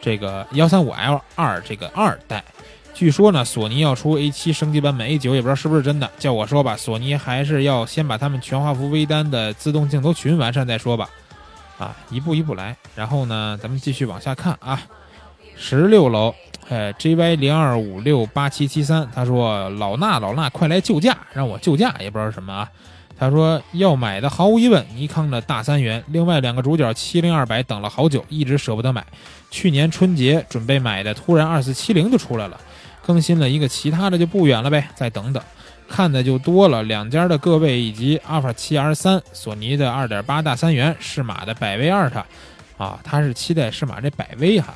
[0.00, 2.44] 这个幺三五 L 二这个二代。
[2.98, 6.10] 据说呢，索尼要出 A 7升级版本 A 9也不知道是不是真的。
[6.18, 11.08] 叫我说吧，索尼还是要先把他们全画幅微单的自动镜头群完善再说吧。
[11.78, 12.76] 啊，一步一步来。
[12.96, 14.82] 然后呢，咱们继续往下看啊。
[15.54, 16.34] 十六楼，
[16.68, 22.68] 呃，JY 零二五六八七七三，他说老衲老衲快来救驾，让我救驾也不知道什么啊。
[23.16, 29.06] 他说要买的毫无疑问尼康的大三元，另外两个主角七零二百等了好久，一直舍不得买。
[29.52, 32.60] 去年春节准备买的，突然二四七零就出来了。
[33.08, 35.42] 更新了一个其他的就不远了呗，再等等，
[35.88, 36.82] 看的就多了。
[36.82, 42.26] 两家的各位以及阿尔法七 R 三、索尼的二点八大三元、适马的百威二塔，
[42.76, 44.74] 啊，他是期待适马这百威哈，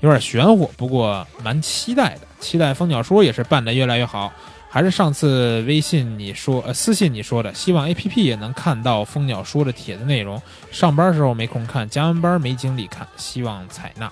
[0.00, 2.22] 有点玄乎，不过蛮期待的。
[2.40, 4.32] 期待蜂鸟说也是办得越来越好，
[4.68, 10.42] 还是上次微信你说呃私信你说的，希望 A P P 也能看到蜂鸟说的帖子内容。
[10.72, 14.10] 上班时候没空看，加完班没精力看，希望采纳。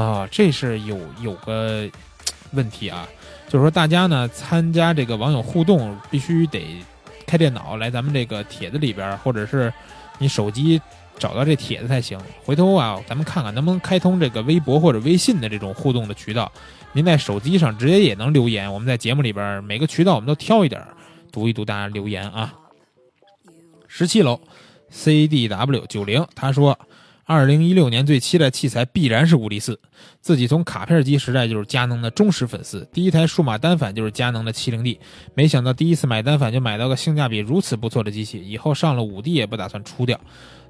[0.00, 1.88] 啊，这是有有个。
[2.54, 3.06] 问题啊，
[3.48, 6.64] 就是说大家呢参加这个网友互动，必须得
[7.26, 9.72] 开电脑来咱们这个帖子里边，或者是
[10.18, 10.80] 你手机
[11.18, 12.18] 找到这帖子才行。
[12.44, 16.50] 回头啊，咱们看看能不能开通这个微博或者微信的这种互动的渠道。
[16.92, 20.82] 您在手机上直接也能留言，我们在节目里边每个渠道我们都挑一点
[21.30, 22.54] 读一读大家留言啊。
[23.88, 24.40] 十七楼
[24.92, 26.78] ，CDW 九零，他说。
[27.26, 29.80] 二零一六年最期待器材必然是五 D 四，
[30.20, 35.00] 自己从卡片机时代就是佳能的忠实粉丝，第一台数码单反就是佳能的七零 D，
[35.32, 40.20] 没想到第一次买单反就买到个性价比如此不错的机器，以后上了五 D 也不打算出掉，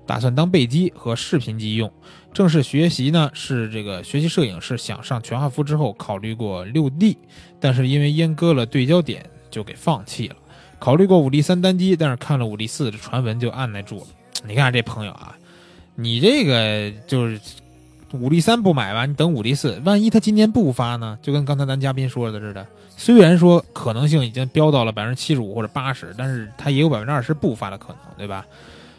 [0.07, 1.93] 打算当备机和视频机用。
[2.33, 7.19] 正式学习呢是这个学习摄影是想上全画幅之后考虑过六 D，
[7.59, 10.37] 但是因为阉割了对焦点就给放弃了。
[10.79, 14.07] 考虑过五 D 三单机，但是看了五 D 四的传闻就按耐住了。
[14.47, 15.37] 你看这朋友啊。
[15.97, 17.41] 你这个就是
[18.13, 21.19] 五 D 三不买吧，你等五 D 四，万一他今年不发呢？
[21.23, 22.67] 就跟刚才咱嘉宾说的似的，
[22.97, 28.47] 虽然说可能性已经飙到了百分之七十五或者八十，但是他也有百分之二十不发的可能，对吧？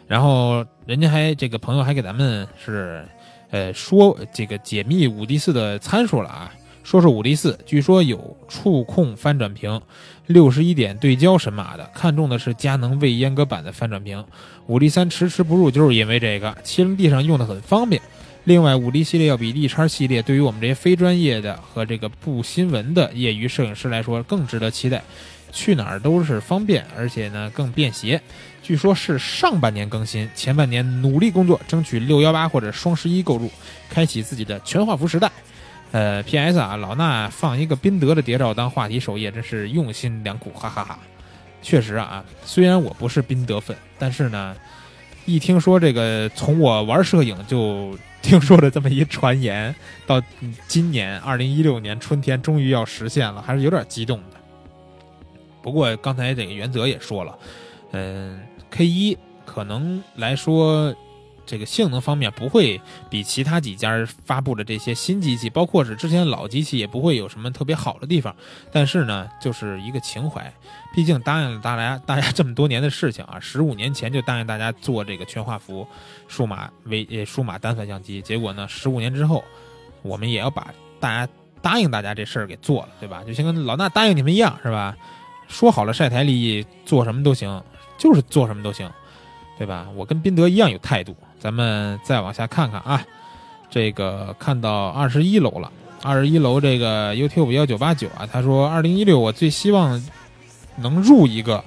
[0.06, 3.04] 然后人家还这个朋友还给咱们是，
[3.50, 6.52] 呃，说这个解密五 D 四的参数了啊，
[6.86, 9.82] 说是五 D 四，据说有触控翻转屏，
[10.26, 14.24] 六十一点对焦神马的，看中的是佳能未阉割版的翻转屏。
[14.68, 18.00] 五 D 三迟迟不入，就是因为这个七零 D 上用的很方便。
[18.44, 25.02] 另外，五 D 系列要比 D 叉系列，对于我们这些非专业的和这个不新闻的业余摄影师来说，更值得期待。
[25.50, 28.20] 去哪儿都是方便，而且呢更便携。
[28.62, 33.50] 据说是上半年更新，前半年努力工作，争取六幺八或者双十一购入，
[33.90, 35.32] 开启自己的全画幅时代。
[35.92, 36.58] 呃，P.S.
[36.58, 40.98] 啊，老衲放一个宾得的谍照当话题首页，真是用心良苦，哈哈哈。
[41.62, 44.54] 确实啊，虽然我不是宾得粉，但是呢，
[45.24, 49.74] 一听说这个从我玩摄影就听说了这么一传言，
[50.06, 50.22] 到
[50.68, 54.36] 今年二零一六年春天终于要实现了，还是有点激动的。
[55.62, 57.38] 不过刚才这个原则也说了，
[57.92, 58.40] 嗯
[58.70, 60.94] ，K 一可能来说。
[61.46, 68.34] 这个性能方面不会比其他几家发布的这些新机器，包括是之前老机器，也不会有什么特别好的地方。
[68.72, 70.52] 但是呢，就是一个情怀，
[70.94, 75.86] 毕竟答应了大家大家这么多年的事情啊，十五年前就答应大家做这个全画幅
[76.26, 79.44] 数码微呃数码单反相机，结果呢，十五年之后，
[80.02, 81.32] 我们也要把大家
[81.62, 83.22] 答应大家这事儿给做了，对吧？
[83.24, 84.96] 就像跟老衲答应你们一样，是吧？
[85.46, 87.62] 说好了晒台立意，做什么都行，
[87.96, 88.90] 就是做什么都行，
[89.56, 89.86] 对吧？
[89.94, 91.16] 我跟宾得一样有态度。
[91.38, 93.02] 咱们再往下看看啊，
[93.70, 95.70] 这个看到二十一楼了。
[96.02, 100.00] 二十一楼这个 YouTube 幺九八九啊，他说二零一六我最希望
[100.76, 101.64] 能入一个，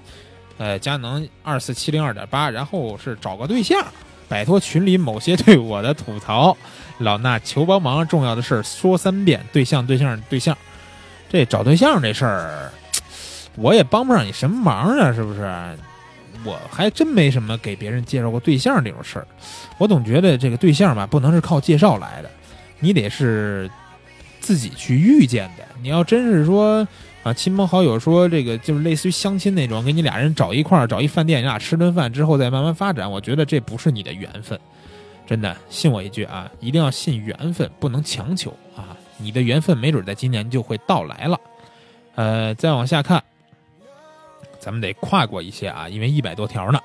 [0.58, 3.84] 呃，佳能二四七零二点八，然后是找个对象，
[4.30, 6.56] 摆脱群里某些对我的吐槽。
[7.00, 10.56] 老衲求帮忙，重要的事说三遍，对象对象对象。
[11.30, 12.72] 这找对象这事儿，
[13.56, 15.42] 我也帮不上你什么忙啊，是不是？
[16.46, 19.28] 我还真没什么给别人介绍过对象这种事儿。
[19.78, 22.30] 我总觉得这个对象吧，不能是靠介绍来的，
[22.80, 23.70] 你得是
[24.40, 25.64] 自己去遇见的。
[25.82, 26.88] 你要真是说
[27.24, 34.60] 啊，亲朋好友说这个就是类似于相亲那种，给你俩人找一块儿，找一饭店，你俩吃顿饭之后再慢慢发展，我觉得这不是你的缘分。
[35.28, 38.98] 真的，信我一句啊，一定要信缘分，不能强求啊。
[39.18, 41.40] 你的缘分没准在今年就会到来了。
[42.16, 43.24] 呃，再往下看，
[44.70, 46.80] 咱们得跨过一些啊，因为一百多条呢。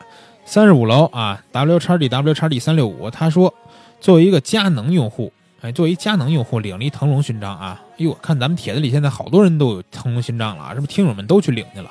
[0.47, 3.53] 三十五楼啊，W 叉 D W 叉 D 三六五，他说，
[4.01, 5.31] 作为一个佳能用户，
[5.61, 7.79] 哎，作为佳能用户领了一腾龙勋章啊。
[7.93, 11.91] 哎呦，看咱们帖子里现在好多人都有腾龙勋章了啊，是不是听友们都去领去了？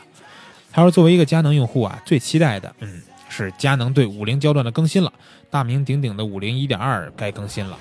[0.71, 5.13] 他说，作为一个佳能用户啊，最期待的，嗯，是佳能对五零焦段的更新了，
[5.51, 7.77] 大名鼎鼎的五零一点二该更新了。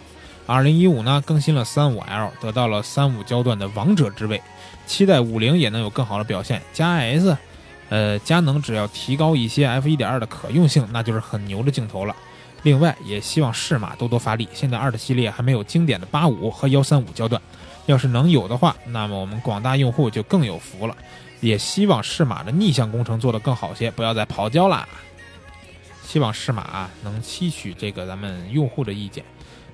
[0.47, 4.43] 二零一五呢，更新了三五 L，得到了三五焦段的王者之位，
[4.87, 6.61] 期待五零也能有更好的表现。
[6.75, 7.35] 加 S，
[7.93, 12.17] 呃，佳能只要提高一些 F 一点二的可用性，那就是很牛的镜头了。
[12.63, 14.49] 另外，也希望适马多多发力。
[14.55, 17.43] 现在二的系列还没有经典的八五和幺三五焦段，
[17.85, 20.97] 要是能有的话，那么我们广大用户就更有福了。
[21.43, 24.89] 也希望适马的逆向工程做得更好些，不要再跑焦啦。
[26.03, 29.23] 希望适马啊能吸取这个咱们用户的意见。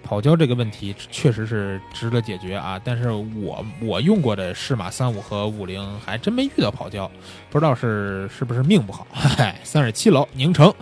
[0.03, 7.11] 跑焦这个问题确实是值得解决啊，但是我我用过的适马三五和五零还真没遇到跑焦，
[7.51, 9.07] 不知道是是不是命不好。
[9.13, 10.73] 嗨，三十七楼宁城，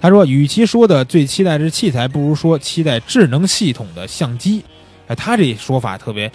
[0.00, 4.64] 他说，与其说的最期待是器材，不如说期待智能系统的相机。
[5.08, 6.32] 哎，他这说法特别，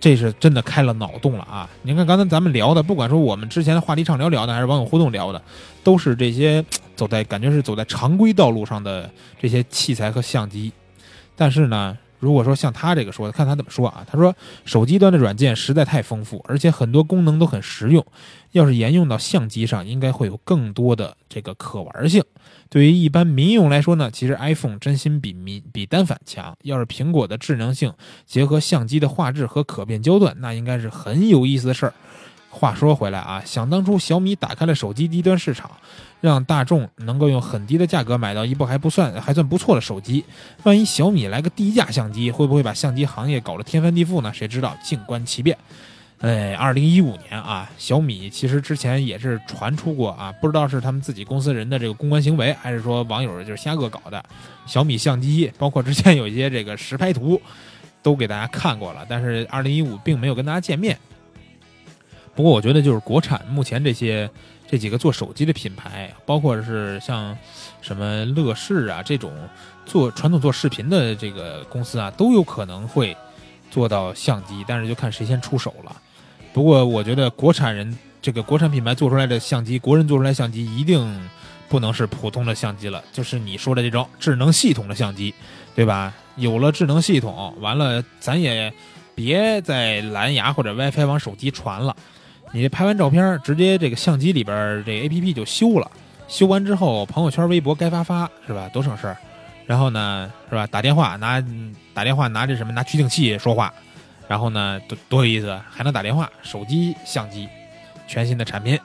[0.00, 1.68] 这是真的开了脑洞了啊！
[1.82, 5.40] 您看刚才咱们聊的，不管说我们之前的话题畅聊聊的，还是网友互动聊的，
[5.84, 6.64] 都是这些
[6.96, 9.08] 走在感觉是走在常规道路上的
[9.40, 10.72] 这些器材和相机。
[11.36, 14.04] 但是呢，如果说像他这个说的，看他怎么说啊？
[14.10, 14.34] 他说，
[14.64, 18.04] 手机端的软件实在太丰富，而且很多功能都很实用。
[18.52, 22.24] 要是沿用到相机上，应该会有更多的这个可玩性。
[22.70, 26.56] 对于一般民用来说呢，其实 iPhone 真心比民比单反强。
[26.62, 27.92] 要是苹果的智能性
[28.24, 31.92] 结合相机的画质和可变焦段，那应该是很有意思的事儿。
[32.58, 35.70] 话说回来啊，想当初小米打开了手机低端市场，
[36.22, 40.24] 让大众能够用很低的价格买到一部还不算还算不错的手机。
[40.62, 44.32] 万一小米来个低价相机，会不会把相机行业搞得天翻地覆呢？
[44.32, 44.74] 谁知道？
[44.82, 45.58] 静观其变。
[46.20, 54.24] 哎，二零一五年啊，小米其实之前也是传出过啊，不知道是他们自己公司人的这个公关行为，还是说网友就是瞎恶搞的。
[54.64, 57.38] 小米相机，包括之前有一些这个实拍图，
[58.02, 60.98] 都给大家看过了，但是二零一五并没有跟大家见面。
[62.36, 64.30] 不过我觉得就是国产目前这些
[64.68, 67.36] 这几个做手机的品牌，包括是像
[67.80, 69.32] 什么乐视啊这种
[69.86, 73.16] 做传统做视频的这个公司啊，都有可能会
[73.70, 75.96] 做到相机，但是就看谁先出手了。
[76.52, 81.28] 不过我觉得国产人这个国产品牌做出来的相机，国人做出来相机一定
[81.70, 85.32] 不能是普通的相机了，就是你说的这种智能系统的相机，
[85.74, 86.12] 对吧？
[86.36, 88.70] 有了智能系统，完了咱也
[89.14, 91.96] 别在蓝牙或者 WiFi 往手机传了。
[92.52, 95.90] 你拍完照片，直接这个相机里边这 A P P 就修了，
[96.28, 98.68] 修完之后朋友圈、微博该发发是吧？
[98.72, 99.16] 多省事儿。
[99.66, 100.66] 然后呢，是吧？
[100.68, 101.42] 打电话拿
[101.92, 103.74] 打电话拿这什么拿取景器说话，
[104.28, 107.48] 然后呢多多有意思，还能打电话，手机相机，
[108.06, 108.78] 全新的产品。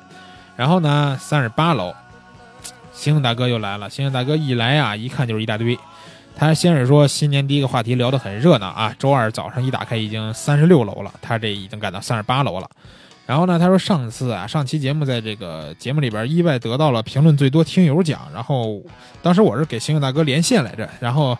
[0.55, 1.93] 然后呢，三十八楼，
[2.91, 3.89] 星星大哥又来了。
[3.89, 5.77] 星星大哥一来啊，一看就是一大堆。
[6.35, 12.67] 他先是说新年第一个话题聊得很热闹啊，周二早上一打开已经三十六楼了，他这已经赶到三十八楼了。
[13.31, 18.27] 然后呢，他说上次啊，上期节目在这个节目里边意外得到了评论最多听友奖。
[18.33, 18.81] 然后
[19.21, 21.37] 当时我是给星星大哥连线来着，然后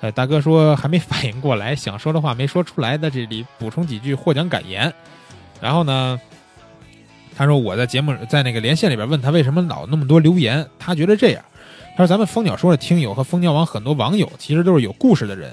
[0.00, 4.90] 呃大哥说还没反应过来，想说的话没说出来，在这里补充几句获奖感言。
[5.60, 6.18] 然后呢，
[7.36, 11.44] 他说我在节目在那个连线里边问他为什么老那么多留言，他觉得这样。
[11.94, 15.52] 他说咱们蜂鸟说的听友和蜂鸟网很多网友其实都是有故事的人，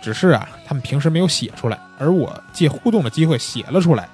[0.00, 4.08] 只是啊他们平时没有写出来，而我借互动的机会写了出来。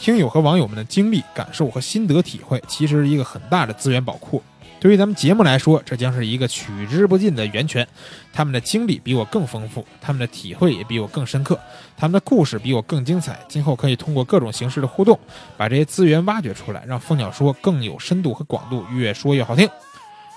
[0.00, 4.42] 听友和网友们的经历、感受和心得体会，其实是一个很大的资源宝库。
[4.80, 7.86] 对于咱们节目来说，这将是一个取之不尽的源泉。
[8.32, 11.60] 他们的经历比我更丰富，他们的体会也比我更深刻，
[11.98, 13.38] 他们的故事比我更精彩。
[13.46, 15.20] 今后可以通过各种形式的互动，
[15.58, 19.68] 把这些资源挖掘出来，让蜂鸟说更有深度和广度，越说越好听。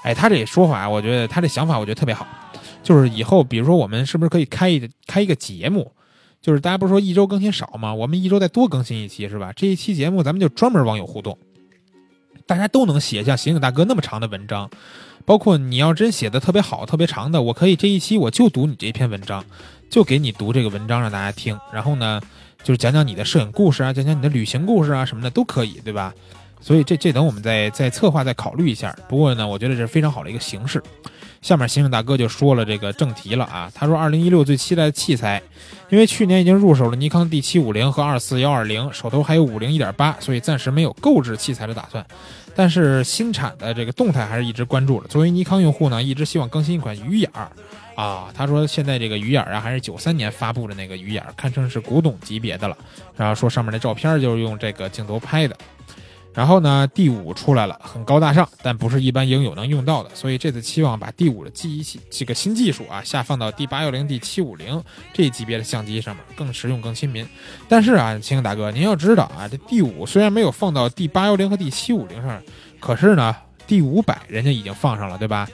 [0.03, 2.27] 哎，他这说法，我觉得他这想法，我觉得特别好。
[2.83, 5.89] 就是以后，比如说我们是不是可以开一开一个节目？
[6.43, 7.93] 就是大家不是说一周更新少吗？
[7.93, 9.53] 我们一周再多更新一期是吧？
[9.55, 11.37] 这一期节目咱们就专门网友互动，
[12.45, 14.69] 大家都能写像刑警大哥那么长的文章，
[15.23, 19.45] 包括你要真写的特别好、特别长的，我可以这一期我就读你这篇文章，
[19.89, 21.57] 就给你读这个文章让大家听。
[21.71, 22.21] 然后呢，
[22.61, 26.13] 就是讲讲你的摄影故事啊，讲讲你的旅行故事啊什么的都可以，对吧？
[26.59, 28.93] 所以这这等我们再再策划再考虑一下。
[29.07, 30.83] 不过呢，我觉得这是非常好的一个形式。
[31.43, 35.43] 下面刑警大哥就说了这个正题了啊，他说二零一六最期待的器材，
[35.89, 42.03] 因为去年已经入手了尼康 D 七五零和二四幺二零，手头还有五零一点八，所以暂时没有购置器材的打算。
[42.55, 45.07] 但是新产的这个动态还是一直关注的。
[45.09, 47.51] 作为尼康用户呢，一直希望更新一款鱼眼儿
[47.95, 48.31] 啊。
[48.33, 52.77] 他说现在这个鱼眼儿啊，还是九三年发布的那个鱼眼儿，堪称是古董级别的了。
[53.17, 55.57] 然后说上面的照片就是用这个镜头拍的。
[56.33, 64.83] 然后呢，D 五出来了，很高大上，但不是一般影友能用到的，所以这次期望把 D 五的记忆系这个新技术啊下放到 D 八幺零、D 七五零
[65.13, 67.27] 这级别的相机上面，更实用、更亲民。
[67.69, 72.41] 但是啊，青大哥，您要知道啊，这 D 五虽然没有放到 D 八幺零和 D 七五零上，
[72.79, 73.35] 可是呢
[73.67, 75.47] ，D 五百人家已经放上了，对吧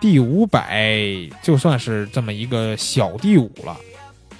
[0.00, 0.98] ？D 五百
[1.42, 3.76] 就算是这么一个小 D 五了。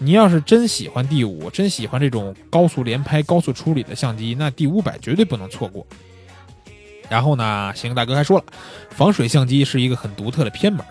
[0.02, 5.86] 你要是真喜欢 D 五，真喜欢这种高速连拍、高速处理的相机，那 D 五百绝对不能错过。
[7.08, 8.44] 然后呢，行大哥还说了，
[8.90, 10.84] 防水相机是一个很独特的偏门，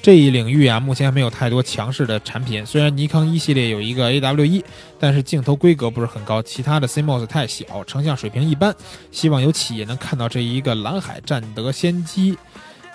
[0.00, 2.64] 这一领域啊，目前还没有太多强势的产品。
[2.64, 4.64] 虽然尼康一系列有一个 AW 一，
[4.98, 8.74] 但是镜头规格不是很高，其他的 CMOS 太小，成像水平一般。
[9.12, 12.38] 希望有企业能看到这一个蓝海占得先机。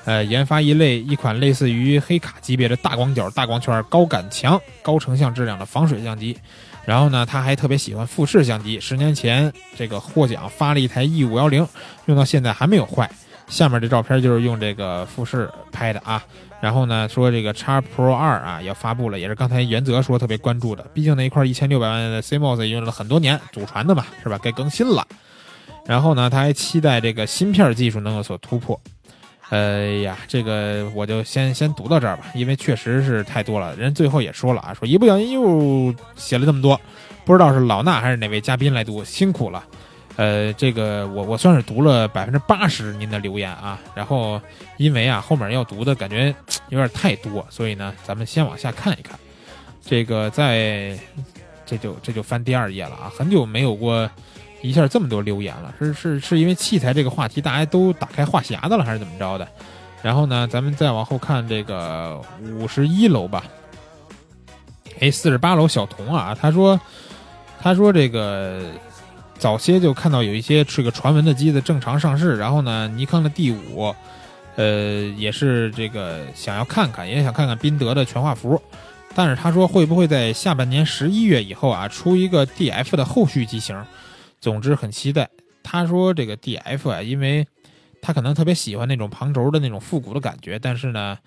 [0.05, 6.35] 呃，研发一类一款类似于黑卡级别的大广角、大光圈、高感强、高成像质量的防水相机。
[6.83, 8.79] 然后呢，他还特别喜欢富士相机。
[8.79, 11.67] 十年前这个获奖发了一台 E 五幺零，
[12.07, 13.09] 用到现在还没有坏。
[13.47, 16.23] 下面这照片就是用这个富士拍的啊。
[16.59, 17.65] 然后呢，说这个 X
[17.95, 20.83] Pro 二啊要发布了，也是刚才原则说特别关注的。
[20.93, 24.39] 毕竟那一块一千六百万的 CMOS 用了很多年，祖传的嘛，是吧？
[24.41, 25.05] 该更新了。
[25.85, 28.79] 然后呢，他还期待这个芯片技术能有所突破。
[29.51, 33.75] 哎呀，这个我就先先读到这儿吧，因为确实是太多了。
[33.75, 36.79] 人最后也说了啊，说一不小心又写了这么多，
[37.25, 39.61] 不知道是老衲还是哪位嘉宾来读，辛苦了。
[40.15, 44.39] 呃，这个我我算是读了百分之八十您的留言啊，然后
[44.77, 46.33] 因为啊后面要读的感觉
[46.69, 49.19] 有点太多，所以呢，咱们先往下看一看。
[49.85, 50.97] 这个在
[51.65, 54.09] 这就这就翻第二页了啊，很久没有过。
[54.61, 59.47] 一下这么多留言了，是是是因为器材这个话题大家都打开话匣子了，还是怎么着的？
[60.01, 62.19] 然后呢，咱们再往后看这个
[62.59, 63.43] 五十一楼吧。
[64.99, 66.79] 哎，四十八楼小童啊，他说，
[67.59, 68.61] 他说这个
[69.37, 73.93] 早些就看到有一些这个传闻的机子正常上市，然后呢，尼康的 D 五，
[74.57, 78.61] 呃，也是这个想要看看，也想看看宾得的全画幅，
[79.15, 83.75] 但是他说会不会在下半年十一月以后啊，出一个 DF 的后续机型？
[84.41, 85.29] 总之很期待。
[85.63, 87.47] 他说这个 D F 啊，因为
[88.01, 91.17] 他可能特别喜欢那种旁轴的那种复古的感觉，但是呢，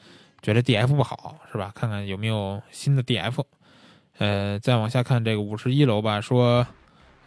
[0.42, 1.72] 觉得 D F 不好，是吧？
[1.74, 3.46] 看看有没有新的 D F。
[4.18, 6.66] 呃，再往下看这个五十一楼吧，说，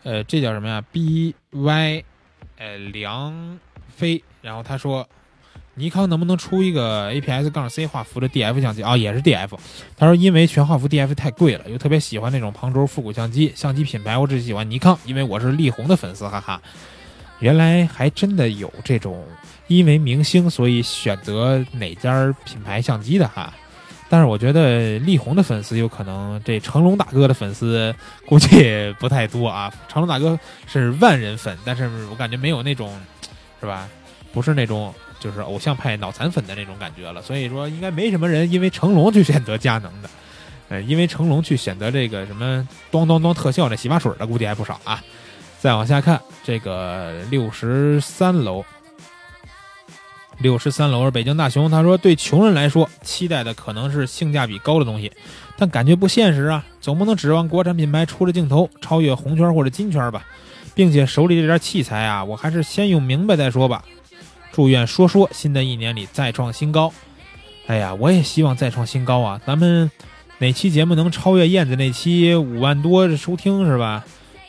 [0.03, 2.03] 呃，这叫什么呀？B Y，
[2.57, 4.23] 呃，梁飞。
[4.43, 5.09] 然后他说。
[5.77, 8.97] 尼康能不能出一个 APS- 杠 C 画幅的 DF 相机啊？
[8.97, 9.49] 也是 DF。
[9.95, 13.53] 他说，因为全画幅 DF 太贵了，又特别喜欢那种旁轴复古相机。
[13.55, 16.59] 相机品牌我只喜欢尼康，因为我是力宏的粉丝，哈哈。
[17.39, 19.23] 原来还真的有这种
[19.67, 23.53] 因为明星所以选择哪家品牌相机的哈。
[24.09, 27.93] 但是我觉得力宏的粉丝有可能，这成龙大哥的粉丝
[28.25, 29.71] 估计不太多啊。
[29.87, 32.99] 成龙大哥是万人粉，但是我感觉没有那种，
[33.61, 33.87] 是吧？
[34.33, 34.91] 不是那种。
[35.19, 40.09] 就是偶像派脑残粉的那种感觉了，所以说应该没什么人因为成龙去选择佳能的，
[40.69, 45.03] 呃，因为成龙去选择这个什么咚咚咚特效那洗发水的估计还不少啊。
[45.59, 48.63] 再往下看，这个六十三楼，
[50.37, 55.11] 六十三楼是北京大熊，他说对穷人来说，期待的可能是性价比高的东西，
[55.57, 60.23] 但感觉不现实啊，总不能指望国产品牌出了镜头超越红圈或者金圈吧，
[60.75, 63.83] 并且手里这点器材啊，我还是先用明白再说吧。
[64.57, 66.91] 祝愿说说新的一年里再创新高。
[67.67, 69.39] 哎呀，我也希望再创新高啊！
[69.45, 69.91] 咱们
[70.39, 74.03] 哪期节目能超越燕子那期五万多收听是吧？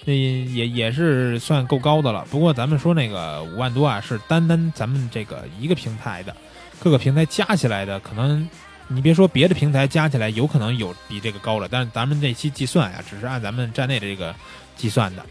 [0.06, 2.26] 那也也是算够高的了。
[2.30, 6.34] 不过咱们说那个五万多啊，是单单咱们这个一个平台的，
[6.80, 8.48] 各个平台加起来的，可能
[8.86, 14.34] 你别说别的平台加起来有可能有比这个高了，但是咱们这期计算呀，只是按咱们站内的这个
[14.74, 15.22] 计算的。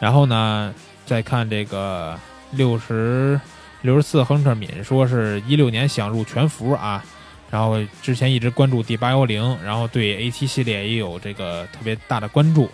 [0.00, 0.74] 然后呢，
[1.04, 2.18] 再看这个
[2.50, 3.40] 六十。
[3.86, 7.02] 六十四亨特敏说是一六年想入全服啊，
[7.50, 12.68] 然后之前一直关注 D 八幺零，然后对 A 七系列也有这个特别大的关注，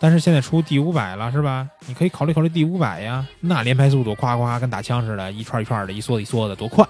[0.00, 1.68] 但是现在出 D 五百了是吧？
[1.86, 6.84] 你可以考虑考虑 D 五百呀，那连拍速度夸夸跟打枪似的，一串一串的，一梭一梭的，多快！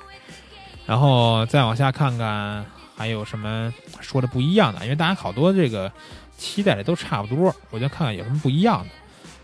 [0.86, 2.65] 然后再往下看看
[2.97, 3.70] 还有什么
[4.01, 5.93] 说的不一样的，因为大家好多这个
[6.39, 8.89] 期待的都差不多，我就看看有什么不一样的。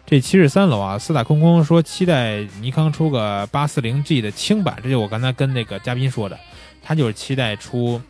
[0.06, 6.39] 这七十三楼啊，四大空空说期待尼康出个八四零 G 的轻版，这就我刚才跟那个嘉宾说的，
[6.82, 8.01] 他就是期待出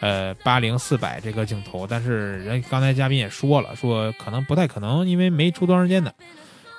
[0.00, 6.10] 呃八零四百这个镜头，但是人刚才嘉宾也说了，说可能不太可能，因为没出多长时间呢。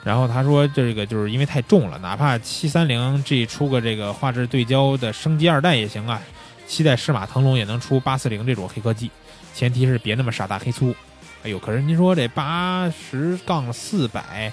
[0.03, 6.21] 然后他说这个就是因为太重了，哪怕七三零 G 出个这个画质对焦的升级二代也行啊，
[6.67, 9.09] 期待适马腾龙也能出八四零这种黑科技，
[9.53, 10.93] 前提是别那么傻大黑粗。
[11.43, 14.51] 哎呦，可是您说这八十杠四百，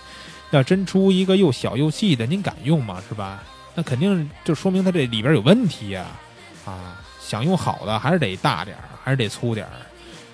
[0.50, 3.02] 要真出一个又小又细的，您敢用吗？
[3.08, 3.42] 是吧？
[3.74, 6.06] 那肯定就说明它这里边有问题呀、
[6.64, 7.02] 啊！
[7.20, 9.72] 想用好的，还是得大点儿，还是得粗点儿。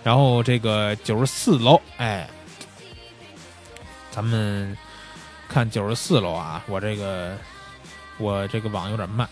[0.04, 2.28] 然后这个九十四楼，哎，
[4.10, 4.76] 咱们
[5.48, 7.34] 看九十四楼啊，我这个
[8.18, 9.26] 我这个网有点慢。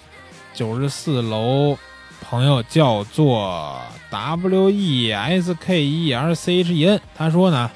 [0.55, 1.77] 九十四楼
[2.21, 3.81] 朋友叫做
[4.11, 7.71] W E S K E R C H E N，他说呢，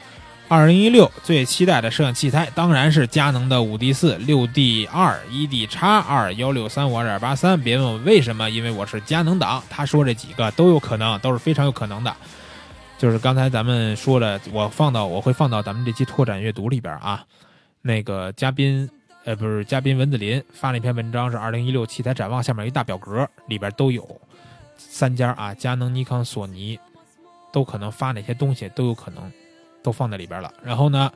[0.48, 7.60] 二零一六最期待的摄影器材当然是佳能的五 D 四、六 D 二、一 D 叉二、幺六三五二点八三。
[7.60, 9.62] 别问我为什么，因为我是佳能党。
[9.68, 12.14] 他说这几个都有可能，都是非常有可能的。
[12.96, 17.24] 就是刚才咱们说的，我放到我会放到咱们这期拓展阅读里边啊。
[17.82, 18.88] 那个嘉宾
[19.24, 24.02] 呃不是嘉宾文子林发了一篇文章，是二零一六器材展望，下面一大表格，里边都有
[24.88, 26.78] 三家啊，佳能、尼康、索尼
[27.52, 29.30] 都可能发哪些东西，都有可能
[29.82, 30.52] 都放在里边了。
[30.62, 31.10] 然后呢，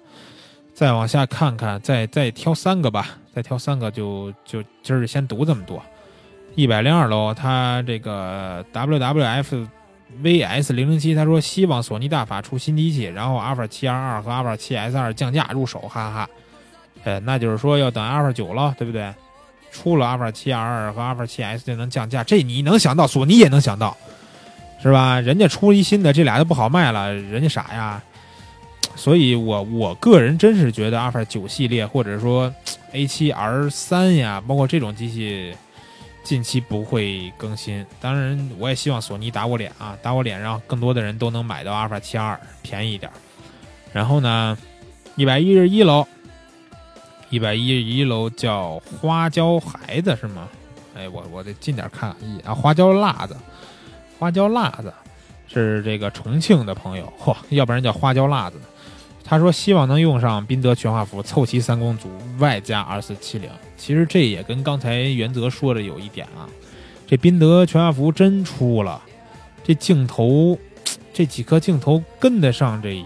[0.74, 5.82] 再往下看看，再再挑三个吧，再挑三个就就今儿先读这么多。
[6.55, 9.69] 一百零二楼，他这个 WWF
[10.23, 16.31] VS 零零七，他说希望索尼大法出新机器，然后阿尔法七 R 二和阿尔法七 S 二降价入手，哈哈哈。
[17.05, 19.15] 呃，那就是说要等阿尔法九了，对不对？
[19.70, 23.97] 出了阿尔法七 R 二和阿尔法七 S 就能降价，这你能想到，索尼也能想到，
[24.82, 25.20] 是吧？
[25.20, 28.03] 人家出一新的，这俩都不好卖了，人家傻呀。
[28.97, 32.53] 所以我我个人真是觉得阿尔法九系列或者说
[32.93, 35.55] A 七 R 三呀，包括这种机器，
[36.24, 37.86] 近期不会更新。
[38.01, 43.09] 当然，我也希望索尼打我脸啊，打我脸，让更多的人都能买到阿尔法七 R，便宜一点。
[43.93, 44.59] 然后呢，
[45.15, 46.05] 一百一十一楼，
[47.31, 50.49] 一百一十一楼叫花椒孩子是吗？
[50.97, 52.11] 哎，我我得近点看
[52.45, 53.37] 啊，花椒辣子，
[54.19, 54.93] 花椒辣子
[55.47, 58.57] 是这个重庆的朋友，嚯，要不然叫花椒辣子。
[59.23, 63.51] 他说希望能用上宾得全画幅，凑齐三光组，外加二四七零。
[63.77, 66.49] 其实这也跟刚才原则说的有一点啊，
[67.07, 69.01] 这宾得全画幅真出了，
[69.63, 70.59] 这镜头，
[71.13, 73.05] 这几颗镜头跟得上这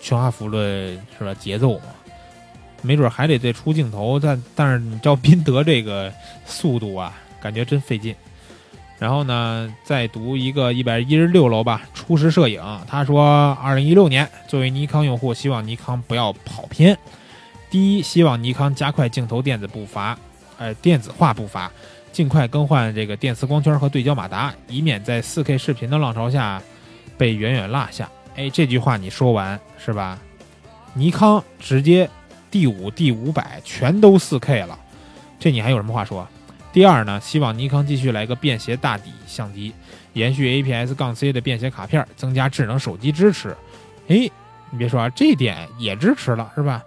[0.00, 1.86] 全画幅的是吧节奏吗？
[2.82, 6.12] 没准还得再出镜头，但但是你照宾得这个
[6.46, 8.14] 速度啊，感觉真费劲。
[8.98, 12.60] 然后呢，再读一个一百一十六楼吧，初识摄影。
[12.88, 16.98] 他说，二零一六年作为尼康用户，希望尼康不要跑偏。
[17.70, 20.18] 第一，希望尼康加快镜头电子步伐，
[20.56, 21.70] 呃，电子化步伐，
[22.10, 26.60] 尽快更换这个电磁光圈和对焦马达，以免在 4K 视频的浪潮下
[27.16, 28.10] 被远远落下。
[28.34, 30.18] 哎，这句话你说完是吧？
[30.94, 32.10] 尼康直接
[32.50, 34.78] D 五、D 五百全都 4K 了，
[35.38, 36.26] 这你还有什么话说？
[36.72, 39.72] 第二呢，希望尼康继续来个便携大底相机，
[40.12, 43.56] 延续 APS-C 的便携卡片，增加智能手机支持。
[44.08, 44.30] 诶，
[44.70, 46.82] 你别说啊，这点也支持了，是吧？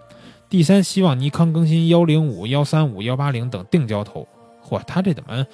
[0.48, 4.26] 第三，希望尼康更新幺零五、幺三五、幺八零等定焦头。
[4.64, 5.44] 嚯，他这怎么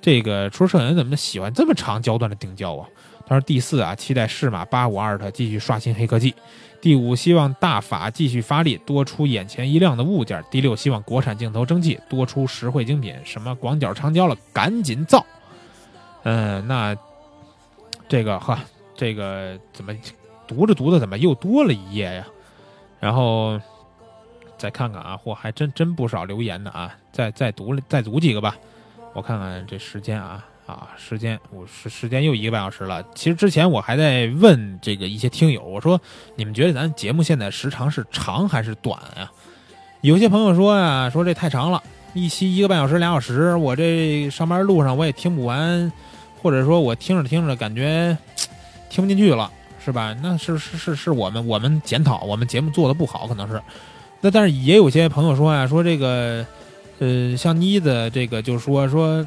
[0.00, 2.88] 这个出摄影怎么喜欢这么长焦段的定焦啊？
[3.26, 6.34] 他说第四啊，期待适马八五二特继续刷新黑科技。
[6.84, 10.44] 第五，希望大法继续发力，多出眼前一亮的物件。
[10.50, 13.16] 第六，希望国产镜头争气，多出实惠精品。
[13.24, 15.24] 什么广角长焦了，赶紧造。
[16.24, 16.94] 嗯，那
[18.06, 18.62] 这个哈，
[18.94, 19.96] 这个怎么
[20.46, 22.26] 读着读着怎么又多了一页呀？
[23.00, 23.58] 然后
[24.58, 26.94] 再看看啊，嚯，还真真不少留言呢啊！
[27.10, 28.58] 再再读再读几个吧，
[29.14, 30.44] 我看看这时间啊。
[30.66, 33.04] 啊，时间我时时间又一个半小时了。
[33.14, 36.00] 其实之前我还在问这个一些听友，我说
[36.36, 39.30] 你们觉得咱节目现在时长是长还是短啊？
[40.00, 41.82] 有些朋友说呀，说这太长了，
[42.14, 45.92] 一期一个半小时俩小时，我这上班路上我也听不完，
[46.40, 48.16] 或者说我听着听着感觉
[48.88, 49.50] 听不进去了，
[49.84, 50.16] 是吧？
[50.22, 53.60] 那是是是是我们我们检讨我们节目做的不好，可能是。
[54.22, 56.46] 那但是也有些朋友说呀，说这个
[57.00, 59.22] 呃，像妮子这个就说说。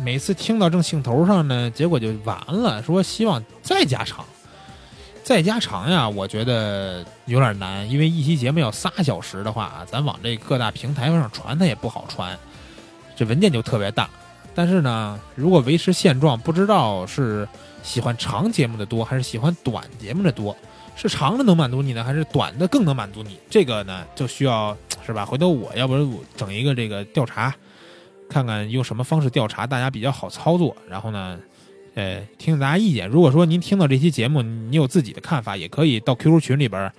[0.00, 2.82] 每次听到正兴头上呢，结果就完了。
[2.82, 4.24] 说希望再加长，
[5.22, 12.38] 再加长呀，我觉得有点难，因为一期节目要仨小时的话，咱往这各大平台上传它也不好传，
[13.14, 14.08] 这文件就特别大。
[14.54, 17.48] 但是呢，如果维持现状，不知道是
[17.82, 20.56] 喜欢长节目的多还是喜欢短节目的多。
[20.94, 23.38] 是长的能满足你呢，还是短的更能满足你？
[23.48, 25.24] 这个呢，就需要是吧？
[25.24, 27.54] 回头我要不然我整一个这个调查，
[28.32, 30.74] 看看用什么方式调查，大家比较好操作。
[30.88, 31.38] 然后呢，
[31.94, 33.06] 呃，听听大家意见。
[33.06, 36.90] 如果说您听到这期节目，你有自己的看法，也可以到 QQ 群里边，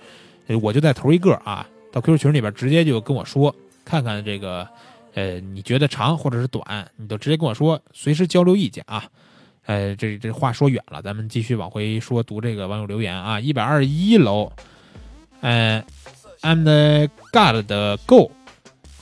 [0.62, 3.52] 我就在头一个啊，到 QQ 群里边直接就跟我说，
[3.84, 4.68] 看看这个，
[5.14, 9.04] 呃，你觉得长或者是短，你就直接跟我说，随时交流意见啊。
[9.66, 14.52] 呃，这这话说远了，咱们继续往回说，读这个网友留言啊，一百二十一楼，
[15.40, 15.82] 呃
[16.42, 18.30] ，I'm the God 的 Go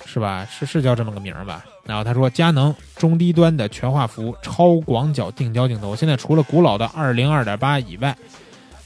[0.07, 0.47] 是吧？
[0.51, 1.65] 是是叫这么个名吧？
[1.85, 8.17] 然后他说，佳能中低端的全画幅超广角定焦镜头，现在除了古老的二零二点八以外，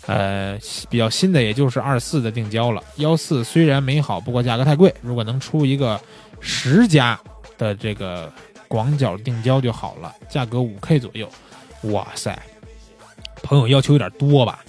[0.06, 0.58] 呃，
[0.88, 2.82] 比较新的也就是二四的定焦了。
[2.96, 6.00] 幺四虽然美好，不过价格太贵，如果能出一个
[6.40, 7.18] 十加
[7.58, 8.32] 的这个
[8.66, 11.28] 广角定焦就好了，价格五 K 左右。
[11.92, 12.38] 哇塞，
[13.42, 14.64] 朋友要求有点多吧？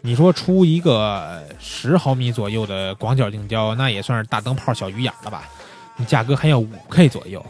[0.00, 5.48] 你说出一个十毫米左右的广角定焦，那也算是大灯泡小鱼眼了吧？
[5.96, 7.44] 你价格还要五 K 左右，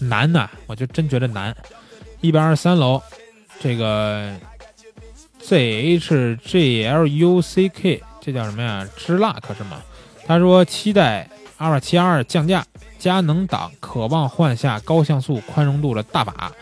[0.00, 0.48] 难呐！
[0.66, 1.56] 我就真觉得难。
[2.20, 3.02] 一百二十三楼，
[3.60, 4.34] 这个
[5.42, 6.40] ZHGLUCK
[8.20, 8.88] 这叫什么呀？
[8.96, 9.80] 知 luck 是吗？
[10.26, 12.64] 他说期待阿尔法七二降价，
[12.98, 16.52] 佳能党渴望换下高像素宽容度的大把。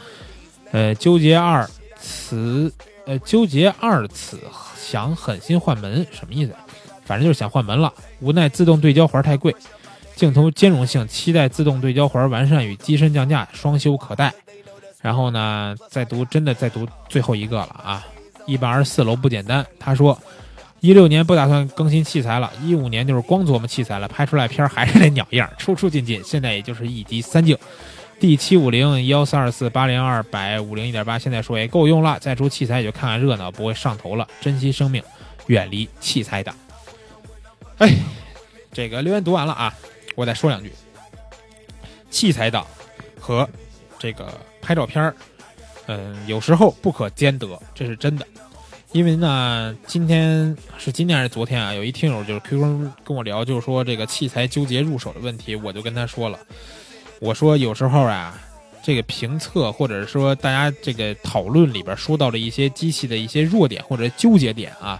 [0.72, 1.68] 呃，纠结二
[1.98, 2.72] 此
[3.06, 4.40] 呃纠结二此
[4.78, 6.52] 想狠心换门什么意思？
[7.04, 9.54] 反正就是想换门了，无奈自动对焦环太贵，
[10.16, 14.32] 镜头兼容性期待自动对焦环完善与机身降价，双修可待。
[15.02, 18.04] 然后呢，再读真的再读最后一个了啊！
[18.46, 20.18] 一百二十四楼不简单，他说
[20.80, 27.56] 一六年不打算更新器材了，一五年就是光琢磨器材了，拍出来片儿还是那鸟样， 出出进进，现在也就是一机三镜。
[28.18, 34.26] D 七五零幺四二四八零二百五零一点八，现在说也够用了，再出器材也就看看热闹，不会上头了。
[34.40, 35.02] 珍惜生命，
[35.48, 36.56] 远离器材党。
[37.76, 37.94] 哎，
[38.72, 39.72] 这个留言读完了啊，
[40.16, 40.72] 我再说两句。
[42.10, 42.66] 器材党
[43.20, 43.48] 和
[43.98, 45.14] 这个拍照片儿，
[45.86, 48.26] 嗯，有时候不可兼得，这是真的。
[48.92, 51.74] 因为呢，今天是今天还是昨天啊？
[51.74, 56.38] 有一听友就是 QQ 跟我聊，就是说这个器材纠结入手的问题，我就跟他说了。
[57.20, 58.40] 我说有时候啊，
[58.82, 64.98] 这个评测或者说大家这个讨论里边说到了一些机器的一些弱点或者纠结点啊，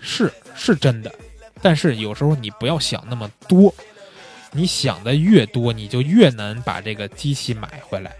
[0.00, 1.12] 是是真的，
[1.60, 3.74] 但是有时候你不要想那么多，
[4.58, 8.12] 你想的越多，你就越难把这个机器买回来。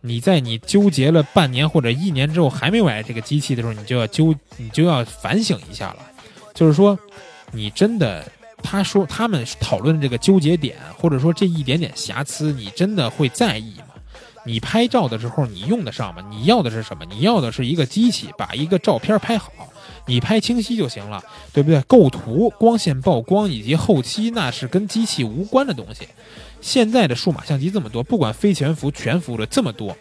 [0.00, 5.98] 你在你纠结了半年或者一年之后还没买这个机器的时候，你就要纠，你就要反省一下了，
[6.54, 6.98] 就是说，
[7.52, 8.24] 你真的。
[8.60, 13.94] 他说他们讨论这个纠结点，或者说这一点点瑕疵，你真的会在意吗？
[14.44, 16.24] 你拍照的时候你用得上吗？
[16.28, 17.04] 你要的是什么？
[17.04, 19.52] 你要的是一个机器把一个照片拍好，
[20.08, 21.22] 你拍清晰就行了，
[21.52, 21.80] 对不对？
[21.82, 26.08] 构图、光线曝光以及后期那是跟机器无关的东西。
[26.60, 29.96] 现在的数码相机这么多，不管非全幅、全幅的这么多，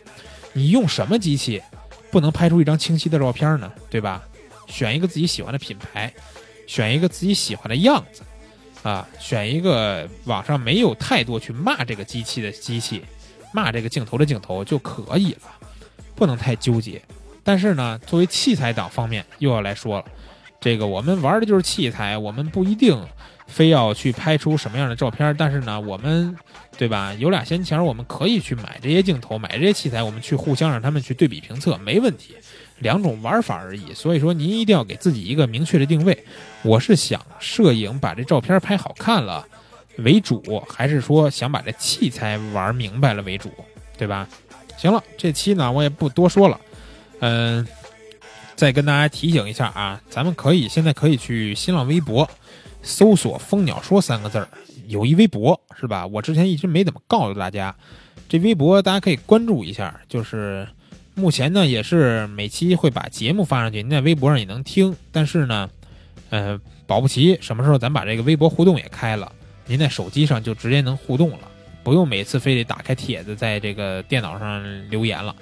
[0.53, 1.61] 你用什么机器
[2.09, 3.71] 不能拍出一张清晰的照片呢？
[3.89, 4.23] 对吧？
[4.67, 6.11] 选一个自己喜欢的品牌，
[6.65, 8.21] 选一个自己喜欢的样子。
[8.83, 13.03] 啊，选一个网上没有太多去骂这个机器的机器，
[13.51, 15.41] 骂这个镜头的镜头就可以了，
[16.15, 17.01] 不能太纠结。
[17.47, 20.05] 但是呢，作为器材党方面又要来说了，
[20.59, 23.01] 这个我们玩的就是器材，我们不一定
[23.47, 25.33] 非要去拍出什么样的照片。
[25.39, 26.35] 但是呢，我们
[26.77, 32.35] 对吧，有俩闲钱，我们可以去买这些镜头，买这些器材，我们去互相让他们去对比评测，没问题。
[32.79, 36.25] 两种玩法而已，所以说您一定要给自己一个明确的定位。
[36.63, 39.47] 我是想摄影把这照片拍好看了
[39.99, 43.49] 为主，还是说想把这器材玩明白了为主，
[43.97, 44.27] 对吧？
[44.75, 46.59] 行了，这期呢我也不多说了，
[47.19, 47.65] 嗯，
[48.55, 52.29] 再跟大家提醒一下啊，咱们可以现在可以去新浪微博
[52.81, 54.47] 搜索“蜂鸟说”三个字儿，
[54.87, 56.05] 有一微博是吧？
[56.07, 57.75] 我之前一直没怎么告诉大家，
[58.29, 60.67] 这微博大家可以关注一下，就是。
[61.19, 64.95] 目前呢，也是每期会把节目发上去，您在微博上也能听。
[65.11, 65.67] 但是呢，
[66.29, 69.31] 呃，保不齐什么时候咱把这个微博互动也开了，
[69.65, 71.39] 您在手机上就直接能互动了，
[71.81, 75.35] 不用每次非得打开帖子在这个电脑上留言了，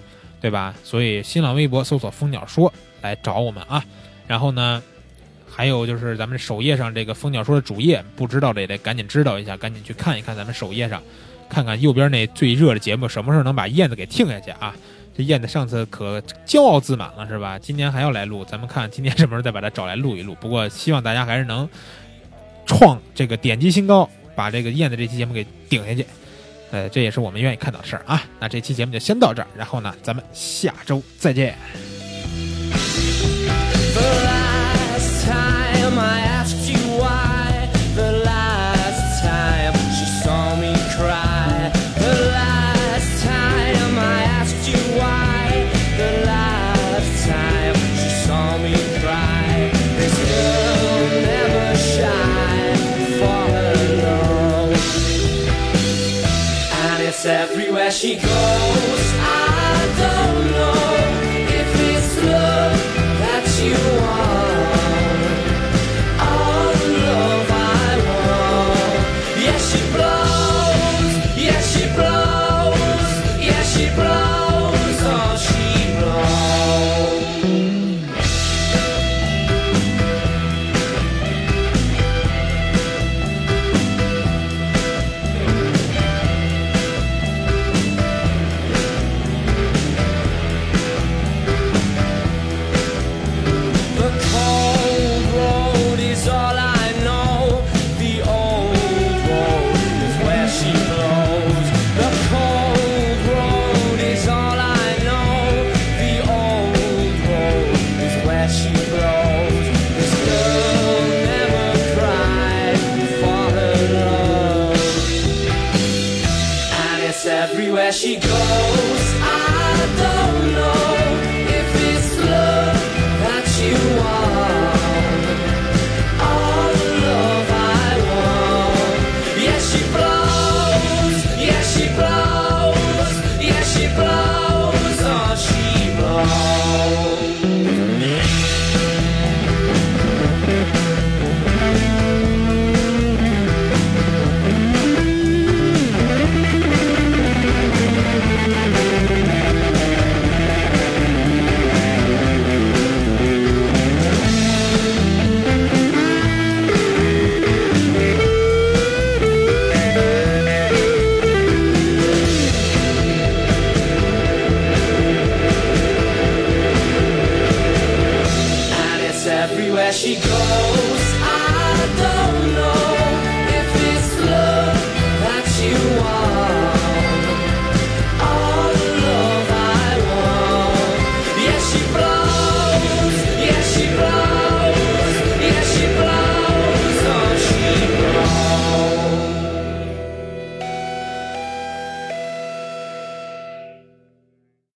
[0.46, 0.76] 对吧？
[0.84, 3.84] 所以新浪微博搜索“蜂鸟说”来找我们啊。
[4.28, 4.80] 然后呢，
[5.50, 11.02] 还有就是咱们首页上这个“蜂鸟说”的主页，不知道的也得赶紧知道一下，赶紧去看一看咱们首页上，
[11.50, 14.76] 看看右边那最热的节目，什么时候能把燕子给听下去啊？
[15.18, 17.58] 这燕子上次可骄傲自满了是吧？
[17.58, 20.38] 今年还要来录，咱们看今年 什么时候再把它找来录一录。
[20.40, 21.68] 不过希望大家还是能
[22.68, 26.06] 创这个点击新高，把这个燕子这期节目给顶下去。
[26.76, 28.22] 呃，这也是我们愿意看到的事儿啊。
[28.38, 31.56] 那这期节目就先到这儿，然后呢，咱们下周再见。
[57.96, 58.85] She goes.